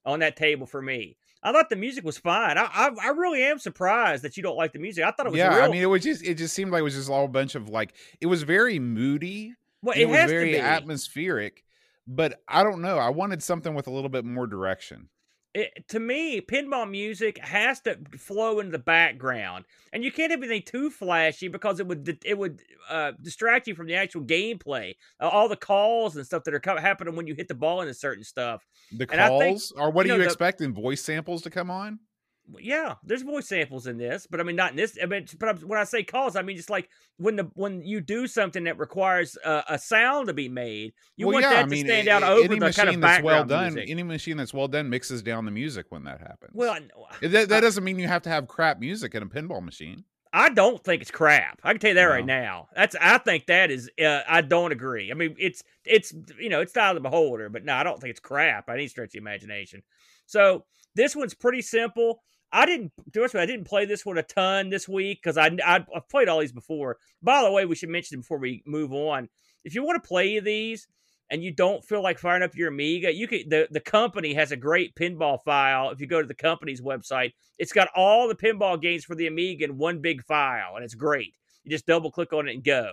[0.05, 1.17] on that table for me.
[1.43, 2.57] I thought the music was fine.
[2.57, 5.05] I, I, I really am surprised that you don't like the music.
[5.05, 5.57] I thought it was yeah.
[5.57, 7.29] real, I mean, it was just it just seemed like it was just all a
[7.29, 9.55] bunch of like it was very moody.
[9.83, 11.65] well, it, it was very atmospheric,
[12.07, 12.99] but I don't know.
[12.99, 15.09] I wanted something with a little bit more direction.
[15.55, 20.41] It, to me, pinball music has to flow in the background, and you can't have
[20.43, 24.95] anything too flashy because it would it would uh, distract you from the actual gameplay.
[25.21, 27.81] Uh, all the calls and stuff that are co- happening when you hit the ball
[27.83, 28.67] into certain stuff.
[28.93, 30.73] The And I think, calls, or what you are know, you the- expecting?
[30.75, 31.99] Voice samples to come on?
[32.59, 34.99] Yeah, there's voice samples in this, but I mean not in this.
[35.03, 38.01] I mean, but when I say calls, I mean just like when the when you
[38.01, 41.65] do something that requires uh, a sound to be made, you well, want yeah, that
[41.65, 43.75] I mean, to stand a- out over any the machine kind of that's well done.
[43.75, 43.91] music.
[43.91, 46.51] Any machine that's well done mixes down the music when that happens.
[46.53, 46.77] well,
[47.23, 50.05] that, that I- doesn't mean you have to have crap music in a pinball machine.
[50.35, 51.61] I don't think it's crap.
[51.63, 52.69] I can tell you that right now.
[52.75, 53.91] That's I think that is.
[54.03, 55.11] Uh, I don't agree.
[55.11, 58.01] I mean, it's it's you know it's style of the beholder, but no, I don't
[58.01, 58.69] think it's crap.
[58.69, 59.83] I need to stretch the imagination.
[60.27, 60.65] So
[60.95, 62.23] this one's pretty simple.
[62.53, 65.51] I didn't with you, I didn't play this one a ton this week because I,
[65.65, 66.99] I I've played all these before.
[67.23, 69.29] By the way, we should mention before we move on.
[69.65, 70.87] If you want to play these
[71.31, 73.49] and you don't feel like firing up your Amiga, you can.
[73.49, 75.91] The the company has a great pinball file.
[75.91, 79.27] If you go to the company's website, it's got all the pinball games for the
[79.27, 81.35] Amiga in one big file, and it's great.
[81.65, 82.91] You just double click on it and go.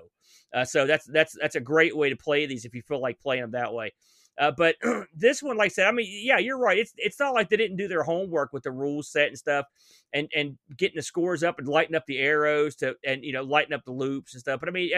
[0.54, 3.20] Uh, so that's that's that's a great way to play these if you feel like
[3.20, 3.92] playing them that way.
[4.40, 4.76] Uh, but
[5.14, 6.78] this one, like I said, I mean, yeah, you're right.
[6.78, 9.66] It's it's not like they didn't do their homework with the rules set and stuff,
[10.14, 13.44] and and getting the scores up and lighting up the arrows to and you know
[13.44, 14.62] lighting up the loops and stuff.
[14.62, 14.92] But I mean,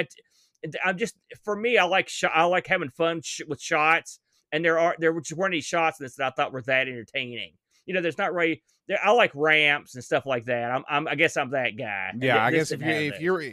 [0.85, 4.19] I'm just for me, I like sh- I like having fun sh- with shots,
[4.51, 6.87] and there are there just weren't any shots in this that I thought were that
[6.87, 7.53] entertaining.
[7.85, 8.61] You know, there's not really.
[8.87, 10.71] There, I like ramps and stuff like that.
[10.71, 12.11] I'm, I'm I guess I'm that guy.
[12.19, 13.21] Yeah, I guess if you if that.
[13.21, 13.43] you're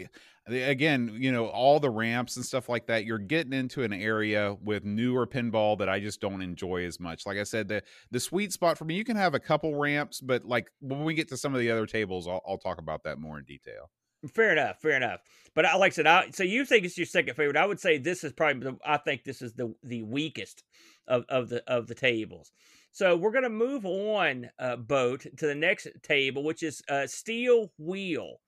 [0.49, 4.57] again, you know, all the ramps and stuff like that, you're getting into an area
[4.63, 7.27] with newer pinball that I just don't enjoy as much.
[7.27, 10.21] Like I said, the the sweet spot for me, you can have a couple ramps,
[10.21, 13.05] but like when we get to some of the other tables, I'll, I'll talk about
[13.05, 13.91] that more in detail.
[14.35, 15.21] Fair enough, fair enough.
[15.55, 17.57] But I like I said, I, so you think it's your second favorite?
[17.57, 20.65] I would say this is probably the, I think this is the the weakest
[21.07, 22.53] of, of the of the tables.
[22.91, 27.73] So we're gonna move on, uh, boat to the next table, which is uh, Steel
[27.79, 28.41] Wheel.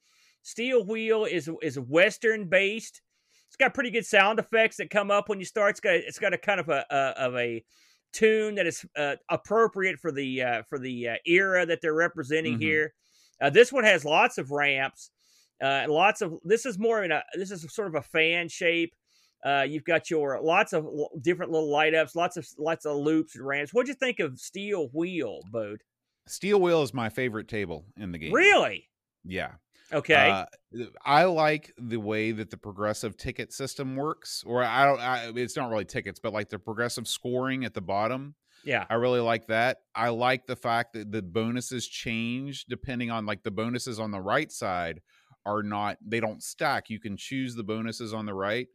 [0.43, 3.01] Steel Wheel is is Western based.
[3.49, 5.71] It's got pretty good sound effects that come up when you start.
[5.71, 6.95] It's got it's got a kind of a, a
[7.27, 7.65] of a
[8.13, 12.57] tune that is uh, appropriate for the uh, for the uh, era that they're representing
[12.59, 12.63] Mhm.
[12.63, 12.95] here.
[13.41, 15.11] Uh, this one has lots of ramps.
[15.63, 18.95] Uh, lots of this is more in a this is sort of a fan shape.
[19.45, 22.97] Uh, you've got your lots of l- different little light ups, lots of lots of
[22.97, 23.73] loops and ramps.
[23.73, 25.81] What'd you think of Steel Wheel, Boat?
[26.27, 28.33] Steel Wheel is my favorite table in the game.
[28.33, 28.89] Really?
[29.25, 29.53] Yeah.
[29.93, 30.15] Okay.
[30.15, 30.47] Uh,
[31.05, 35.01] I like the way that the progressive ticket system works, or I don't.
[35.01, 38.35] I, it's not really tickets, but like the progressive scoring at the bottom.
[38.65, 38.87] yeah.
[38.89, 39.79] I really like that.
[39.95, 44.21] I like the fact that the bonuses change depending on like the bonuses on the
[44.21, 45.01] right side
[45.45, 46.91] are not they don't stack.
[46.91, 48.69] You can choose the bonuses on the right.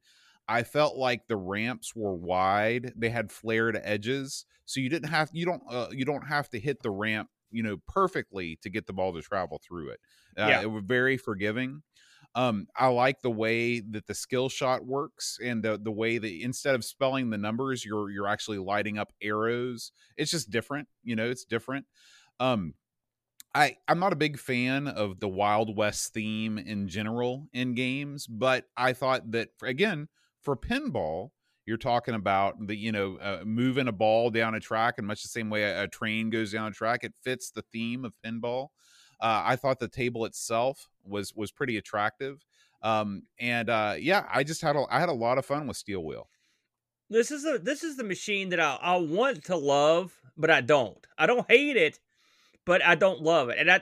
[0.48, 2.94] I felt like the ramps were wide.
[2.96, 6.60] They had flared edges, so you didn't have you don't uh, you don't have to
[6.60, 10.02] hit the ramp you know perfectly to get the ball to travel through it.
[10.38, 10.62] Uh, Yeah.
[10.62, 11.84] It was very forgiving.
[12.36, 16.42] Um, I like the way that the skill shot works and the the way that
[16.42, 19.92] instead of spelling the numbers, you're you're actually lighting up arrows.
[20.18, 21.86] It's just different, you know, it's different.
[22.40, 22.76] Um
[23.54, 28.28] I I'm not a big fan of the Wild West theme in general in games,
[28.28, 30.10] but I thought that for, again,
[30.42, 31.32] for pinball,
[31.66, 35.24] you're talking about the you know uh, moving a ball down a track in much
[35.24, 37.04] the same way a, a train goes down a track.
[37.04, 38.70] It fits the theme of pinball.
[39.20, 42.46] Uh, I thought the table itself was was pretty attractive,
[42.82, 45.78] um, and uh, yeah, I just had a, I had a lot of fun with
[45.78, 46.30] Steel Wheel.
[47.10, 50.62] This is a this is the machine that I, I want to love, but I
[50.62, 51.06] don't.
[51.18, 52.00] I don't hate it,
[52.66, 53.58] but I don't love it.
[53.58, 53.82] And I,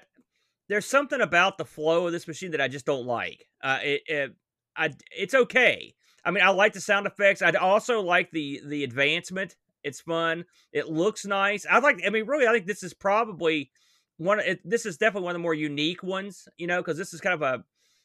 [0.70, 3.48] there's something about the flow of this machine that I just don't like.
[3.62, 4.36] Uh, it, it
[4.76, 5.96] I it's okay.
[6.26, 7.42] I mean, I like the sound effects.
[7.42, 9.56] I also like the the advancement.
[9.84, 10.46] It's fun.
[10.72, 11.66] It looks nice.
[11.70, 12.02] I like.
[12.06, 13.72] I mean, really, I think this is probably
[14.18, 14.40] one.
[14.40, 16.48] It, this is definitely one of the more unique ones.
[16.58, 17.64] You know, because this is kind of a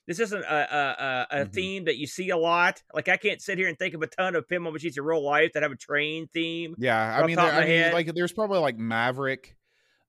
[0.09, 1.53] this isn't a a, a, a Mhm.
[1.53, 2.83] theme that you see a lot.
[2.93, 5.23] Like I can't sit here and think of a ton of pinball machines in real
[5.23, 6.75] life that have a train theme.
[6.79, 9.55] Yeah, I mean, there, I mean, like there's probably like Maverick.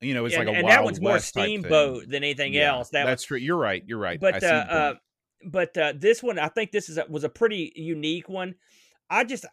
[0.01, 2.74] You know, it's and, like a and Wild that one's more steamboat than anything Yeah,
[2.74, 2.89] else.
[2.89, 3.38] That that's true.
[3.38, 3.84] You're right.
[3.86, 4.20] You're right.
[4.20, 4.93] But uh, uh
[5.46, 8.56] but uh this one i think this is a, was a pretty unique one.
[9.10, 9.46] I just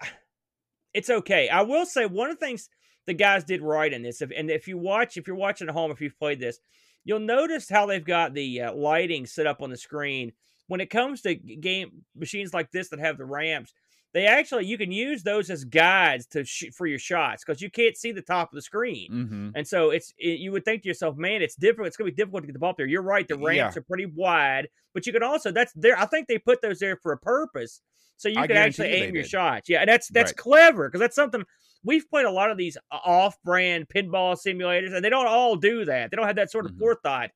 [0.93, 1.49] it's okay.
[1.49, 2.69] I will say one of the things
[3.07, 5.75] the guys did right in this if, and if you watch if you're watching at
[5.75, 6.61] home if you've played this
[7.07, 10.33] you'll notice how they've got the uh, lighting set up on the screen.
[10.67, 13.73] When it comes to game machines like this that have the ramps,
[14.17, 17.71] they actually you can use those as guides to sh- for your shots because you
[17.71, 19.11] can't see the top of the screen.
[19.13, 19.49] Mm-hmm.
[19.55, 21.89] And so it's it, you would think to yourself, man, it's difficult.
[21.89, 22.87] It's gonna be difficult to get the ball up there.
[22.87, 23.29] You're right.
[23.29, 23.79] The ramps Yeah.
[23.81, 25.99] are pretty wide, but you can also that's there.
[25.99, 27.83] I think they put those there for a purpose,
[28.17, 29.31] so you I can actually aim your did.
[29.31, 29.69] shots.
[29.69, 30.37] Yeah, and that's that's Right.
[30.39, 31.45] clever because that's something
[31.85, 36.11] we've played a lot of these off-brand pinball simulators, and they don't all do that.
[36.11, 36.79] They don't have that sort of Mhm.
[36.79, 37.31] forethought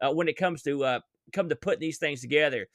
[0.00, 1.00] uh, when it comes to uh,
[1.32, 2.66] come to putting these things together.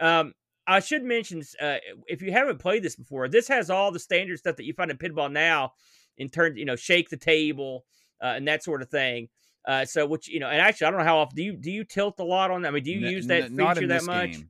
[0.00, 0.34] Um,
[0.66, 1.76] I should mention uh,
[2.08, 4.90] if you haven't played this before, this has all the standard stuff that you find
[4.90, 5.72] in pinball now,
[6.18, 7.84] in terms, you know, shake the table
[8.22, 9.28] uh, and that sort of thing.
[9.66, 11.70] Uh, so, which you know, and actually, I don't know how often do you do
[11.70, 12.68] you tilt a lot on that?
[12.68, 14.32] I mean, do you N- use that n- feature that much?
[14.32, 14.48] game.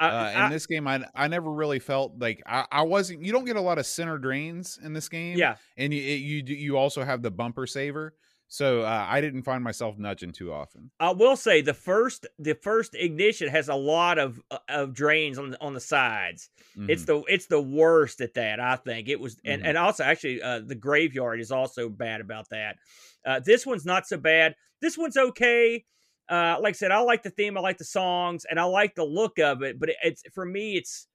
[0.00, 3.22] I- uh, in this game, I I never really felt like I, I wasn't.
[3.24, 5.38] You don't get a lot of center drains in this game.
[5.38, 8.14] yeah, and you it- you do- you also have the bumper saver.
[8.54, 10.92] So uh, I didn't find myself nudging too often.
[11.00, 15.38] I will say the first the first ignition has a lot of uh, of drains
[15.38, 16.50] on the, on the sides.
[16.86, 17.06] It's Mhm.
[17.06, 18.60] the it's the worst at that.
[18.60, 19.64] I think it was, and Mhm.
[19.64, 22.76] and also actually uh, the graveyard is also bad about that.
[23.24, 24.54] Uh, this one's not so bad.
[24.80, 25.84] This one's okay.
[26.28, 28.94] Uh, like I said, I like the theme, I like the songs, and I like
[28.94, 29.80] the look of it.
[29.80, 31.08] But it, it's for me, it's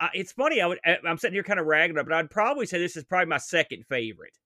[0.00, 0.60] uh, it's funny.
[0.60, 3.04] I would I'm sitting here kind of ragging it, but I'd probably say this is
[3.04, 4.36] probably my second favorite,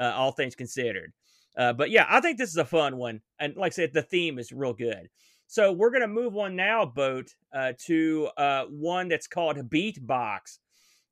[0.00, 1.12] uh, all things considered.
[1.56, 4.02] Uh, but yeah, I think this is a fun one, and like I said, the
[4.02, 5.08] theme is real good.
[5.46, 10.58] So we're gonna move on now, boat, uh, to uh, one that's called Beatbox.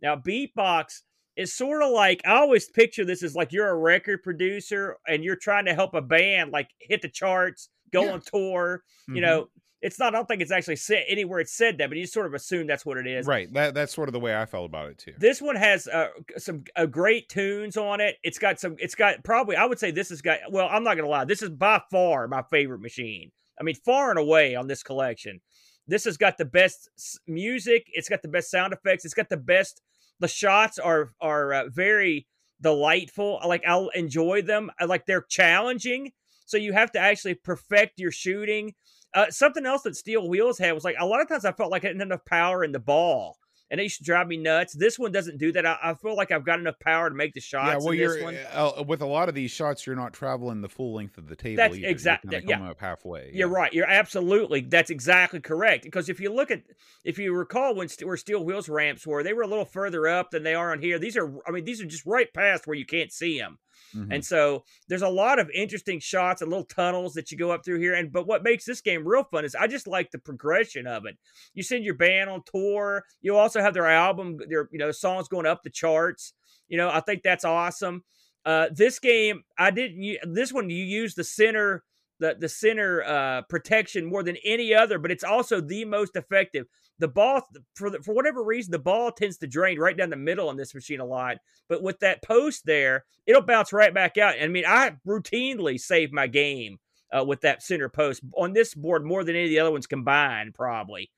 [0.03, 1.03] Now, Beatbox
[1.37, 5.23] is sort of like I always picture this as like you're a record producer and
[5.25, 8.13] you're trying to help a band like hit the charts, go Yeah.
[8.13, 8.83] on tour.
[9.13, 9.23] You Mhm.
[9.23, 9.49] know,
[9.83, 10.15] it's not.
[10.15, 11.41] I don't think it's actually said anywhere.
[11.41, 13.27] It's said that, but you sort of assume that's what it is.
[13.27, 13.53] right.
[13.53, 15.15] That that's sort of the way I felt about it too.
[15.19, 18.17] This one has uh, some uh, great tunes on it.
[18.23, 18.77] It's got some.
[18.79, 19.57] It's got probably.
[19.57, 20.39] I would say this has got.
[20.51, 21.25] Well, I'm not gonna lie.
[21.25, 23.31] This is by far my favorite machine.
[23.59, 25.41] I mean, far and away on this collection.
[25.87, 26.89] This has got the best
[27.27, 27.87] music.
[27.93, 29.05] It's got the best sound effects.
[29.05, 29.81] It's got the best.
[30.21, 32.27] The shots are are uh, very
[32.61, 33.41] delightful.
[33.47, 34.71] Like I'll enjoy them.
[34.79, 36.13] I like they're challenging.
[36.47, 38.75] So you have to actually perfect your shooting.
[39.15, 41.71] Uh, something else that Steel Wheels had was like a lot of times I felt
[41.71, 43.37] like I didn't have enough power in the ball,
[43.71, 44.73] and it used to drive me nuts.
[44.73, 45.67] This one doesn't do that.
[45.67, 47.69] I, I feel like I've got enough power to make the shots.
[47.69, 48.37] yeah, well, you're one.
[48.53, 51.37] uh, with a lot of these shots, you're not traveling the full length of the
[51.37, 51.57] table.
[51.57, 51.89] That's either.
[51.89, 52.71] exact- You're yeah.
[52.71, 53.31] up halfway.
[53.33, 53.55] You're yeah.
[53.55, 53.73] right.
[53.73, 54.61] You're absolutely.
[54.63, 55.85] That's exactly correct.
[55.85, 56.63] Because if you look at,
[57.05, 60.07] if you recall when st- where Steel Wheels ramps were, they were a little further
[60.07, 60.99] up than they are on here.
[60.99, 63.59] These are, I mean, these are just right past where you can't see them.
[63.95, 64.15] Mhm.
[64.15, 67.65] And so there's a lot of interesting shots and little tunnels that you go up
[67.65, 67.95] through here.
[67.95, 71.07] And but what makes this game real fun is I just like the progression of
[71.07, 71.17] it.
[71.55, 73.05] You send your band on tour.
[73.21, 76.35] You also have their album, their you know songs going up the charts.
[76.69, 78.05] You know, I think that's awesome.
[78.45, 80.35] Uh, this game, I didn't.
[80.35, 81.85] This one, you use the center,
[82.21, 86.67] the the center uh, protection more than any other, but it's also the most effective.
[86.99, 87.41] The ball,
[87.75, 90.57] for the, for whatever reason, the ball tends to drain right down the middle on
[90.57, 91.39] this machine a lot.
[91.67, 94.35] But with that post there, it'll bounce right back out.
[94.41, 96.79] I mean, I routinely save my game
[97.11, 99.87] uh, with that center post on this board more than any of the other ones
[99.87, 101.11] combined, probably.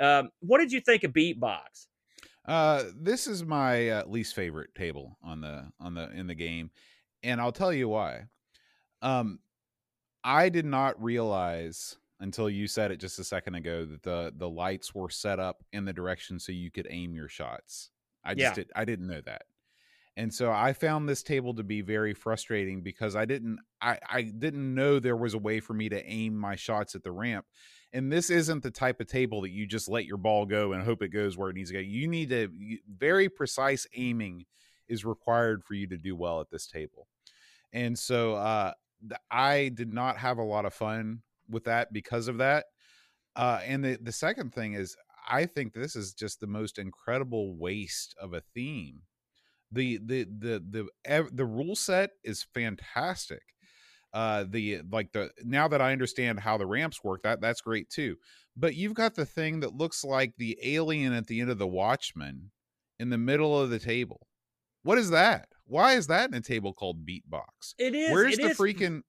[0.00, 1.86] Um, what did you think of Beatbox?
[2.44, 6.70] Uh, this is my uh, least favorite table on the on the in the game,
[7.22, 8.24] and I'll tell you why.
[9.02, 9.38] Um,
[10.24, 14.48] I did not realize until you said it just a second ago that the the
[14.48, 17.90] lights were set up in the direction so you could aim your shots.
[18.24, 18.54] I just Yeah.
[18.54, 19.42] did, I didn't know that.
[20.16, 24.22] And so I found this table to be very frustrating because I didn't I, I
[24.22, 27.46] didn't know there was a way for me to aim my shots at the ramp.
[27.92, 30.82] And this isn't the type of table that you just let your ball go and
[30.82, 31.80] hope it goes where it needs to go.
[31.80, 32.50] You need to
[32.88, 34.46] very precise aiming
[34.88, 37.06] is required for you to do well at this table.
[37.72, 38.72] And so uh
[39.30, 42.66] I did not have a lot of fun with that because of that.
[43.36, 44.96] Uh and the the second thing is
[45.28, 49.02] I think this is just the most incredible waste of a theme.
[49.72, 53.42] The the the the ev- the rule set is fantastic.
[54.12, 57.90] Uh the like the now that I understand how the ramps work, that that's great
[57.90, 58.16] too.
[58.56, 61.66] But you've got the thing that looks like the alien at the end of the
[61.66, 62.50] Watchmen
[62.98, 64.26] in the middle of the table.
[64.82, 65.48] What is that?
[65.68, 67.74] Why is that in a table called Beatbox?
[67.78, 68.10] It is.
[68.10, 69.02] Where's it the is- freaking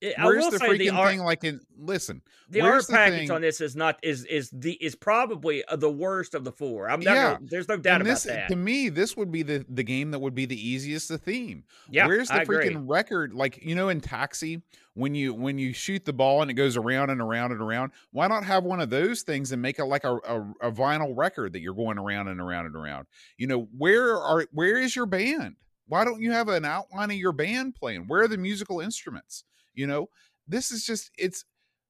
[0.00, 2.84] it- I where's will the say freaking the art, thing like in listen the art
[2.88, 6.34] the package thing- on this is not is is the is probably uh, the worst
[6.34, 6.90] of the four.
[6.90, 7.14] I'm not.
[7.14, 7.36] Yeah.
[7.40, 8.48] there's no doubt and about this that.
[8.48, 11.62] to me this would be the the game that would be the easiest to theme
[11.88, 12.68] yeah, where's the I agree.
[12.70, 14.62] freaking record like you know in taxi
[14.94, 17.92] when you when you shoot the ball and it goes around and around and around
[18.10, 21.12] why not have one of those things and make it like a, a, a vinyl
[21.16, 24.96] record that you're going around and around and around you know where are where is
[24.96, 25.54] your band
[25.86, 29.44] why don't you have an outline of your band playing where are the musical instruments
[29.74, 30.08] you know
[30.48, 31.44] this is just it's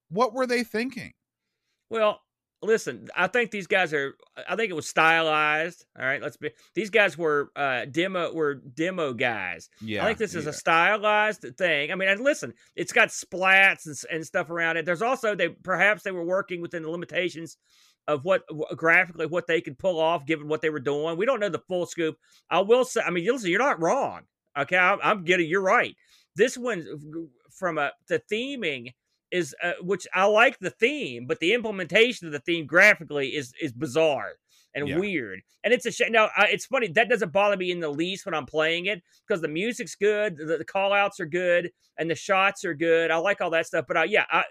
[0.08, 1.12] what were they thinking
[1.90, 2.22] Well,
[2.62, 4.14] listen, I think these guys are.
[4.48, 5.84] I think it was stylized.
[5.98, 6.50] All right, let's be.
[6.74, 9.68] These guys were uh, demo were demo guys.
[9.82, 10.50] Yeah, I think this is yeah.
[10.50, 11.92] a stylized thing.
[11.92, 14.86] I mean, and listen, it's got splats and, and stuff around it.
[14.86, 17.58] There's also they perhaps they were working within the limitations
[18.08, 18.42] of what
[18.76, 21.16] graphically what they could pull off given what they were doing.
[21.16, 22.16] We don't know the full scoop.
[22.50, 23.00] I will say.
[23.02, 24.22] I mean, listen, you're not wrong.
[24.58, 25.48] Okay, I'm, I'm getting.
[25.48, 25.96] You're right.
[26.36, 26.86] This one
[27.50, 28.92] from a the theming
[29.30, 33.52] is uh, which I like the theme, but the implementation of the theme graphically is
[33.60, 34.32] is bizarre
[34.74, 34.98] and Yeah.
[34.98, 35.40] weird.
[35.64, 36.12] And it's a shame.
[36.12, 39.02] Now uh, it's funny that doesn't bother me in the least when I'm playing it
[39.26, 43.10] because the music's good, the, the call outs are good, and the shots are good.
[43.10, 43.84] I like all that stuff.
[43.86, 44.44] But uh, yeah, I,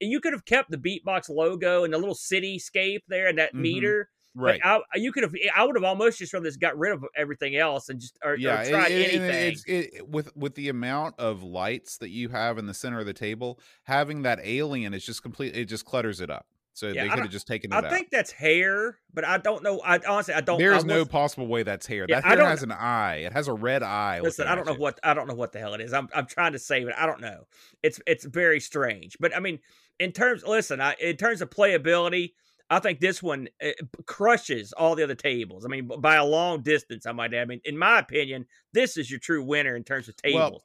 [0.00, 3.60] you could have kept the beatbox logo and the little cityscape there and that Mhm.
[3.60, 4.10] meter.
[4.34, 4.60] right.
[4.64, 5.34] Like, I, you could have.
[5.56, 8.36] I would have almost just from this got rid of everything else and just or,
[8.36, 9.52] yeah, or tried it- anything.
[9.52, 13.06] it's it, with with the amount of lights that you have in the center of
[13.06, 15.56] the table, having that alien is just complete.
[15.56, 16.46] It just clutters it up.
[16.78, 17.90] So Yeah, they could have just taken it I out.
[17.90, 19.80] think that's hair, but I don't know.
[19.80, 20.58] I honestly, I don't.
[20.58, 22.06] There is no possible way that's hair.
[22.08, 23.16] Yeah, that hair has an eye.
[23.16, 24.20] It has a red eye.
[24.22, 24.78] Listen, I don't know you.
[24.78, 25.92] what I don't know what the hell it is.
[25.92, 26.94] I'm I'm trying to save it.
[26.96, 27.48] I don't know.
[27.82, 29.16] It's it's very strange.
[29.18, 29.58] But I mean,
[29.98, 32.34] in terms, listen, I, in terms of playability,
[32.70, 33.70] I think this one uh,
[34.06, 35.64] crushes all the other tables.
[35.64, 37.42] I mean, by a long distance, I might add.
[37.42, 40.62] I mean, in my opinion, this is your true winner in terms of Well, tables.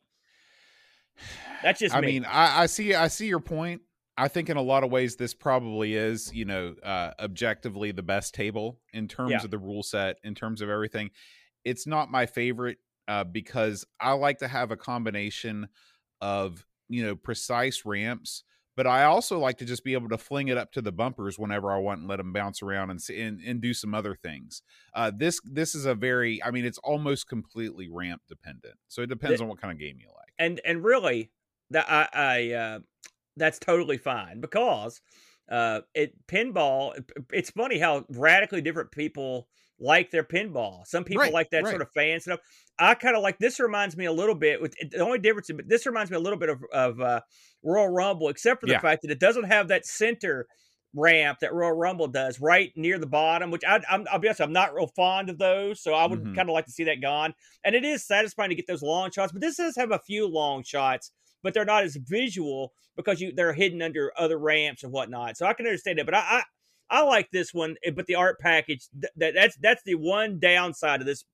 [1.63, 2.07] That's just I me.
[2.07, 2.93] mean, I, I see.
[2.93, 3.81] I see your point.
[4.17, 8.03] I think in a lot of ways this probably is, you know, uh, objectively the
[8.03, 9.43] best table in terms Yeah.
[9.43, 11.09] of the rule set, in terms of everything.
[11.63, 15.67] It's not my favorite uh, because I like to have a combination
[16.21, 18.43] of, you know, precise ramps,
[18.75, 21.37] but I also like to just be able to fling it up to the bumpers
[21.39, 24.15] whenever I want and let them bounce around and see, and, and do some other
[24.15, 24.61] things.
[24.93, 28.75] Uh, this this is a very, I mean, it's almost completely ramp dependent.
[28.87, 30.33] So it depends on what kind of game you like.
[30.39, 31.31] and and really
[31.71, 32.79] that I, I uh,
[33.37, 35.01] that's totally fine because
[35.49, 36.93] uh, it pinball.
[37.31, 39.47] It's funny how radically different people
[39.79, 40.85] like their pinball.
[40.87, 41.69] Some people Right, like that right.
[41.69, 42.39] sort of fan stuff.
[42.79, 43.59] I kind of like this.
[43.59, 44.61] Reminds me a little bit.
[44.61, 47.21] With the only difference, but this reminds me a little bit of of uh,
[47.63, 48.79] Royal Rumble, except for the Yeah.
[48.79, 50.47] fact that it doesn't have that center
[50.95, 54.41] ramp that Royal Rumble does right near the bottom, which I, I'm, I'll be honest,
[54.41, 55.81] I'm not real fond of those.
[55.81, 56.35] So I would Mhm.
[56.35, 57.33] kind of like to see that gone.
[57.63, 60.27] And it is satisfying to get those long shots, but this does have a few
[60.27, 61.11] long shots,
[61.43, 65.37] but they're not as visual because you they're hidden under other ramps and whatnot.
[65.37, 66.43] So I can understand that, but I I,
[66.89, 67.75] I like this one.
[67.83, 71.25] eh, But the art package th- that that's that's the one downside of this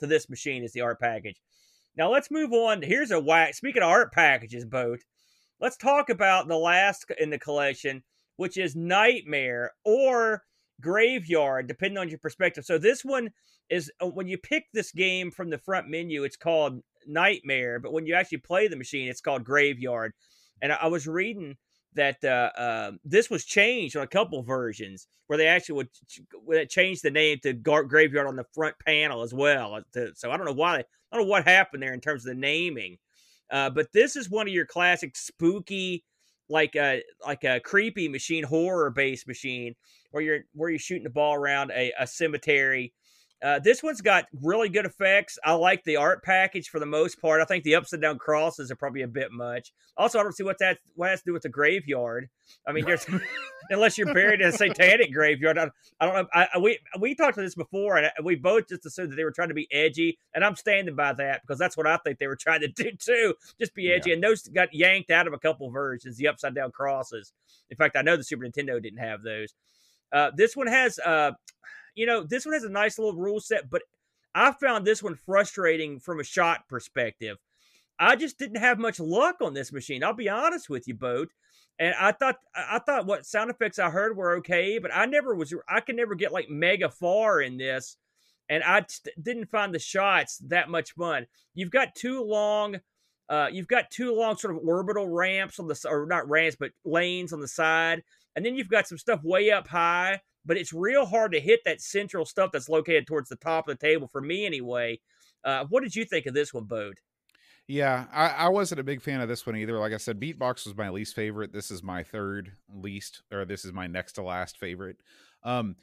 [0.00, 1.40] to this machine is the art package.
[1.96, 2.82] Now let's move on.
[2.82, 3.54] Here's a whack.
[3.54, 5.00] Speaking of art packages, boat.
[5.60, 8.02] Let's talk about the last in the collection,
[8.36, 10.42] which is Nightmare or
[10.80, 12.64] Graveyard, depending on your perspective.
[12.64, 13.30] So this one
[13.70, 17.92] is uh, when you pick this game from the front menu, it's called Nightmare, but
[17.92, 20.12] when you actually play the machine, it's called Graveyard.
[20.62, 21.56] And I, I was reading
[21.94, 25.88] that uh, uh, this was changed on a couple versions where they actually would
[26.44, 29.76] would change the name to Gar- Graveyard on the front panel as well.
[29.76, 30.78] uh, so I don't know why.
[30.78, 32.98] I don't know what happened there in terms of the naming.
[33.50, 36.04] Uh, but this is one of your classic spooky,
[36.48, 39.74] like a like a creepy machine, horror based machine
[40.10, 42.92] where you're where you're shooting the ball around a, a cemetery.
[43.44, 45.38] Uh, this one's got really good effects.
[45.44, 47.42] I like the art package for the most part.
[47.42, 49.70] I think the upside down crosses are probably a bit much.
[49.98, 52.30] Also, I don't see what that what has to do with the graveyard.
[52.66, 53.04] I mean, there's
[53.70, 55.58] unless you're buried in a satanic graveyard.
[55.58, 55.68] I,
[56.00, 56.26] I don't know.
[56.32, 59.24] I, I- we we talked to this before, and we both just assumed that they
[59.24, 62.18] were trying to be edgy, and I'm standing by that because that's what I think
[62.18, 63.34] they were trying to do too.
[63.60, 66.16] Just be edgy, and those got yanked out of a couple versions.
[66.16, 67.32] The upside down crosses.
[67.68, 69.52] In fact, I know the Super Nintendo didn't have those.
[70.12, 71.32] Uh, this one has, uh,
[71.94, 73.82] you know, this one has a nice little rule set, but
[74.34, 77.38] I found this one frustrating from a shot perspective.
[77.98, 80.02] I just didn't have much luck on this machine.
[80.02, 81.30] I'll be honest with you, boat.
[81.78, 85.34] And I thought I thought what sound effects I heard were okay, but I never
[85.34, 87.96] was I could never get like mega far in this,
[88.48, 88.86] and I
[89.20, 91.26] didn't find the shots that much fun.
[91.52, 92.76] You've got two long,
[93.28, 96.70] uh, you've got two long sort of orbital ramps on the or not ramps but
[96.84, 98.04] lanes on the side,
[98.36, 100.20] and then you've got some stuff way up high.
[100.46, 103.78] But it's real hard to hit that central stuff that's located towards the top of
[103.78, 105.00] the table for me anyway.
[105.42, 106.98] Uh, what did you think of this one, Bode?
[107.66, 109.78] Yeah, I, I wasn't a big fan of this one either.
[109.78, 111.52] Like I said, Beatbox was my least favorite.
[111.52, 114.98] This is my third least, or this is my next to last favorite.
[115.42, 115.76] Um,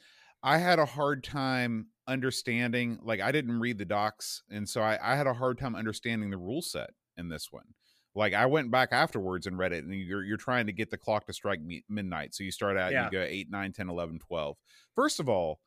[0.44, 4.98] I had a hard time understanding, like I didn't read the docs, and so I,
[5.02, 7.74] I had a hard time understanding the rule set in this one.
[8.14, 10.98] Like I went back afterwards and read it, and you're you're trying to get the
[10.98, 12.34] clock to strike me- midnight.
[12.34, 13.06] So you start out, Yeah.
[13.06, 14.56] you go 8, 9, 10, 11, 12.
[14.94, 15.60] First of all,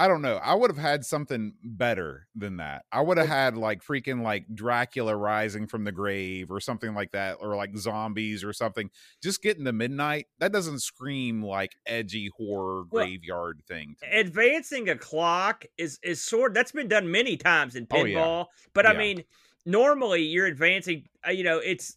[0.00, 0.36] I don't know.
[0.36, 2.84] I would have had something better than that.
[2.92, 7.10] I would have had like freaking like Dracula rising from the grave or something like
[7.10, 8.90] that, or like zombies or something.
[9.20, 13.96] Just getting to midnight, that doesn't scream like edgy horror Well, graveyard thing.
[14.28, 18.18] advancing a clock is is sort that's been done many times in Oh, yeah.
[18.18, 19.24] pinball but i mean
[19.68, 21.96] normally you're advancing uh, you know it's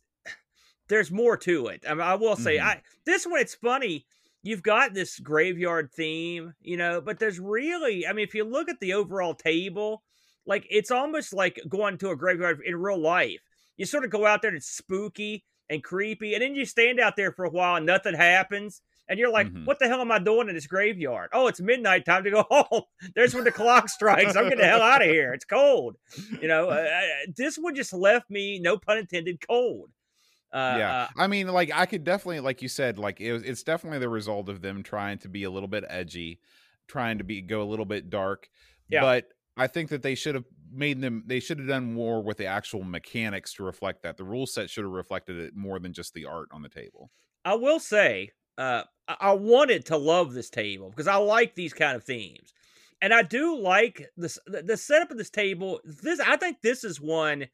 [0.89, 2.63] there's more to it i, mean, I will say Mhm.
[2.63, 4.05] i this one it's funny
[4.43, 8.67] you've got this graveyard theme you know but there's really i mean if you look
[8.67, 10.03] at the overall table
[10.45, 13.39] like it's almost like going to a graveyard in real life
[13.77, 16.99] you sort of go out there and it's spooky and creepy and then you stand
[16.99, 18.81] out there for a while and nothing happens
[19.11, 19.65] and you're like, Mhm.
[19.65, 21.29] what the hell am I doing in this graveyard?
[21.33, 22.83] Oh, it's midnight, time to go home.
[23.13, 24.35] There's when the clock strikes.
[24.35, 25.33] I'm getting the hell out of here.
[25.33, 25.97] It's cold.
[26.41, 29.91] You know, uh, uh, this one just left me, no pun intended, cold.
[30.53, 33.41] Uh, yeah uh, i mean like i could definitely like you said like it was,
[33.43, 36.41] it's definitely the result of them trying to be a little bit edgy
[36.89, 38.49] trying to be go a little bit dark
[38.89, 38.99] Yeah.
[38.99, 42.35] but i think that they should have made them they should have done more with
[42.35, 45.93] the actual mechanics to reflect that the rule set should have reflected it more than
[45.93, 47.11] just the art on the table
[47.45, 48.31] I will say,
[48.61, 52.53] uh, I-, I wanted to love this table because I like these kind of themes,
[53.01, 55.79] and I do like this the, the setup of this table.
[55.83, 57.47] This I think this is one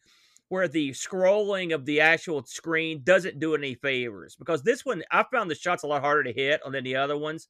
[0.50, 5.24] where the scrolling of the actual screen doesn't do any favors because this one I
[5.32, 7.48] found the shots a lot harder to hit than the other ones,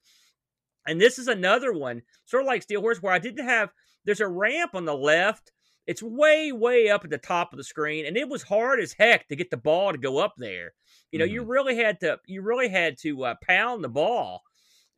[0.85, 3.69] and this is another one sort of like Steel Horse where I didn't have.
[4.05, 5.51] There's a ramp on the left.
[5.87, 8.93] It's way, way up at the top of the screen, and it was hard as
[8.93, 10.73] heck to get the ball to go up there.
[11.11, 14.43] You know, you really had to you really had to uh, pound the ball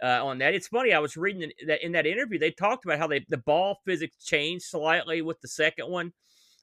[0.04, 0.56] uh, on that.
[0.56, 0.92] It's funny.
[0.92, 3.80] I was reading in that in that interview they talked about how they the ball
[3.86, 6.12] physics changed slightly with the second one,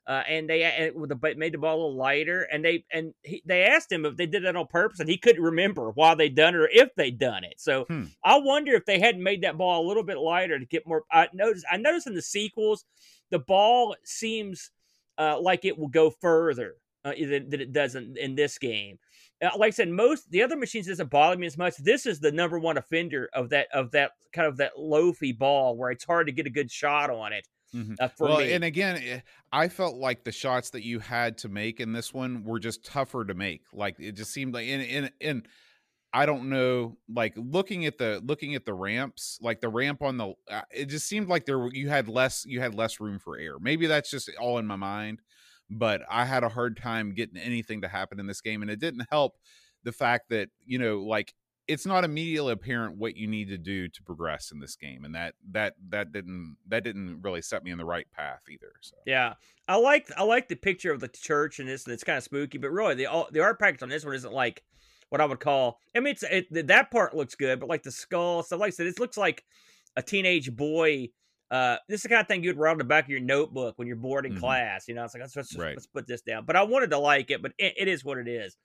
[0.06, 2.42] uh, and they and with the made the ball a little lighter.
[2.42, 5.18] And they and he, they asked him if they did that on purpose, and he
[5.18, 7.54] couldn't remember why they'd done it or if they'd done it.
[7.58, 8.04] So Hmm.
[8.24, 11.04] I wonder if they hadn't made that ball a little bit lighter to get more.
[11.12, 11.66] I noticed.
[11.70, 12.84] I noticed in the sequels,
[13.30, 14.70] the ball seems
[15.18, 18.98] uh, like it will go further uh, than, than it does in, in this game.
[19.42, 21.76] Uh, like I said, most the other machines doesn't bother me as much.
[21.76, 25.76] This is the number one offender of that of that kind of that loafy ball
[25.76, 27.46] where it's hard to get a good shot on it.
[27.74, 27.96] Mhm.
[28.00, 29.20] Uh, for well me, and again eh,
[29.52, 32.84] i felt like the shots that you had to make in this one were just
[32.84, 35.42] tougher to make like it just seemed like in in in
[36.16, 40.16] i don't know like looking at the looking at the ramps like the ramp on
[40.16, 43.38] the uh, it just seemed like there you had less you had less room for
[43.38, 45.20] air maybe that's just all in my mind
[45.68, 48.80] but i had a hard time getting anything to happen in this game and it
[48.80, 49.36] didn't help
[49.84, 51.34] the fact that you know like
[51.68, 55.14] it's not immediately apparent what you need to do to progress in this game and
[55.14, 58.94] that that that didn't that didn't really set me in the right path either so
[59.04, 59.34] yeah,
[59.68, 61.84] I like I like the picture of the church and this.
[61.84, 64.14] and It's kind of spooky, but really the all- the art package on this one
[64.14, 64.62] isn't like
[65.10, 65.78] what I would call.
[65.94, 68.70] I mean, it's it, that part looks good, but like the skull stuff, like I
[68.70, 69.44] said, it looks like
[69.96, 71.08] a teenage boy.
[71.50, 73.78] Uh, this is the kind of thing you'd write on the back of your notebook
[73.78, 74.40] when you're bored in Mhm.
[74.40, 74.88] class.
[74.88, 75.74] You know, it's like let's let's, just- Right.
[75.76, 76.44] let's put this down.
[76.44, 78.56] But I wanted to like it, but it, it is what it is.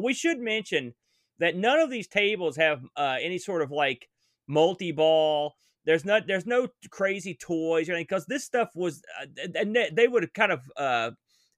[0.00, 0.94] We should mention
[1.38, 4.08] that none of these tables have uh, any sort of like
[4.48, 5.54] multi-ball.
[5.84, 9.90] There's not there's no crazy toys or anything because this stuff was uh, and they-
[9.92, 11.10] they would kind of uh,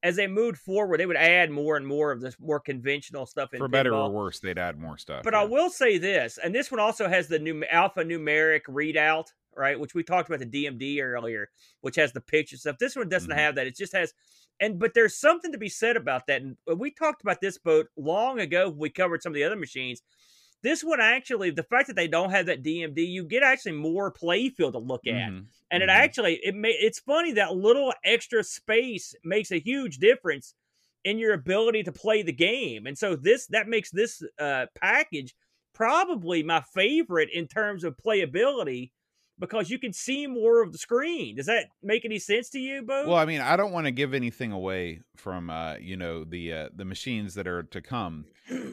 [0.06, 3.52] as they moved forward they would add more and more of this more conventional stuff
[3.52, 4.08] in for better pinball.
[4.08, 5.40] or worse they'd add more stuff But yeah.
[5.40, 9.26] I will say this, and this one also has the new alpha numeric readout,
[9.56, 9.78] right?
[9.78, 11.48] Which we talked about the DMD earlier,
[11.80, 12.76] which has the picture stuff.
[12.78, 13.36] This one doesn't Mhm.
[13.36, 13.66] have that.
[13.66, 14.12] It just has,
[14.60, 16.42] and but there's something to be said about that.
[16.42, 18.68] And we talked about this boat long ago.
[18.68, 20.02] We covered some of the other machines.
[20.62, 24.12] This one actually, the fact that they don't have that DMD, you get actually more
[24.12, 25.48] playfield to look at Mhm.
[25.70, 25.88] and it Mhm.
[25.88, 30.54] actually it may it's funny that little extra space makes a huge difference
[31.04, 35.34] in your ability to play the game and so this that makes this uh package
[35.74, 38.92] probably my favorite in terms of playability
[39.38, 41.36] because you can see more of the screen.
[41.36, 43.90] Does that make any sense to you bo well i mean i don't want to
[43.90, 48.24] give anything away from uh you know the uh the machines that are to come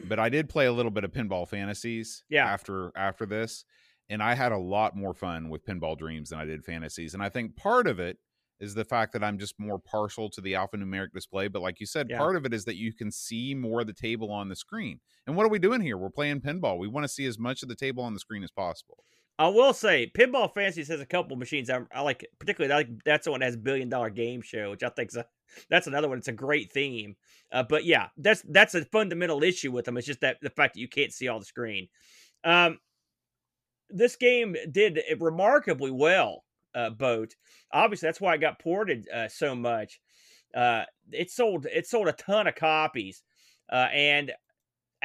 [0.08, 2.46] but i did play a little bit of pinball fantasies Yeah.
[2.46, 3.64] after after this
[4.08, 7.22] and i had a lot more fun with pinball dreams than i did fantasies and
[7.22, 8.18] i think part of it
[8.60, 11.86] is the fact that i'm just more partial to the alphanumeric display but like you
[11.86, 12.18] said Yeah.
[12.18, 15.00] part of it is that you can see more of the table on the screen
[15.26, 15.96] and what are we doing here?
[15.96, 16.78] We're playing pinball.
[16.78, 19.04] We want to see as much of the table on the screen as possible
[19.38, 22.26] I will say, Pinball Fantasy has a couple machines I, I like.
[22.38, 25.26] Particularly, like that's the one that has Billion Dollar Game Show, which I think's a
[25.68, 26.18] that's another one.
[26.18, 27.16] It's a great theme.
[27.52, 29.96] Uh, but yeah, that's that's a fundamental issue with them.
[29.96, 31.88] It's just that the fact that you can't see all the screen.
[32.44, 32.78] Um,
[33.90, 36.44] this game did remarkably well.
[36.74, 37.36] Uh, boat.
[37.72, 40.00] Obviously, that's why it got ported uh, so much.
[40.52, 40.82] Uh,
[41.12, 43.22] it sold it sold a ton of copies,
[43.70, 44.32] uh, and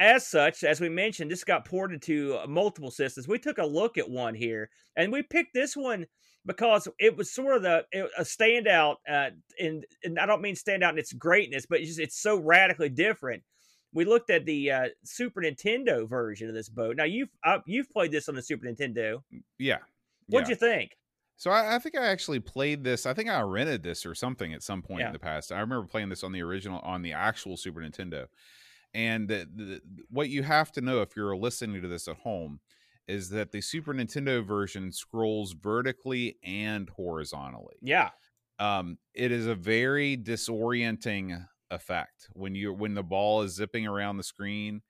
[0.00, 3.28] as such, as we mentioned, this got ported to uh, multiple systems.
[3.28, 6.06] We took a look at one here, and we picked this one
[6.46, 7.84] because it was sort of the
[8.18, 8.96] a standout.
[9.08, 12.38] Uh, in, and I don't mean standout in its greatness, but it's just it's so
[12.38, 13.42] radically different.
[13.92, 16.96] We looked at the uh, Super Nintendo version of this boat.
[16.96, 19.22] Now you've uh, you've played this on the Super Nintendo.
[19.58, 19.78] Yeah.
[20.28, 20.52] What'd yeah.
[20.52, 20.96] you think?
[21.36, 23.06] So I, I, think I actually played this.
[23.06, 25.06] I think I rented this or something at some point Yeah.
[25.06, 25.50] in the past.
[25.50, 28.26] I remember playing this on the original, on the actual Super Nintendo.
[28.92, 32.60] And the, the, what you have to know if you're listening to this at home
[33.06, 37.76] is that the Super Nintendo version scrolls vertically and horizontally.
[37.80, 38.10] Yeah,
[38.58, 44.16] Um, it is a very disorienting effect when you when the ball is zipping around
[44.16, 44.82] the screen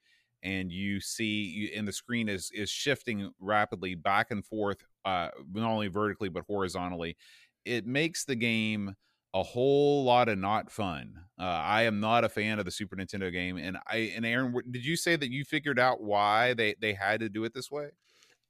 [0.43, 5.29] and you see you, and the screen is is shifting rapidly back and forth uh
[5.53, 7.17] not only vertically but horizontally
[7.67, 8.95] it makes the game
[9.35, 12.97] a whole lot of not fun uh i am not a fan of the super
[12.97, 16.75] nintendo game and i and aaron did you say that you figured out why they
[16.81, 17.91] they had to do it this way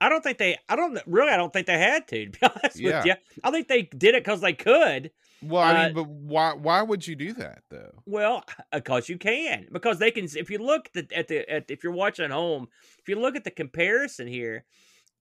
[0.00, 0.56] I don't think they.
[0.68, 1.30] I don't really.
[1.30, 2.26] I don't think they had to.
[2.30, 3.02] To be honest Yeah.
[3.02, 5.10] with you, I think they did it because they could.
[5.42, 9.18] well i Uh, mean but why why would you do that though Well, because you
[9.18, 10.24] can, because they can.
[10.24, 13.16] If you look at the, at the at, if you're watching at home, if you
[13.16, 14.64] look at the comparison here,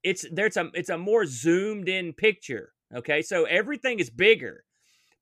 [0.04, 2.74] it's there's a it's a more zoomed in picture.
[2.94, 4.66] Okay, so everything is bigger,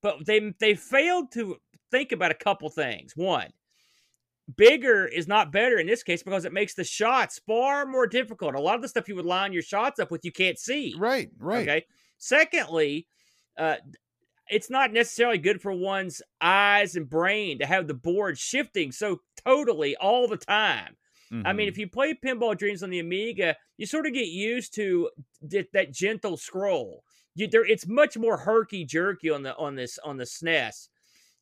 [0.02, 1.57] but they they failed to
[1.91, 3.14] think about a couple things.
[3.15, 3.52] One,
[4.56, 8.56] bigger is not better in this case because it makes the shots far more difficult.
[8.56, 10.95] A lot of the stuff you would line your shots up with, you can't see.
[10.98, 11.86] right right Okay.
[12.18, 13.07] Secondly,
[13.57, 13.78] uh,
[14.49, 19.22] it's not necessarily good for one's eyes and brain to have the board shifting so
[19.45, 20.95] totally all the time.
[21.45, 21.72] I mean, Mhm.
[21.72, 25.10] if you play Pinball Dreams on the Amiga, you sort of get used to
[25.41, 27.03] that gentle scroll.
[27.38, 30.89] You, there, it's much more herky jerky on the on this on the SNES.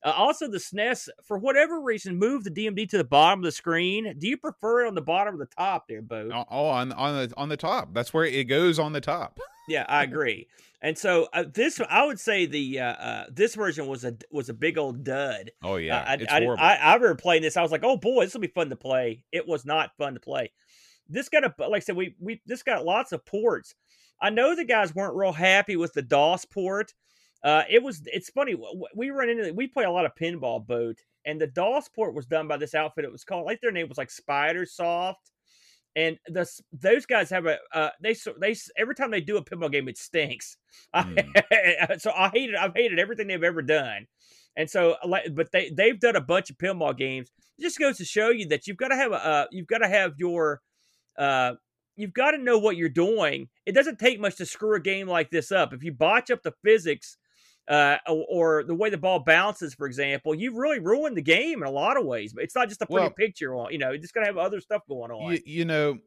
[0.04, 3.52] Uh, also, the SNES, for whatever reason, moved the DMD to the bottom of the
[3.52, 4.14] screen.
[4.20, 6.30] Do you prefer it on the bottom or the top, there, Bo?
[6.32, 7.94] Oh, oh, on on the on the top.
[7.94, 9.40] That's where it goes on the top.
[9.68, 10.48] Yeah, I agree.
[10.82, 14.50] And so uh, this, I would say the uh, uh, this version was a was
[14.50, 15.50] a big old dud.
[15.64, 16.64] Oh yeah, I, it's I, horrible.
[16.64, 17.58] I, I remember playing this.
[17.58, 19.24] I was like, oh boy, this will be fun to play.
[19.32, 20.52] It was not fun to play.
[21.10, 23.74] This got a like I said, we we this got lots of ports.
[24.22, 26.94] I know the guys weren't real happy with the DOS port.
[27.44, 28.56] Uh, it was it's funny.
[28.96, 32.26] We run into we play a lot of pinball boat, and the DOS port was
[32.26, 33.06] done by this outfit.
[33.06, 35.32] It was called like their name was like Spider Soft,
[35.96, 39.72] and the those guys have a uh, they they every time they do a pinball
[39.72, 40.58] game, it stinks.
[42.00, 44.08] so I hated I've hated everything they've ever done.
[44.58, 47.30] And so, like, but they they've done a bunch of pinball games.
[47.58, 49.80] It just goes to show you that you've got to have a uh, you've got
[49.80, 50.62] to have your
[51.18, 51.54] uh,
[51.96, 53.50] you've got to know what you're doing.
[53.66, 55.74] It doesn't take much to screw a game like this up.
[55.74, 57.18] If you botch up the physics
[57.68, 61.62] uh, or, or the way the ball bounces, for example, you've really ruined the game
[61.62, 62.34] in a lot of ways.
[62.34, 63.72] But it's not just a pretty Well- picture on.
[63.72, 65.32] You know, you just got to have other stuff going on.
[65.34, 65.98] you, you know,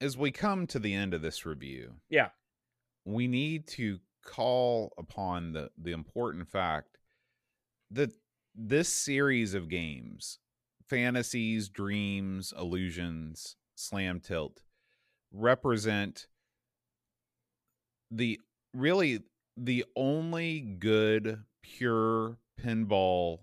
[0.00, 2.28] as we come to the end of this review, Yeah.
[3.04, 6.96] we need to call upon the the important fact
[7.90, 8.10] that
[8.54, 10.38] this series of games,
[10.88, 14.62] fantasies, dreams, illusions, slam tilt,
[15.34, 16.26] represent
[18.10, 18.40] the
[18.72, 19.22] really
[19.56, 23.38] the only good pure pinball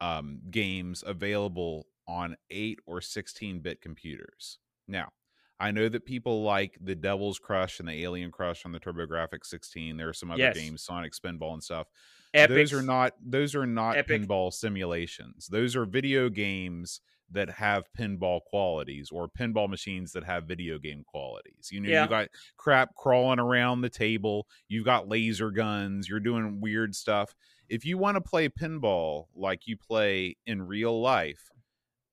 [0.00, 4.58] um, games available on 8 or 16 bit computers.
[4.86, 5.10] Now,
[5.58, 9.46] I know that people like the Devil's Crush and the Alien Crush on the TurboGrafx
[9.46, 9.96] 16.
[9.96, 10.56] There are some other Yes.
[10.56, 11.88] games, Sonic Spinball and stuff.
[12.34, 12.70] Epics.
[12.70, 14.22] Those are not those are not Epic.
[14.22, 15.46] pinball simulations.
[15.46, 17.00] Those are video games
[17.30, 21.68] that have pinball qualities or pinball machines that have video game qualities.
[21.72, 22.04] You know, Yeah.
[22.04, 27.34] you got crap crawling around the table, you've got laser guns, you're doing weird stuff.
[27.68, 31.50] If you want to play pinball like you play in real life,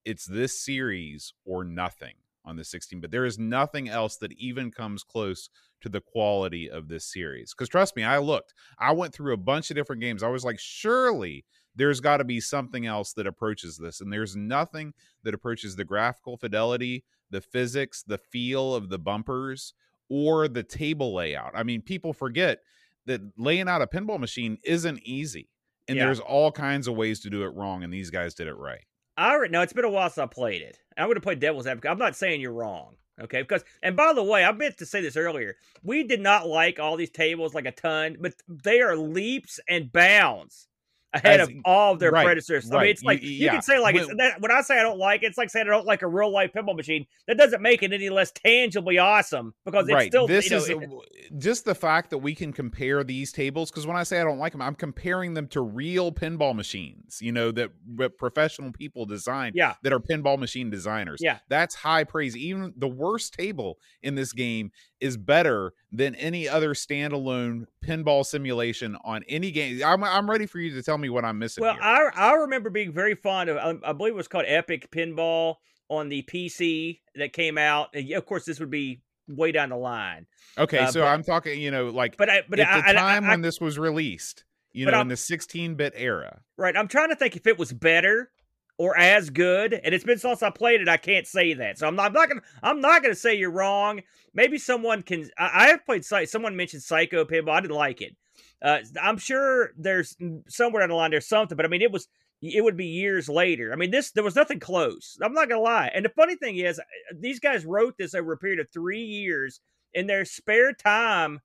[0.04, 2.14] it's this series or nothing
[2.46, 5.48] on the 16 but there is nothing else that even comes close
[5.80, 9.36] to the quality of this series because trust me i looked i went through a
[9.38, 11.42] bunch of different games i was like surely
[11.76, 14.92] there's got to be something else that approaches this and there's nothing
[15.22, 19.74] that approaches the graphical fidelity the physics the feel of the bumpers
[20.08, 22.60] or the table layout i mean people forget
[23.06, 25.48] that laying out a pinball machine isn't easy
[25.88, 26.04] and Yeah.
[26.06, 28.84] there's all kinds of ways to do it wrong and these guys did it right
[29.16, 30.76] I re- no, it's been a while since I played it.
[30.98, 31.88] I'm going to play Devil's Advocate.
[31.88, 33.42] I'm not saying you're wrong, okay?
[33.42, 35.54] Because and by the way, I meant to say this earlier.
[35.84, 39.92] We did not like all these tables like a ton, but they are leaps and
[39.92, 40.66] bounds.
[41.14, 42.70] Ahead As- of all of their right, predecessors.
[42.72, 43.52] I mean, it's like You- you, yeah.
[43.52, 45.50] can say like it's, When- that, when I say I don't like it, it's like
[45.50, 47.06] saying I don't like a real life pinball machine.
[47.28, 50.10] That doesn't make it any less tangibly awesome because it's right.
[50.10, 53.70] still this you know, is it- just the fact that we can compare these tables.
[53.70, 57.18] Because when I say I don't like them, I'm comparing them to real pinball machines.
[57.22, 59.52] You know that, that professional people design.
[59.54, 59.74] yeah.
[59.82, 61.20] that are pinball machine designers.
[61.22, 61.38] Yeah.
[61.48, 62.36] That's high praise.
[62.36, 64.70] Even the worst table in this game
[65.04, 69.82] is better than any other standalone pinball simulation on any game.
[69.84, 71.62] I'm, I'm ready for you to tell me what I'm missing.
[71.62, 71.82] Well, here.
[71.82, 73.56] I I remember being very fond of.
[73.58, 75.56] I, I believe it was called Epic Pinball
[75.90, 77.90] on the PC that came out.
[77.94, 80.26] And of course, this would be way down the line.
[80.58, 82.98] okay, uh, so but- I'm talking, you know, like But I but at I, the
[82.98, 86.40] time I- when this was released, you know, I'm- in the 16-bit era.
[86.56, 88.30] right, I'm trying to think if it was better
[88.78, 89.72] or as good.
[89.74, 90.88] And it's been since I played it.
[90.88, 91.78] I can't say that.
[91.78, 94.00] So I'm not, I'm not gonna I'm not gonna say you're wrong.
[94.34, 95.30] Maybe someone can.
[95.38, 96.04] I, I have played.
[96.04, 97.50] Someone mentioned Psycho Pinball.
[97.50, 98.16] I didn't like it.
[98.62, 100.16] Uh, I'm sure there's
[100.48, 102.08] somewhere down the line there's something, but I mean it was
[102.40, 103.72] it would be years later.
[103.72, 105.18] I mean this there was nothing close.
[105.22, 105.90] I'm not gonna lie.
[105.94, 106.82] And the funny thing is, uh,
[107.14, 109.60] these guys wrote this over a period of three years
[109.92, 111.40] in their spare time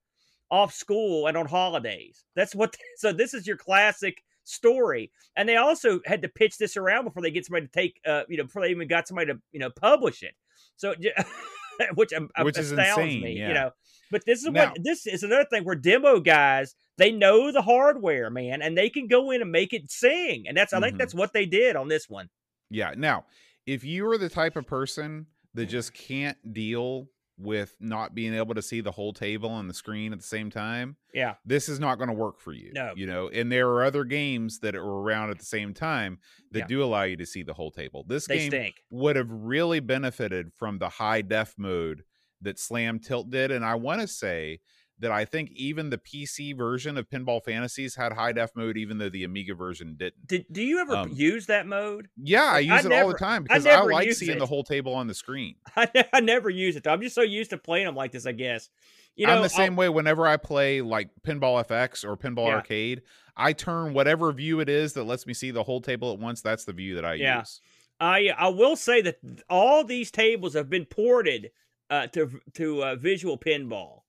[0.49, 2.25] off school and on holidays.
[2.35, 2.75] That's what.
[2.97, 5.11] So this is your classic story.
[5.35, 8.23] And they also had to pitch this around before they get somebody to take, uh,
[8.27, 10.33] you know, before they even got somebody to, you know, publish it.
[10.75, 10.93] So,
[11.95, 13.47] which um, Which is astounds insane, me, yeah.
[13.47, 13.71] you know.
[14.11, 17.61] But this is Now- what this is another thing where demo guys they know the
[17.61, 20.45] hardware, man, and they can go in and make it sing.
[20.49, 20.99] And that's I think Mhm.
[20.99, 22.29] that's what they did on this one.
[22.69, 22.93] Yeah.
[22.97, 23.25] Now,
[23.65, 27.07] if you are the type of person that just can't deal
[27.39, 30.49] with not being able to see the whole table on the screen at the same
[30.51, 32.71] time, Yeah, this is not going to work for you.
[32.73, 32.93] No.
[32.95, 36.19] You know, and there are other games that are around at the same time
[36.51, 36.67] that Yeah.
[36.67, 38.03] do allow you to see the whole table.
[38.07, 38.83] This they game stink.
[38.89, 42.03] would have really benefited from the high def mode
[42.41, 43.51] that Slam Tilt did.
[43.51, 44.59] And I want to say
[44.99, 48.97] that I think even the PC version of Pinball Fantasies had high def mode, even
[48.97, 50.27] though the Amiga version didn't.
[50.27, 52.09] Did do you ever Um, use that mode?
[52.17, 54.39] Yeah, I I use it all the time because I, never like seeing it.
[54.39, 55.55] the whole table on the screen.
[55.75, 56.83] I, I never use it.
[56.83, 56.91] Though.
[56.91, 58.25] I'm just so used to playing them like this.
[58.25, 58.69] I guess.
[59.15, 62.47] You know, I'm the I'll- same way whenever I play like Pinball FX or Pinball
[62.47, 62.55] Yeah.
[62.55, 63.01] Arcade.
[63.35, 66.41] I turn whatever view it is that lets me see the whole table at once.
[66.41, 67.39] That's the view that I Yeah.
[67.39, 67.61] use.
[68.01, 69.17] I I will say that
[69.49, 71.51] all these tables have been ported
[71.89, 74.01] uh, to to uh, visual pinball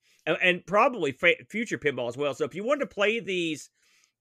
[0.43, 1.13] and, probably
[1.49, 2.35] future pinball as well.
[2.35, 3.71] So if you wanted to play these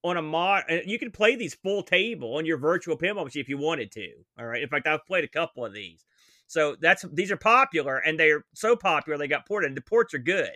[0.03, 3.41] on a mod, uh, you can play these full table on your virtual pinball machine
[3.41, 4.11] if you wanted to.
[4.39, 4.61] All right.
[4.61, 6.05] In fact, I've played a couple of these.
[6.47, 9.69] So that's these are popular and they're so popular they got ported.
[9.69, 10.55] And the ports are good.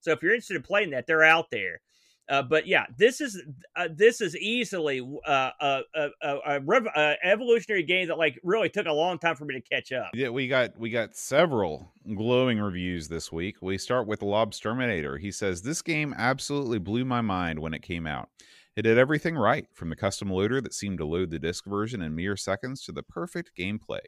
[0.00, 1.80] So if you're interested in playing that, they're out there.
[2.28, 3.42] Uh, but yeah, this is
[3.76, 8.40] uh, this is easily uh, a, a, a, a, rev- a evolutionary game that like
[8.42, 10.10] really took a long time for me to catch up.
[10.14, 13.56] Yeah, we got we got several glowing reviews this week.
[13.60, 15.20] We start with Lobsterminator.
[15.20, 18.30] He says this game absolutely blew my mind when it came out.
[18.76, 22.02] It did everything right, from the custom loader that seemed to load the disc version
[22.02, 24.00] in mere seconds to the perfect gameplay.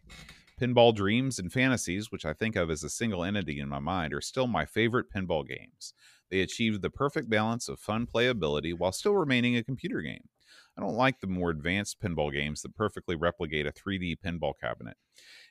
[0.60, 4.14] Pinball Dreams and Fantasies, which I think of as a single entity in my mind,
[4.14, 5.92] are still my favorite pinball games.
[6.30, 10.28] They achieved the perfect balance of fun playability while still remaining a computer game.
[10.76, 14.96] I don't like the more advanced pinball games that perfectly replicate a 3D pinball cabinet.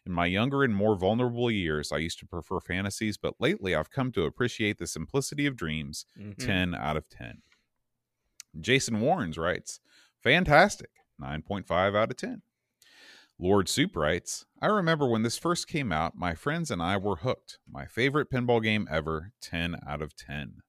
[0.05, 3.89] In my younger and more vulnerable years, I used to prefer fantasies, but lately I've
[3.89, 6.05] come to appreciate the simplicity of dreams.
[6.17, 6.37] Mhm.
[6.37, 7.41] 10 out of 10.
[8.59, 9.79] Jason Warrens writes,
[10.21, 10.91] Fantastic.
[11.19, 12.41] 9.5 out of 10.
[13.37, 17.17] Lord Soup writes, I remember when this first came out, my friends and I were
[17.17, 17.59] hooked.
[17.69, 20.59] My favorite pinball game ever, 10 out of 10.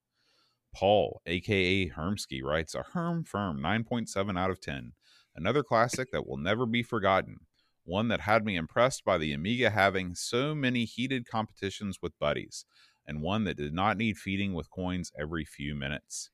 [0.75, 4.93] Paul, aka Hermsky, writes, A Herm Firm, 9.7 out of 10.
[5.37, 7.39] Another classic that will never be forgotten.
[7.85, 12.65] One that had me impressed by the Amiga having so many heated competitions with buddies,
[13.07, 16.31] and one that did not need feeding with coins every few minutes.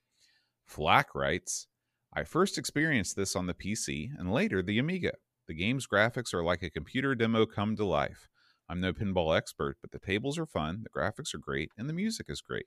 [0.65, 1.67] Flack writes,
[2.15, 5.13] I first experienced this on the PC and later the Amiga.
[5.49, 8.29] The game's graphics are like a computer demo come to life.
[8.69, 11.95] I'm no pinball expert, but the tables are fun, the graphics are great, and the
[11.95, 12.67] music is great.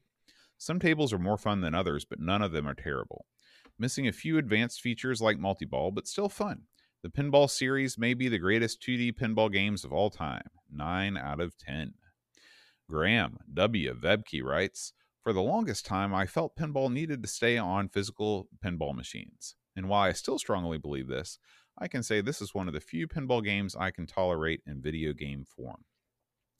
[0.57, 3.25] Some tables are more fun than others, but none of them are terrible.
[3.77, 6.63] Missing a few advanced features like multi-ball, but still fun.
[7.03, 10.49] The pinball series may be the greatest 2D pinball games of all time.
[10.71, 11.93] 9 out of 10.
[12.89, 13.93] Graham W.
[13.93, 18.95] Vebke writes, For the longest time, I felt pinball needed to stay on physical pinball
[18.95, 19.55] machines.
[19.75, 21.37] And while I still strongly believe this,
[21.77, 24.81] I can say this is one of the few pinball games I can tolerate in
[24.81, 25.83] video game form.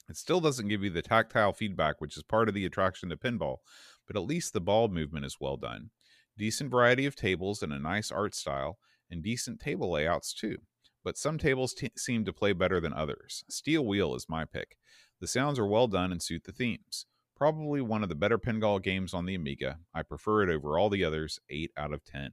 [0.10, 3.18] It still doesn't give you the tactile feedback, which is part of the attraction to
[3.18, 3.58] pinball,
[4.06, 5.90] but at least the ball movement is well done.
[6.38, 8.78] Decent variety of tables and a nice art style,
[9.10, 10.58] and decent table layouts too.
[11.04, 13.46] But some tables t- seem to play better than others.
[13.50, 14.78] Steel Wheel is my pick.
[15.22, 17.06] The sounds are well done and suit the themes.
[17.36, 19.80] Probably one of the better pinball games on the Amiga.
[19.94, 22.32] I prefer it over all the others, 8 out of 10.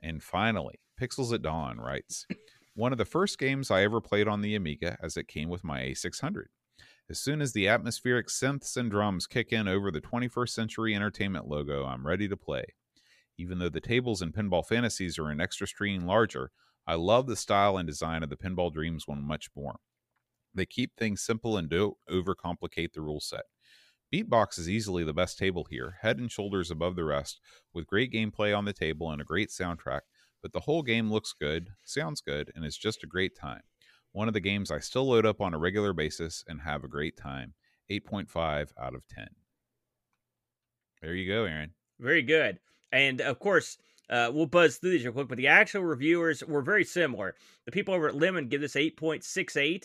[0.00, 2.26] And finally, Pixels at Dawn writes,
[2.74, 5.64] one of the first games I ever played on the Amiga as it came with
[5.64, 6.44] my A600.
[7.10, 11.48] As soon as the atmospheric synths and drums kick in over the 21st Century Entertainment
[11.48, 12.64] logo, I'm ready to play.
[13.38, 16.50] Even though the tables in Pinball Fantasies are an extra screen larger,
[16.86, 19.76] I love the style and design of the Pinball Dreams one much more.
[20.54, 23.44] They keep things simple and don't overcomplicate the rule set.
[24.12, 27.40] Beatbox is easily the best table here, head and shoulders above the rest,
[27.74, 30.00] with great gameplay on the table and a great soundtrack.
[30.42, 33.62] But the whole game looks good, sounds good, and is just a great time.
[34.12, 36.88] One of the games I still load up on a regular basis and have a
[36.88, 37.54] great time.
[37.90, 39.26] 8.5 out of 10.
[41.02, 41.72] There you go, Aaron.
[41.98, 42.58] Very good.
[42.92, 43.78] And of course,
[44.10, 47.34] uh, we'll buzz through these real quick, but the actual reviewers were very similar.
[47.66, 49.84] The people over at Lemon give this 8.68.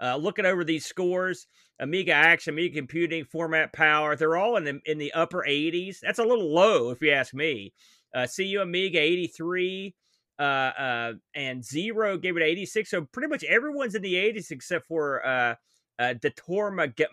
[0.00, 1.48] Uh, looking over these scores,
[1.80, 5.98] Amiga Action, Amiga Computing, Format Power, they're all in the, in the upper 80s.
[6.00, 7.72] That's a little low, if you ask me.
[8.14, 9.94] Uh, CU Amiga 83,
[10.38, 12.90] uh, uh, and Zero gave it 86.
[12.90, 15.54] So pretty much everyone's in the 80s except for uh,
[15.98, 17.06] uh, Dator, Mag-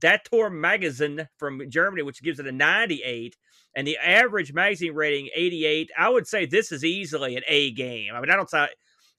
[0.00, 3.36] Dator Magazine from Germany, which gives it a 98.
[3.76, 5.90] And the average magazine rating 88.
[5.96, 8.14] I would say this is easily an A game.
[8.14, 8.50] I mean, I don't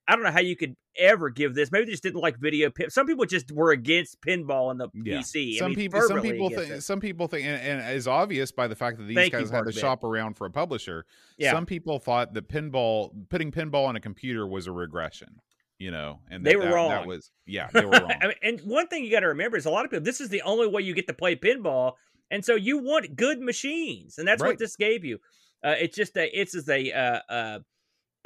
[0.08, 1.72] I don't know how you could ever give this.
[1.72, 2.70] Maybe they just didn't like video.
[2.70, 5.20] Pin- some people just were against pinball on the Yeah.
[5.20, 5.56] PC.
[5.56, 6.82] I Some mean, people, some people think, it.
[6.82, 9.66] some people think, and, and is obvious by the fact that these Thank guys had
[9.66, 11.06] to shop around for a publisher.
[11.38, 11.52] Yeah.
[11.52, 15.40] Some people thought that pinball, putting pinball on a computer was a regression.
[15.80, 16.90] You know, and They that, were that, wrong.
[16.90, 18.12] That was, yeah, they were wrong.
[18.22, 20.04] I mean, and one thing you got to remember is a lot of people.
[20.06, 21.94] This is the only way you get to play pinball,
[22.30, 24.50] and so you want good machines, and that's Right.
[24.50, 25.18] what this gave you.
[25.64, 27.60] Uh, it's just a, it's just a, uh, uh,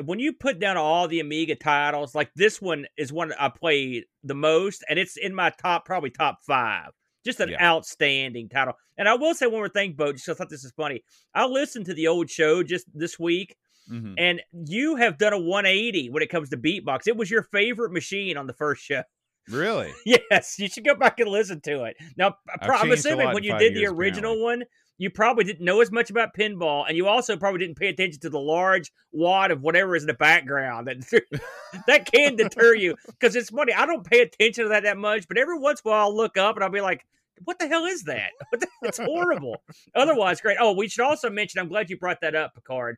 [0.03, 4.05] when you put down all the Amiga titles, like this one is one I played
[4.23, 6.89] the most, and it's in my top, probably top five.
[7.25, 7.63] Just an Yeah.
[7.65, 8.73] outstanding title.
[8.97, 11.03] And I will say one more thing, Bo, just I thought this is funny.
[11.33, 13.55] I listened to the old show just this week,
[13.91, 14.15] Mhm.
[14.17, 17.07] and you have done a 180 when it comes to beatbox.
[17.07, 19.03] It was your favorite machine on the first show.
[19.49, 19.93] Really?
[20.31, 21.95] Yes, you should go back and listen to it.
[22.17, 24.63] Now, I'm assuming when you did the original one,
[24.97, 28.19] you probably didn't know as much about pinball, and you also probably didn't pay attention
[28.21, 30.87] to the large wad of whatever is in the background.
[30.87, 31.41] That
[31.87, 33.73] that can deter you because it's funny.
[33.73, 36.15] I don't pay attention to that that much, but every once in a while I'll
[36.15, 37.05] look up and I'll be like,
[37.43, 38.31] "What the hell is that?
[38.51, 39.61] The- It's horrible."
[39.95, 40.57] Otherwise, great.
[40.59, 41.59] Oh, we should also mention.
[41.59, 42.97] I'm glad you brought that up, Picard.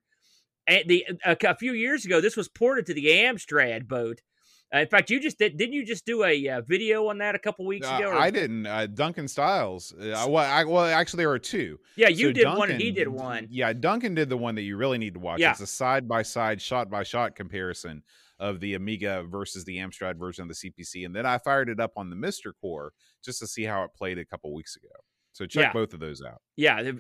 [0.68, 4.22] And the a, a few years ago, this was ported to the Amstrad boat.
[4.74, 5.56] Uh, in fact, you just did.
[5.58, 8.10] Didn't you just do a uh, video on that a couple weeks Uh, ago?
[8.10, 8.66] or- I didn't.
[8.66, 9.94] Uh, Duncan Styles.
[9.94, 11.80] Uh, well, I, well, actually, there are two.
[11.96, 13.48] Yeah, you So did one and he did one.
[13.50, 15.40] Yeah, Duncan did the one that you really need to watch.
[15.40, 15.52] Yeah.
[15.52, 18.04] It's a side by side, shot by shot comparison
[18.40, 21.80] of the Amiga versus the Amstrad version of the CPC, and then I fired it
[21.80, 22.92] up on the MiSTer Core
[23.24, 24.90] just to see how it played a couple weeks ago.
[25.38, 25.74] So check Yeah.
[25.74, 26.42] both of those out.
[26.56, 26.92] Yeah,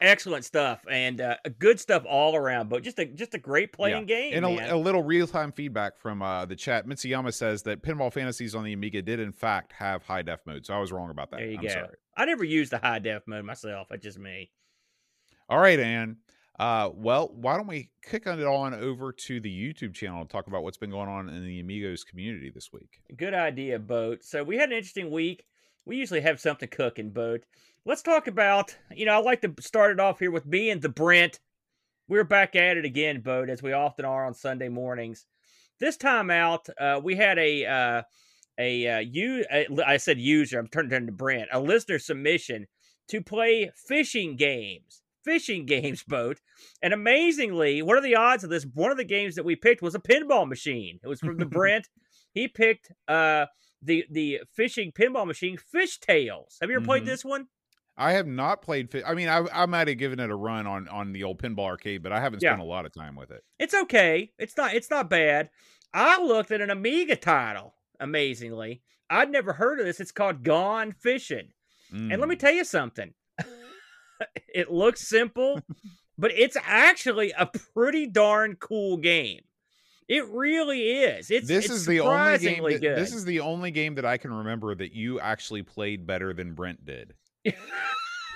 [0.00, 2.68] excellent stuff and uh, good stuff all around.
[2.68, 5.98] But just a just a great playing game, And a, a little real time feedback
[5.98, 6.86] from uh, the chat.
[6.86, 10.64] Mitsuyama says that Pinball Fantasies on the Amiga did in fact have high def mode,
[10.64, 11.38] so I was wrong about that.
[11.38, 11.68] there you I'm go.
[11.68, 11.96] sorry.
[12.16, 13.88] I never used the high def mode myself.
[13.90, 14.50] That's just me.
[15.48, 16.18] All right, Ann.
[16.58, 20.46] Uh, well, why don't we kick it on over to the YouTube channel and talk
[20.46, 23.00] about what's been going on in the Amigos community this week?
[23.16, 24.22] Good idea, Boat.
[24.22, 25.44] So we had an interesting week.
[25.86, 27.44] We usually have something cooking, Boat.
[27.86, 30.82] Let's talk about, you know, I like to start it off here with me and
[30.82, 31.40] the Brent.
[32.08, 35.24] We're back at it again, Boat, as we often are on Sunday mornings.
[35.78, 38.02] This time out, uh, we had a uh,
[38.58, 39.44] a uh, you
[39.86, 40.58] I said user.
[40.58, 42.66] I'm turning turning to Brent, a listener submission
[43.08, 45.00] to play fishing games.
[45.24, 46.38] Fishing games, boat.
[46.82, 48.66] And amazingly, what are the odds of this?
[48.74, 51.00] One of the games that we picked was a pinball machine.
[51.02, 51.88] It was from the Brent.
[52.34, 53.46] He picked uh
[53.80, 56.58] the the fishing pinball machine, Fish Tales.
[56.60, 57.06] Have you ever played Mhm.
[57.06, 57.46] this one?
[58.00, 58.88] I have not played.
[59.06, 61.66] I mean, I, I might have given it a run on on the old pinball
[61.66, 62.50] arcade, but I haven't Yeah.
[62.52, 63.44] spent a lot of time with it.
[63.58, 64.32] It's okay.
[64.38, 65.50] It's not it's not bad.
[65.92, 68.82] I looked at an Amiga title, amazingly.
[69.10, 70.00] I'd never heard of this.
[70.00, 71.48] It's called Gone Fishing.
[71.92, 72.38] And let me Mm.
[72.38, 73.12] tell you something.
[74.54, 75.60] it looks simple,
[76.16, 79.40] but it's actually a pretty darn cool game.
[80.08, 81.30] It really is.
[81.30, 82.62] It's this it's is the only game.
[82.64, 82.98] That, good.
[82.98, 86.54] this is the only game that I can remember that you actually played better than
[86.54, 87.14] Brent did.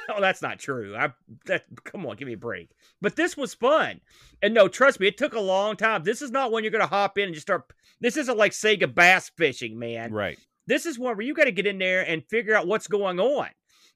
[0.09, 0.97] oh, that's not true.
[0.97, 1.13] I
[1.47, 2.71] that come on, give me a break.
[3.01, 4.01] But this was fun,
[4.43, 6.03] and no, trust me, it took a long time.
[6.05, 7.65] This is not when you're gonna hop in and just start.
[8.01, 10.13] This isn't like Sega bass fishing, man.
[10.13, 10.39] Right.
[10.67, 13.21] This is one where you got to get in there and figure out what's going
[13.21, 13.49] on.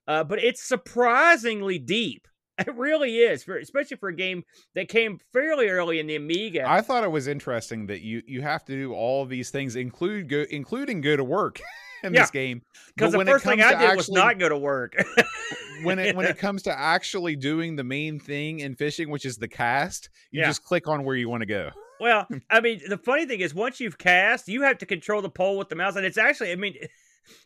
[0.06, 2.26] Uh, but it's surprisingly deep.
[2.66, 4.42] It really is, for especially for a game
[4.74, 6.64] that came fairly early in the Amiga.
[6.68, 10.28] I thought it was interesting that you you have to do all these things, include
[10.28, 11.60] go including go to work
[12.02, 12.22] in Yeah.
[12.22, 12.62] this game.
[12.94, 14.94] Because the when first thing I did was not go to work.
[15.82, 19.36] when it when it comes to actually doing the main thing in fishing, which is
[19.36, 20.46] the cast, you Yeah.
[20.48, 21.70] just click on where you want to go.
[22.00, 25.30] Well, I mean, the funny thing is, once you've cast, you have to control the
[25.30, 26.74] pole with the mouse, and it's actually, I mean,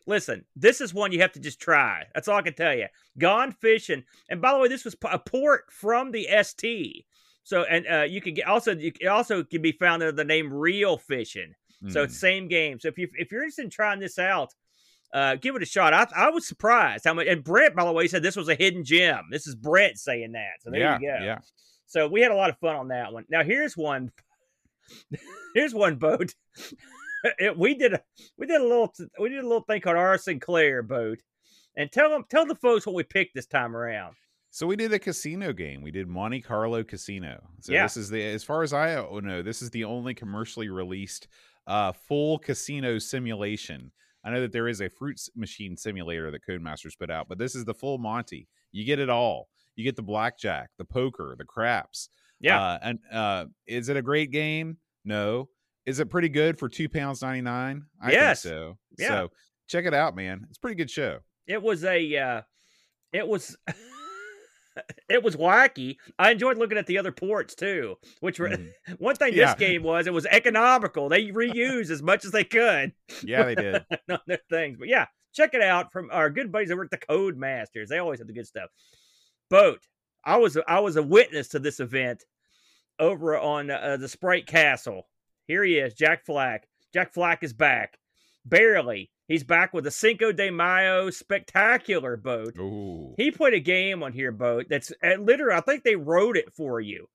[0.06, 2.04] listen, this is one you have to just try.
[2.14, 2.86] That's all I can tell you.
[3.18, 7.04] Gone fishing, and by the way, this was a port from the ST.
[7.44, 10.24] So, and uh, you can get also, you it also can be found under the
[10.24, 11.54] name Real Fishing.
[11.88, 12.20] So it's Mm.
[12.20, 12.80] same game.
[12.80, 14.54] So if you if you're interested in trying this out,
[15.12, 15.92] uh, give it a shot.
[15.92, 17.26] I I was surprised how much.
[17.26, 19.24] And Brent, by the way, said this was a hidden gem.
[19.30, 20.60] This is Brent saying that.
[20.60, 21.24] So there yeah, you go.
[21.24, 21.38] yeah.
[21.86, 23.24] So we had a lot of fun on that one.
[23.28, 24.10] Now here's one.
[25.54, 26.34] here's one boat.
[27.38, 28.02] It- we did a
[28.36, 31.20] we did a little we did a little thing called our Sinclair boat,
[31.76, 34.16] and tell them tell the folks what we picked this time around.
[34.54, 35.80] So we did a casino game.
[35.80, 37.42] We did Monte Carlo Casino.
[37.60, 37.84] So Yeah.
[37.84, 41.26] this is the as far as I know, this is the only commercially released
[41.66, 43.90] uh full casino simulation.
[44.24, 47.54] I know that there is a fruit machine simulator that Codemasters put out, but this
[47.54, 48.46] is the full Monty.
[48.72, 49.48] You get it all.
[49.74, 52.10] You get the blackjack, the poker, the craps.
[52.38, 54.76] Yeah, Uh, and uh is it a great game?
[55.04, 55.48] No.
[55.86, 57.86] Is it pretty good for two pounds ninety nine?
[58.02, 58.42] I Yes.
[58.42, 58.78] think so.
[58.98, 59.08] Yeah.
[59.08, 59.28] So
[59.66, 60.44] check it out, man.
[60.50, 61.20] It's a pretty good show.
[61.46, 62.42] it was a uh,
[63.14, 63.56] it was.
[65.08, 65.96] It was wacky.
[66.18, 67.96] I enjoyed looking at the other ports too.
[68.20, 68.72] Which were Mhm.
[68.98, 69.46] one thing Yeah.
[69.46, 70.06] this game was.
[70.06, 71.08] It was economical.
[71.08, 72.92] They reused as much as they could.
[73.22, 73.84] Yeah, they did.
[74.10, 74.78] on their things.
[74.78, 77.88] But yeah, check it out from our good buddies over at the Codemasters.
[77.88, 78.70] They always have the good stuff.
[79.50, 79.80] Boat.
[80.24, 82.24] I was I was a witness to this event
[82.98, 85.06] over on uh, the Sprite Castle.
[85.46, 86.66] Here he is, Jack Flack.
[86.94, 87.98] Jack Flack is back.
[88.46, 89.10] Barely.
[89.32, 92.54] He's back with a Cinco de Mayo spectacular boat.
[92.59, 93.14] Ooh.
[93.16, 94.66] He put a game on here, boat.
[94.68, 95.56] That's uh, literally.
[95.56, 97.09] I think they wrote it for you,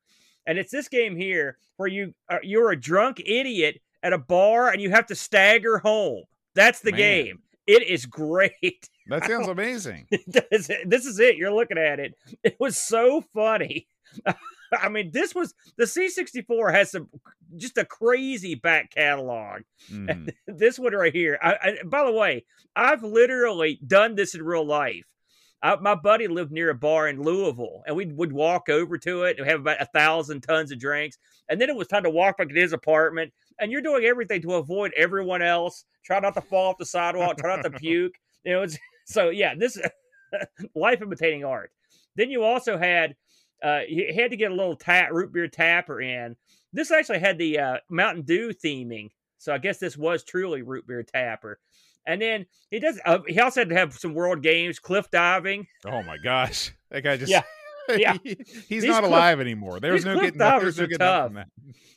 [0.47, 4.69] and it's this game here where you uh, you're a drunk idiot at a bar
[4.69, 6.23] and you have to stagger home.
[6.55, 6.97] That's the Man.
[6.97, 7.39] game.
[7.67, 8.89] It is great.
[9.09, 10.05] That sounds amazing.
[10.27, 11.37] this is it.
[11.37, 12.13] You're looking at it.
[12.43, 13.87] It was so funny.
[14.81, 17.09] I mean, this was the C64 has some
[17.55, 19.61] just a crazy back catalog.
[19.91, 20.33] Mhm.
[20.47, 21.39] this one right here.
[21.41, 22.45] I, I, by the way,
[22.75, 25.05] I've literally done this in real life.
[25.63, 29.23] I, my buddy lived near a bar in Louisville, and we would walk over to
[29.23, 31.17] it and have about a thousand tons of drinks.
[31.49, 34.41] And then it was time to walk back to his apartment, and you're doing everything
[34.43, 35.85] to avoid everyone else.
[36.05, 37.37] Try not to fall off the sidewalk.
[37.37, 38.15] Try not to puke.
[38.43, 39.55] You know, it's so yeah.
[39.55, 39.79] This
[40.75, 41.71] life imitating art.
[42.15, 43.15] Then you also had
[43.63, 46.35] uh, you had to get a little tap, root beer tapper in.
[46.73, 50.85] This actually had the uh, Mountain Dew theming, so I guess this was truly root
[50.87, 51.59] beer tapper.
[52.05, 52.99] And then he does.
[53.05, 55.67] Uh, he also had to have some world games, cliff diving.
[55.85, 57.41] Oh my gosh, that guy just Yeah.
[57.89, 58.17] Yeah.
[58.23, 59.79] he's These not cliff- alive anymore.
[59.79, 61.25] There's these no getting divers There's no getting tough.
[61.27, 61.47] from that.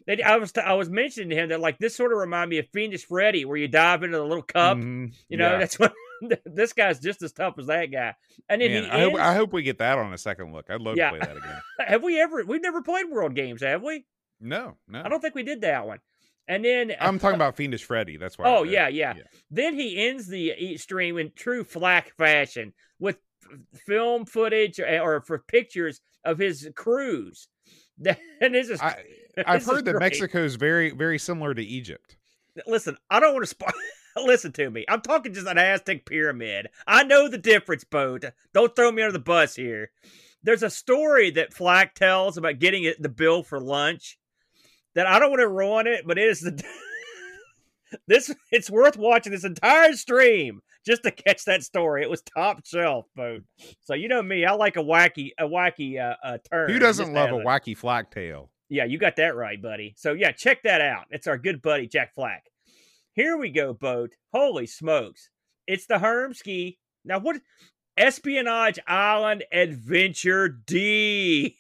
[0.06, 2.50] They- I was t- I was mentioning to him that like this sort of reminded
[2.50, 4.78] me of Fiendish Freddy, where you dive into the little cup.
[4.78, 5.12] Mhm.
[5.28, 5.58] You know, Yeah.
[5.58, 5.92] that's what
[6.44, 8.14] this guy's just as tough as that guy.
[8.48, 10.70] And then Man, he I hope I hope we get that on a second look.
[10.70, 11.10] I'd love Yeah.
[11.10, 11.60] to play that again.
[11.86, 12.44] have we ever?
[12.44, 14.04] We've never played World Games, have we?
[14.40, 15.02] No, no.
[15.04, 15.98] I don't think we did that one.
[16.48, 18.16] And then uh, I'm talking uh, about Fiendish Freddy.
[18.16, 18.46] That's why.
[18.46, 19.14] Oh said- yeah, yeah,
[19.50, 25.20] Then he ends the stream in true flack fashion with f- film footage or, or
[25.20, 27.48] for pictures of his cruise.
[28.40, 28.96] And this is I,
[29.36, 29.98] is heard that.
[30.00, 32.16] Mexico is very, very similar to Egypt.
[32.66, 32.96] listen.
[33.10, 33.70] I don't want to spoil.
[34.26, 34.84] Listen to me.
[34.88, 36.68] I'm talking just an Aztec pyramid.
[36.86, 38.24] I know the difference, boat.
[38.52, 39.90] Don't throw me under the bus here.
[40.42, 44.18] There's a story that Flack tells about getting the bill for lunch.
[44.94, 46.62] That I don't want to ruin it, but it is the
[48.08, 48.34] this.
[48.50, 52.02] It's worth watching this entire stream just to catch that story.
[52.02, 53.42] It was top shelf, boat.
[53.82, 56.70] So you know me, I like a wacky, a wacky uh, uh turn.
[56.70, 58.50] Who doesn't love a wacky Flack tale?
[58.68, 59.94] Yeah, you got that right, buddy.
[59.96, 61.06] So yeah, check that out.
[61.10, 62.49] It's our good buddy Jack Flack.
[63.14, 64.12] Here we go, boat.
[64.32, 65.30] Holy smokes.
[65.66, 66.78] It's the Hermski.
[67.04, 67.40] Now what
[67.96, 71.56] Espionage Island Adventure D.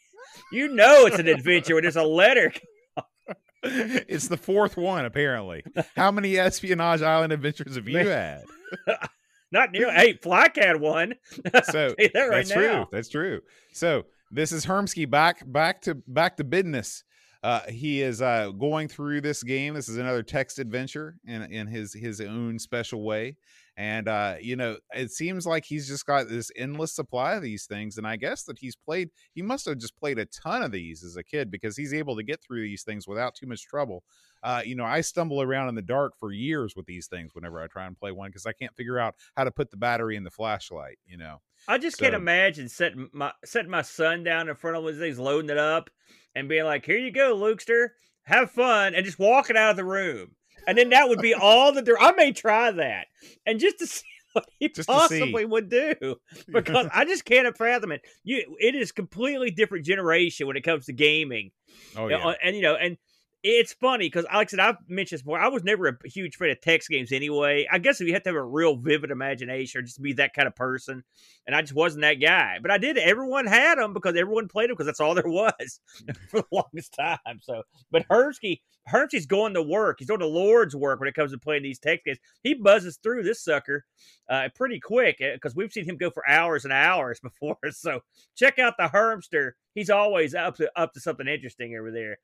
[0.52, 2.52] You know it's an adventure when there's a letter.
[3.62, 5.64] it's the fourth one, apparently.
[5.96, 8.42] How many Espionage Island adventures have you had?
[9.52, 9.92] Not nearly.
[9.92, 11.14] Hey, Flack had one.
[11.34, 12.56] So I'll tell you that right that's now.
[12.56, 12.86] true.
[12.92, 13.40] That's true.
[13.72, 17.04] So this is Hermsky back back to back to business.
[17.42, 19.74] Uh, he is uh, going through this game.
[19.74, 23.36] This is another text adventure in in his his own special way.
[23.78, 27.64] And uh, you know, it seems like he's just got this endless supply of these
[27.64, 27.96] things.
[27.96, 29.08] And I guess that he's played.
[29.32, 32.14] He must have just played a ton of these as a kid because he's able
[32.16, 34.04] to get through these things without too much trouble.
[34.42, 37.62] Uh, you know, I stumble around in the dark for years with these things whenever
[37.62, 40.16] I try and play one because I can't figure out how to put the battery
[40.16, 40.98] in the flashlight.
[41.06, 41.40] You know.
[41.66, 44.98] I just can't imagine setting my setting my son down in front of one of
[44.98, 45.88] these things, loading it up,
[46.34, 47.90] and being like, "Here you go, Lukester,
[48.24, 50.36] have fun," and just walking out of the room.
[50.66, 51.96] And then that would be all the.
[51.98, 53.06] I may try that,
[53.46, 55.94] and just to see what he Just possibly would do,
[56.52, 58.02] because I just can't fathom it.
[58.22, 61.50] You, it is completely different generation when it comes to gaming.
[61.96, 62.18] Oh yeah.
[62.18, 62.96] know, and you know, and
[63.42, 65.40] it's funny because, like I said, I've mentioned this before.
[65.40, 67.66] I was never a huge fan of text games anyway.
[67.70, 70.34] I guess if you have to have a real vivid imagination or just be that
[70.34, 71.02] kind of person,
[71.46, 72.58] and I just wasn't that guy.
[72.60, 72.98] But I did.
[72.98, 75.80] Everyone had them because everyone played them because that's all there was
[76.28, 77.40] for the longest time.
[77.40, 79.96] So, but Hermsky, Hermsky's going to work.
[80.00, 82.18] He's doing the Lord's work when it comes to playing these text games.
[82.42, 83.86] He buzzes through this sucker
[84.28, 87.56] uh, pretty quick because we've seen him go for hours and hours before.
[87.70, 88.00] So
[88.36, 89.52] check out the Hermster.
[89.74, 92.18] He's always up to up to something interesting over there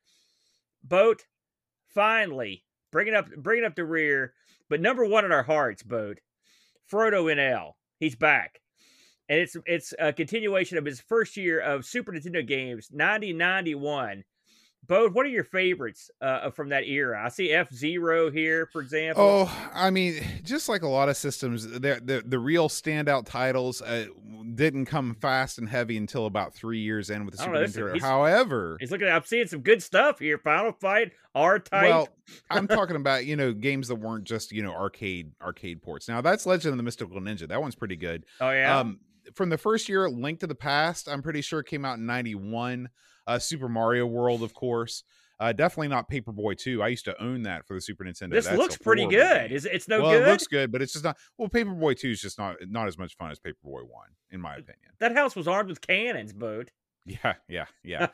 [0.84, 1.26] boat
[1.94, 4.34] finally bringing up bringing up the rear
[4.68, 6.18] but number one in our hearts boat
[6.90, 8.60] frodo nl he's back.
[9.28, 14.24] And it's it's a continuation of his first year of super nintendo games 9091
[14.86, 17.22] Bode, what are your favorites uh, from that era?
[17.24, 19.22] I see F Zero here, for example.
[19.22, 23.82] Oh, I mean, just like a lot of systems, the the, the real standout titles
[23.82, 24.06] uh,
[24.54, 28.00] didn't come fast and heavy until about three years in with the Super Nintendo.
[28.00, 29.08] However, he's looking.
[29.08, 30.38] I'm seeing some good stuff here.
[30.38, 31.82] Final Fight, R Type.
[31.82, 32.08] Well,
[32.50, 36.08] I'm talking about you know games that weren't just you know arcade arcade ports.
[36.08, 37.48] Now that's Legend of the Mystical Ninja.
[37.48, 38.24] That one's pretty good.
[38.40, 38.78] Oh yeah.
[38.78, 39.00] Um,
[39.34, 42.88] from the first year, Link to the Past, I'm pretty sure came out in '91
[43.26, 45.04] uh, Super Mario World, of course.
[45.38, 46.82] Uh, definitely not Paperboy 2.
[46.82, 48.30] I used to own that for the Super Nintendo.
[48.30, 49.52] This That's looks pretty good.
[49.52, 50.26] Is it's no well, good?
[50.26, 51.18] It looks good, but it's just not.
[51.36, 53.84] Well, Paperboy 2 is just not not as much fun as Paperboy 1,
[54.30, 54.92] in my opinion.
[54.98, 56.70] That house was armed with cannons, Bode.
[57.06, 58.08] Yeah, yeah, yeah.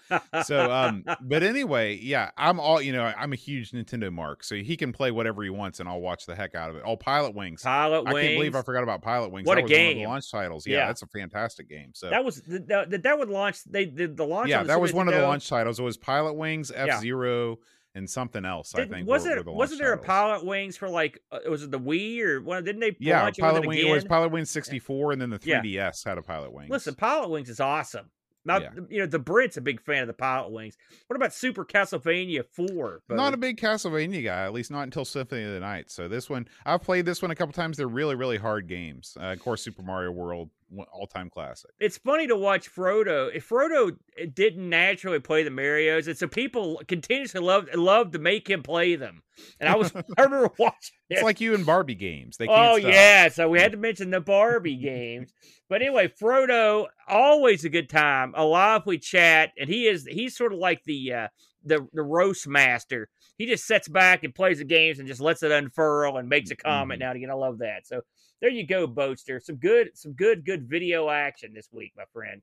[0.45, 3.05] so, um, but anyway, yeah, I'm all you know.
[3.17, 6.27] I'm a huge Nintendo mark, so he can play whatever he wants, and I'll watch
[6.27, 6.83] the heck out of it.
[6.85, 7.63] Oh, Pilotwings!
[7.63, 8.17] Pilot I Wings!
[8.17, 9.47] I can't believe I forgot about Pilot Wings.
[9.47, 9.97] What that a game!
[9.97, 10.67] the launch titles.
[10.67, 11.93] Yeah, yeah, that's a fantastic game.
[11.95, 13.65] So that was the, the, that would launch.
[13.65, 14.51] They did the launch.
[14.51, 15.81] Yeah, the that was one of the launch titles.
[15.81, 17.51] It was Pilot Wings, F Zero.
[17.51, 18.73] Yeah and something else.
[18.73, 20.05] Did, I think was were, it were the wasn't there titles.
[20.05, 22.65] a Pilot Wings for like uh, was it the Wii or one?
[22.65, 22.97] Didn't they?
[22.99, 23.83] Yeah, Pilot Wings.
[23.83, 25.91] It was Pilot Wings sixty four, and then the 3DS yeah.
[26.05, 26.71] had a Pilot Wings.
[26.71, 28.11] Listen, Pilot Wings is awesome.
[28.45, 28.71] Now, yeah.
[28.89, 30.75] you know, the Brits a big fan of the Pilotwings.
[31.07, 33.03] What about Super Castlevania 4?
[33.11, 35.91] Not a big Castlevania guy, at least not until Symphony of the Night.
[35.91, 37.77] So this one, I've played this one a couple times.
[37.77, 39.17] They're really, really hard games.
[39.21, 40.51] Uh, of course, Super Mario World,
[40.93, 41.71] all time classic.
[41.79, 43.31] It's funny to watch Frodo.
[43.35, 43.97] If Frodo
[44.35, 48.97] didn't naturally play the Mario's, and so people continuously love love to make him play
[48.97, 49.23] them.
[49.61, 50.97] And I was I remember watching.
[51.09, 51.15] It.
[51.15, 52.37] It's like you and Barbie games.
[52.37, 52.93] They oh stop.
[52.93, 55.33] yeah, so we had to mention the Barbie games.
[55.69, 58.33] But anyway, Frodo always a good time.
[58.37, 61.29] A lot we chat, and he is he's sort of like the uh,
[61.65, 63.09] the the roast master.
[63.39, 66.51] He just sets back and plays the games and just lets it unfurl and makes
[66.51, 67.07] a comment mm-hmm.
[67.07, 67.31] now and again.
[67.31, 67.87] I love that.
[67.87, 68.03] So
[68.43, 69.41] there you go, Boaster.
[69.41, 72.43] Some good, some good, good video action this week, my friend.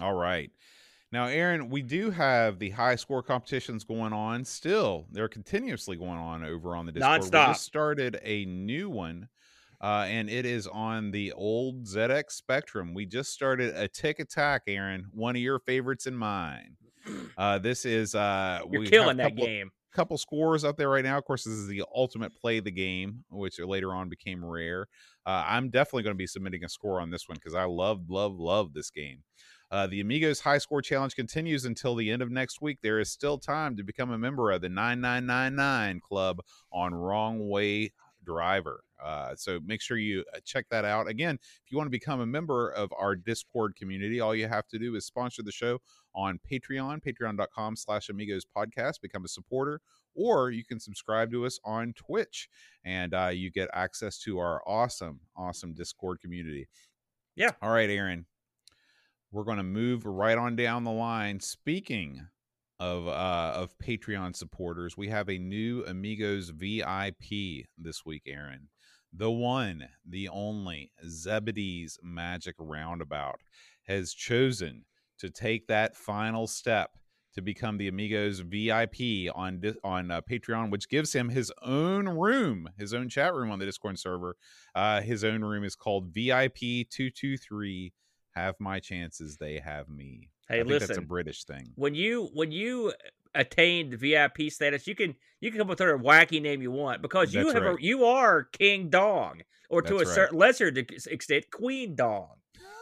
[0.00, 0.50] All right.
[1.10, 5.06] Now, Aaron, we do have the high score competitions going on still.
[5.10, 7.22] They're continuously going on over on the Discord.
[7.22, 7.46] Nonstop.
[7.46, 9.28] We just started a new one,
[9.80, 12.92] uh, and it is on the old ZX Spectrum.
[12.92, 16.76] We just started Atic Atac, Aaron, one of your favorites and mine.
[17.38, 21.18] Uh, this is uh, you're killing that game couple scores up there right now.
[21.18, 24.86] Of course, this is the ultimate play the game, which later on became rare.
[25.28, 28.08] Uh, I'm definitely going to be submitting a score on this one because I love,
[28.08, 29.18] love, love this game.
[29.70, 32.78] Uh, the Amigos High Score Challenge continues until the end of next week.
[32.82, 36.40] There is still time to become a member of the 9999 Club
[36.72, 37.92] on Wrong Way
[38.28, 38.84] Driver.
[39.02, 41.08] Uh, so make sure you uh, check that out.
[41.08, 44.68] Again, if you want to become a member of our Discord community, all you have
[44.68, 45.78] to do is sponsor the show
[46.14, 49.80] on Patreon, patreon.com slash amigos podcast, become a supporter,
[50.14, 52.50] or you can subscribe to us on Twitch
[52.84, 56.68] and uh, you get access to our awesome, awesome Discord community.
[57.34, 57.52] Yeah.
[57.62, 58.26] All right, Aaron.
[59.32, 61.40] We're going to move right on down the line.
[61.40, 62.26] Speaking
[62.80, 68.68] of uh, of Patreon supporters, we have a new Amigos VIP this week, Aaron.
[69.12, 73.40] The one, the only Zebedee's Magic Roundabout
[73.86, 74.84] has chosen
[75.18, 76.90] to take that final step
[77.34, 82.68] to become the Amigos VIP on on uh, Patreon, which gives him his own room,
[82.78, 84.36] his own chat room on the Discord server.
[84.74, 87.92] Uh, his own room is called VIP two two three.
[88.32, 90.30] Have my chances, they have me.
[90.48, 91.70] Hey, listen, that's a British thing.
[91.76, 92.92] When you when you
[93.34, 96.70] attain the VIP status, you can you can come up with a wacky name you
[96.70, 97.78] want because you that's have right.
[97.78, 102.30] a, you are King Dong, or to that's a certain lesser extent, Queen Dong.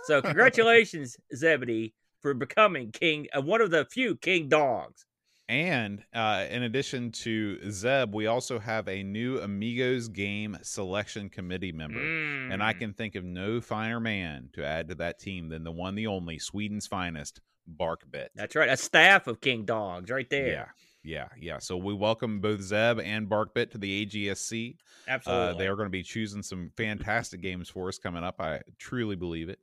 [0.05, 5.05] So congratulations, Zebedee for becoming king, uh, one of the few king dogs.
[5.49, 11.71] And uh, in addition to Zeb, we also have a new Amigos game selection committee
[11.71, 12.01] member.
[12.01, 12.53] Mm.
[12.53, 12.79] And I mm.
[12.81, 16.09] can think of no finer man to add to that team than the one, the
[16.09, 17.41] only, Sweden's finest,
[17.79, 18.29] Barkbit.
[18.35, 18.69] That's right.
[18.69, 20.49] A staff of king dogs right there.
[20.49, 20.67] Yeah.
[21.05, 21.59] Yeah, yeah.
[21.61, 24.77] So we welcome both Zeb and Barkbit to the AGSC.
[25.07, 25.55] Absolutely.
[25.55, 28.41] Uh, they are going to be choosing some fantastic games for us coming up.
[28.41, 29.61] I truly believe it.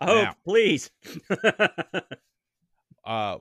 [0.00, 0.90] I hope, now, please.
[3.04, 3.38] uh,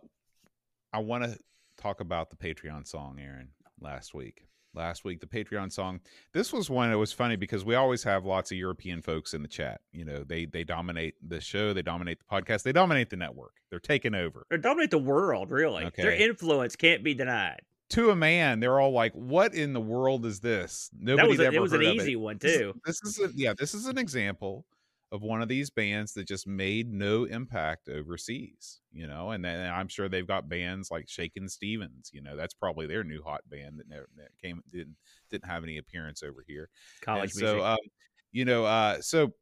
[0.95, 1.38] I want to
[1.77, 3.49] talk about the Patreon song, Aaron,
[3.81, 4.47] last week.
[4.73, 5.99] Last week, the Patreon song.
[6.31, 6.89] This was one.
[6.89, 9.81] It was funny because we always have lots of European folks in the chat.
[9.91, 13.55] You know, they they dominate the show, they dominate the podcast, they dominate the network.
[13.69, 14.47] They're taking over.
[14.49, 15.89] They dominate the world, really.
[15.97, 17.59] Their influence can't be denied.
[17.89, 21.47] To a man, they're all like, "What in the world is this?" That was a,
[21.47, 22.15] ever it was an easy it.
[22.15, 22.73] one This too.
[22.85, 24.65] This is a, yeah, this is an example
[25.11, 29.32] of one of these bands that just made no impact overseas, you know.
[29.32, 33.03] And then I'm sure they've got bands like Shakin' Stevens, you know, that's probably their
[33.03, 34.98] new hot band that never that came didn't
[35.30, 36.69] didn't have any appearance over here.
[37.02, 37.60] College And music.
[37.60, 37.77] so um,
[38.32, 39.34] you know, uh so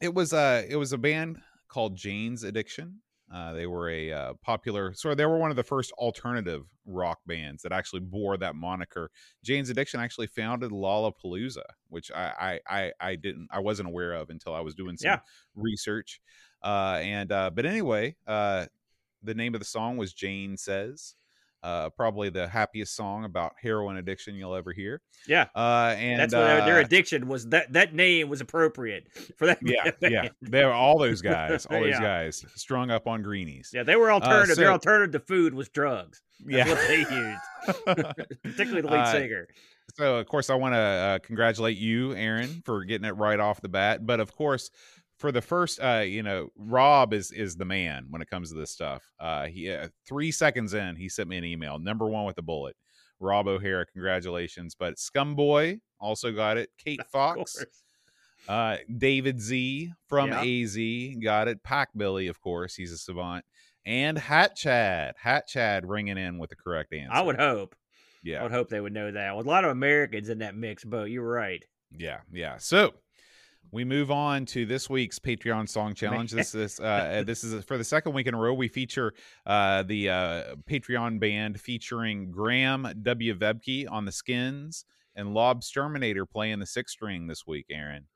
[0.00, 3.00] it was uh it was a band called Jane's Addiction.
[3.32, 7.20] Uh, they were a uh, popular, so they were one of the first alternative rock
[7.26, 9.10] bands that actually bore that moniker.
[9.42, 14.54] Jane's Addiction actually founded Lollapalooza, which I I I, didn't I wasn't aware of until
[14.54, 15.18] I was doing some Yeah.
[15.54, 16.20] research.
[16.62, 18.66] Uh, and uh, but anyway, uh,
[19.22, 21.14] the name of the song was Jane Says.
[21.62, 25.00] Uh, probably the happiest song about heroin addiction you'll ever hear.
[25.28, 25.46] yeah.
[25.54, 27.46] Uh, and That's what their, their uh, addiction was.
[27.50, 29.06] That that name was appropriate
[29.36, 29.58] for that.
[29.62, 30.12] yeah, band.
[30.12, 30.28] yeah.
[30.42, 32.00] they were all those guys, all those Yeah.
[32.00, 33.70] guys strung up on greenies.
[33.72, 34.56] Yeah, they were alternative.
[34.56, 36.20] Their so- alternative to food was drugs.
[36.44, 36.74] That's Yeah.
[36.74, 36.98] what they
[38.16, 39.48] used, particularly the lead Uh, singer.
[39.94, 43.60] so of course I want to uh, congratulate you, Aaron, for getting it right off
[43.60, 44.04] the bat.
[44.04, 44.70] But of course,
[45.22, 48.56] for the first, uh, you know, Rob is is the man when it comes to
[48.56, 49.04] this stuff.
[49.20, 52.42] Uh, he uh, three seconds in, he sent me an email, number one with a
[52.42, 52.74] bullet.
[53.20, 54.74] Rob O'Hara, congratulations.
[54.74, 56.70] But Scumboy also got it.
[56.76, 57.64] Kate Fox,
[58.48, 60.40] uh, David Z from Yeah.
[60.42, 61.62] AZ got it.
[61.62, 63.44] Pack Billy, of course, he's a savant.
[63.86, 67.12] And Hat Chad, Hat Chad ringing in with the correct answer.
[67.14, 67.76] I would hope.
[68.24, 68.40] Yeah.
[68.40, 69.36] I would hope they would know that.
[69.36, 71.64] With a lot of Americans in that mix boat, you're right.
[71.96, 72.58] Yeah, yeah.
[72.58, 72.94] So
[73.70, 76.30] we move on to this week's Patreon song challenge.
[76.32, 78.52] This is uh, this is for the second week in a row.
[78.52, 79.14] We feature
[79.46, 83.34] uh, the uh, Patreon band featuring Graham W.
[83.34, 84.84] Vebke on the skins
[85.14, 87.66] and Lob Terminator playing the six string this week.
[87.70, 88.06] Aaron.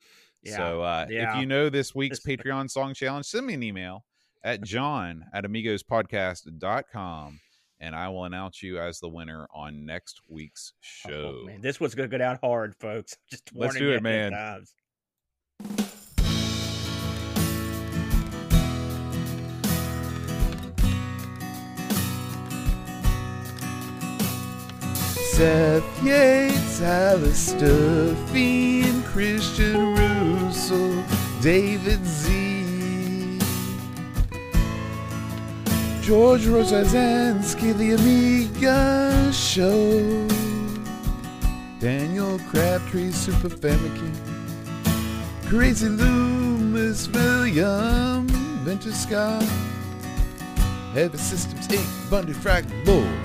[0.43, 0.57] Yeah.
[0.57, 1.35] So uh, Yeah.
[1.35, 4.05] if you know this week's Patreon song challenge, send me an email
[4.45, 7.41] at john at amigospodcast.com
[7.81, 11.41] and I will announce you as the winner on next week's show.
[11.43, 13.17] Oh, man, this one's gonna go down hard, folks.
[13.29, 14.33] Just Let's do it, man.
[14.33, 14.73] times.
[25.37, 31.05] Seth Yates, Alistair Fiend, Christian Russell,
[31.43, 33.39] David Z.
[36.01, 40.27] George Rosazansky, The Amiga Show.
[41.81, 44.15] Daniel Crabtree, Super Famikin.
[45.51, 48.27] Crazy Loomis, William,
[48.65, 49.45] Venture Scott.
[50.95, 53.16] Heavy Systems Inc., Bundy Fraggle.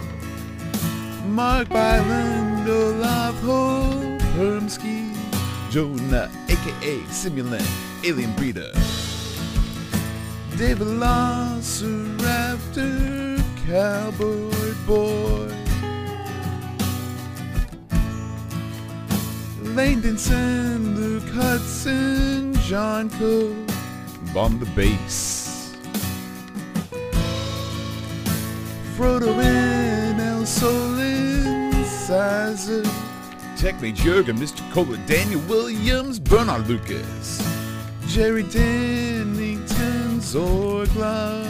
[1.31, 5.15] Mark Byland, Olaf Hope, Hermsky,
[5.69, 7.65] Jonah, aka Simulant,
[8.03, 8.71] Alien Breeder,
[10.57, 11.83] David Loss,
[12.17, 15.47] Raptor, Cowboy Boy,
[19.73, 23.55] Langdon Sand, Luke Hudson, John Cook,
[24.33, 25.51] Bomb the Bass.
[28.97, 31.20] Frodo and El Solin,
[32.11, 32.83] Sizer,
[33.55, 34.69] Techmate Jurgen, Mr.
[34.73, 37.41] Cola, Daniel Williams, Bernard Lucas,
[38.05, 41.41] Jerry Dennington, Zorgla,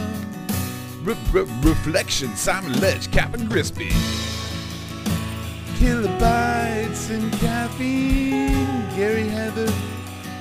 [1.02, 3.88] Re- Re- Reflection, Simon Ledge, Captain Crispy,
[5.80, 9.66] Kilobytes and Caffeine, Gary Heather,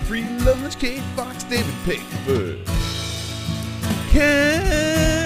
[0.04, 2.60] Free Lunch, Kate Fox, David Pickford.
[4.12, 5.21] Cameron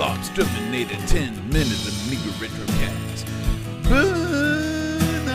[0.00, 3.26] Lobs, Terminator, 10 minutes of Amiga Retrocast.
[3.86, 5.28] Bernard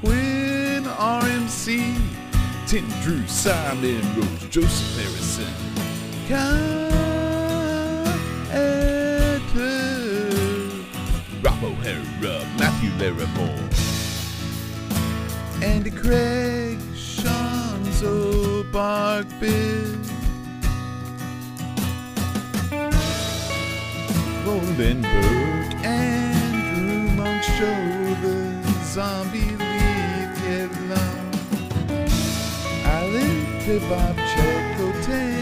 [0.00, 1.94] Quinn, RMC.
[2.66, 5.52] Tim Drew, Simon Rose, Joseph Harrison.
[6.26, 6.48] Kyle
[8.50, 9.60] Etter.
[11.42, 13.68] Rob O'Hara, Matthew Larimore.
[15.62, 18.64] Andy Craig, Shanzo
[24.52, 31.32] Barkbit, Rolenberg, Andrew Monk Show, the Zombie League Get Long,
[32.84, 35.41] Alan Kebab Checo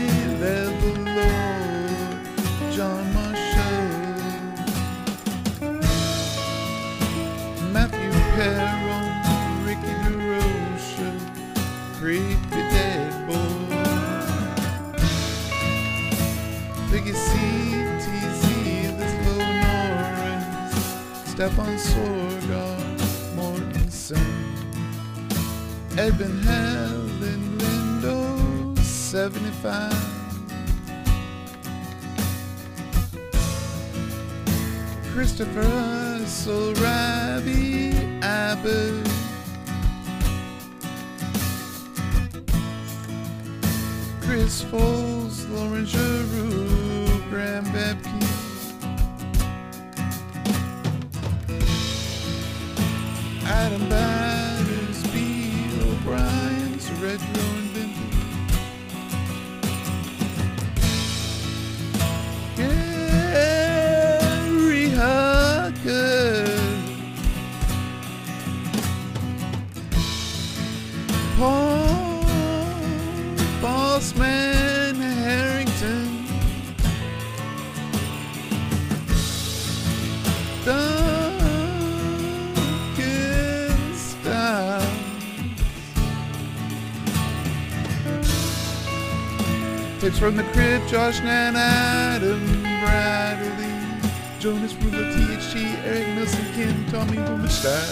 [90.18, 97.88] From the crib, Josh Nan, Adam Bradley, Jonas Rula, THG, Eric Nelson, Kim, Tommy Boomerstein,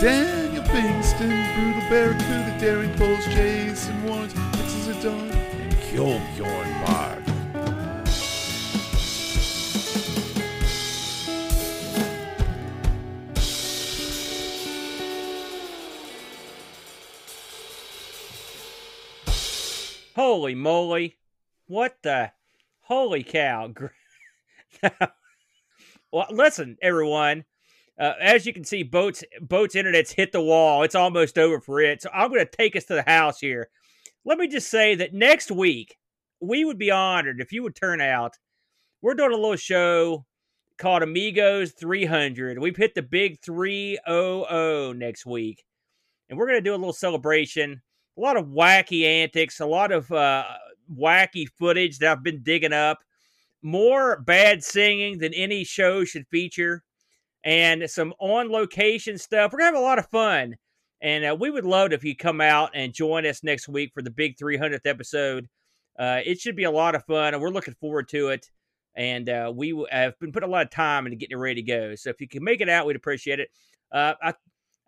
[0.00, 6.59] Daniel Bingston, Brutal Barracuda, Daring Poles, Jason Warrens, Texas a Dawn, and Kjolbjorn Bard.
[22.02, 22.32] The?
[22.80, 23.72] Holy cow.
[26.12, 27.44] Well, listen, everyone.
[27.98, 30.82] Uh, as you can see, boats boats internet's hit the wall.
[30.82, 32.02] It's almost over for it.
[32.02, 33.68] So I'm going to take us to the house here.
[34.24, 35.96] Let me just say that next week
[36.40, 38.38] we would be honored if you would turn out.
[39.02, 40.24] We're doing a little show
[40.78, 42.58] called Amigos 300.
[42.58, 45.64] We've hit the big 300 next week,
[46.28, 47.82] and we're going to do a little celebration.
[48.18, 50.44] A lot of wacky antics, a lot of uh,
[50.94, 52.98] wacky footage that I've been digging up.
[53.62, 56.82] More bad singing than any show should feature,
[57.44, 59.52] and some on location stuff.
[59.52, 60.56] We're gonna have a lot of fun,
[61.02, 64.02] and uh, we would love if you come out and join us next week for
[64.02, 65.48] the big 300th episode.
[65.98, 68.50] Uh, it should be a lot of fun, and we're looking forward to it.
[68.96, 71.62] And uh, we w- have been putting a lot of time into getting it ready
[71.62, 71.94] to go.
[71.94, 73.50] So if you can make it out, we'd appreciate it.
[73.92, 74.34] Uh, I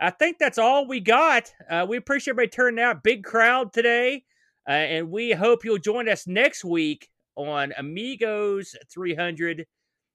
[0.00, 1.52] I think that's all we got.
[1.70, 3.04] Uh, we appreciate everybody turning out.
[3.04, 4.24] Big crowd today.
[4.68, 9.66] Uh, and we hope you'll join us next week on Amigos 300.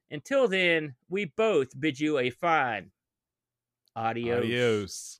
[0.10, 2.92] Until then, we both bid you a fine
[3.98, 4.44] adios.
[4.44, 5.20] Adios.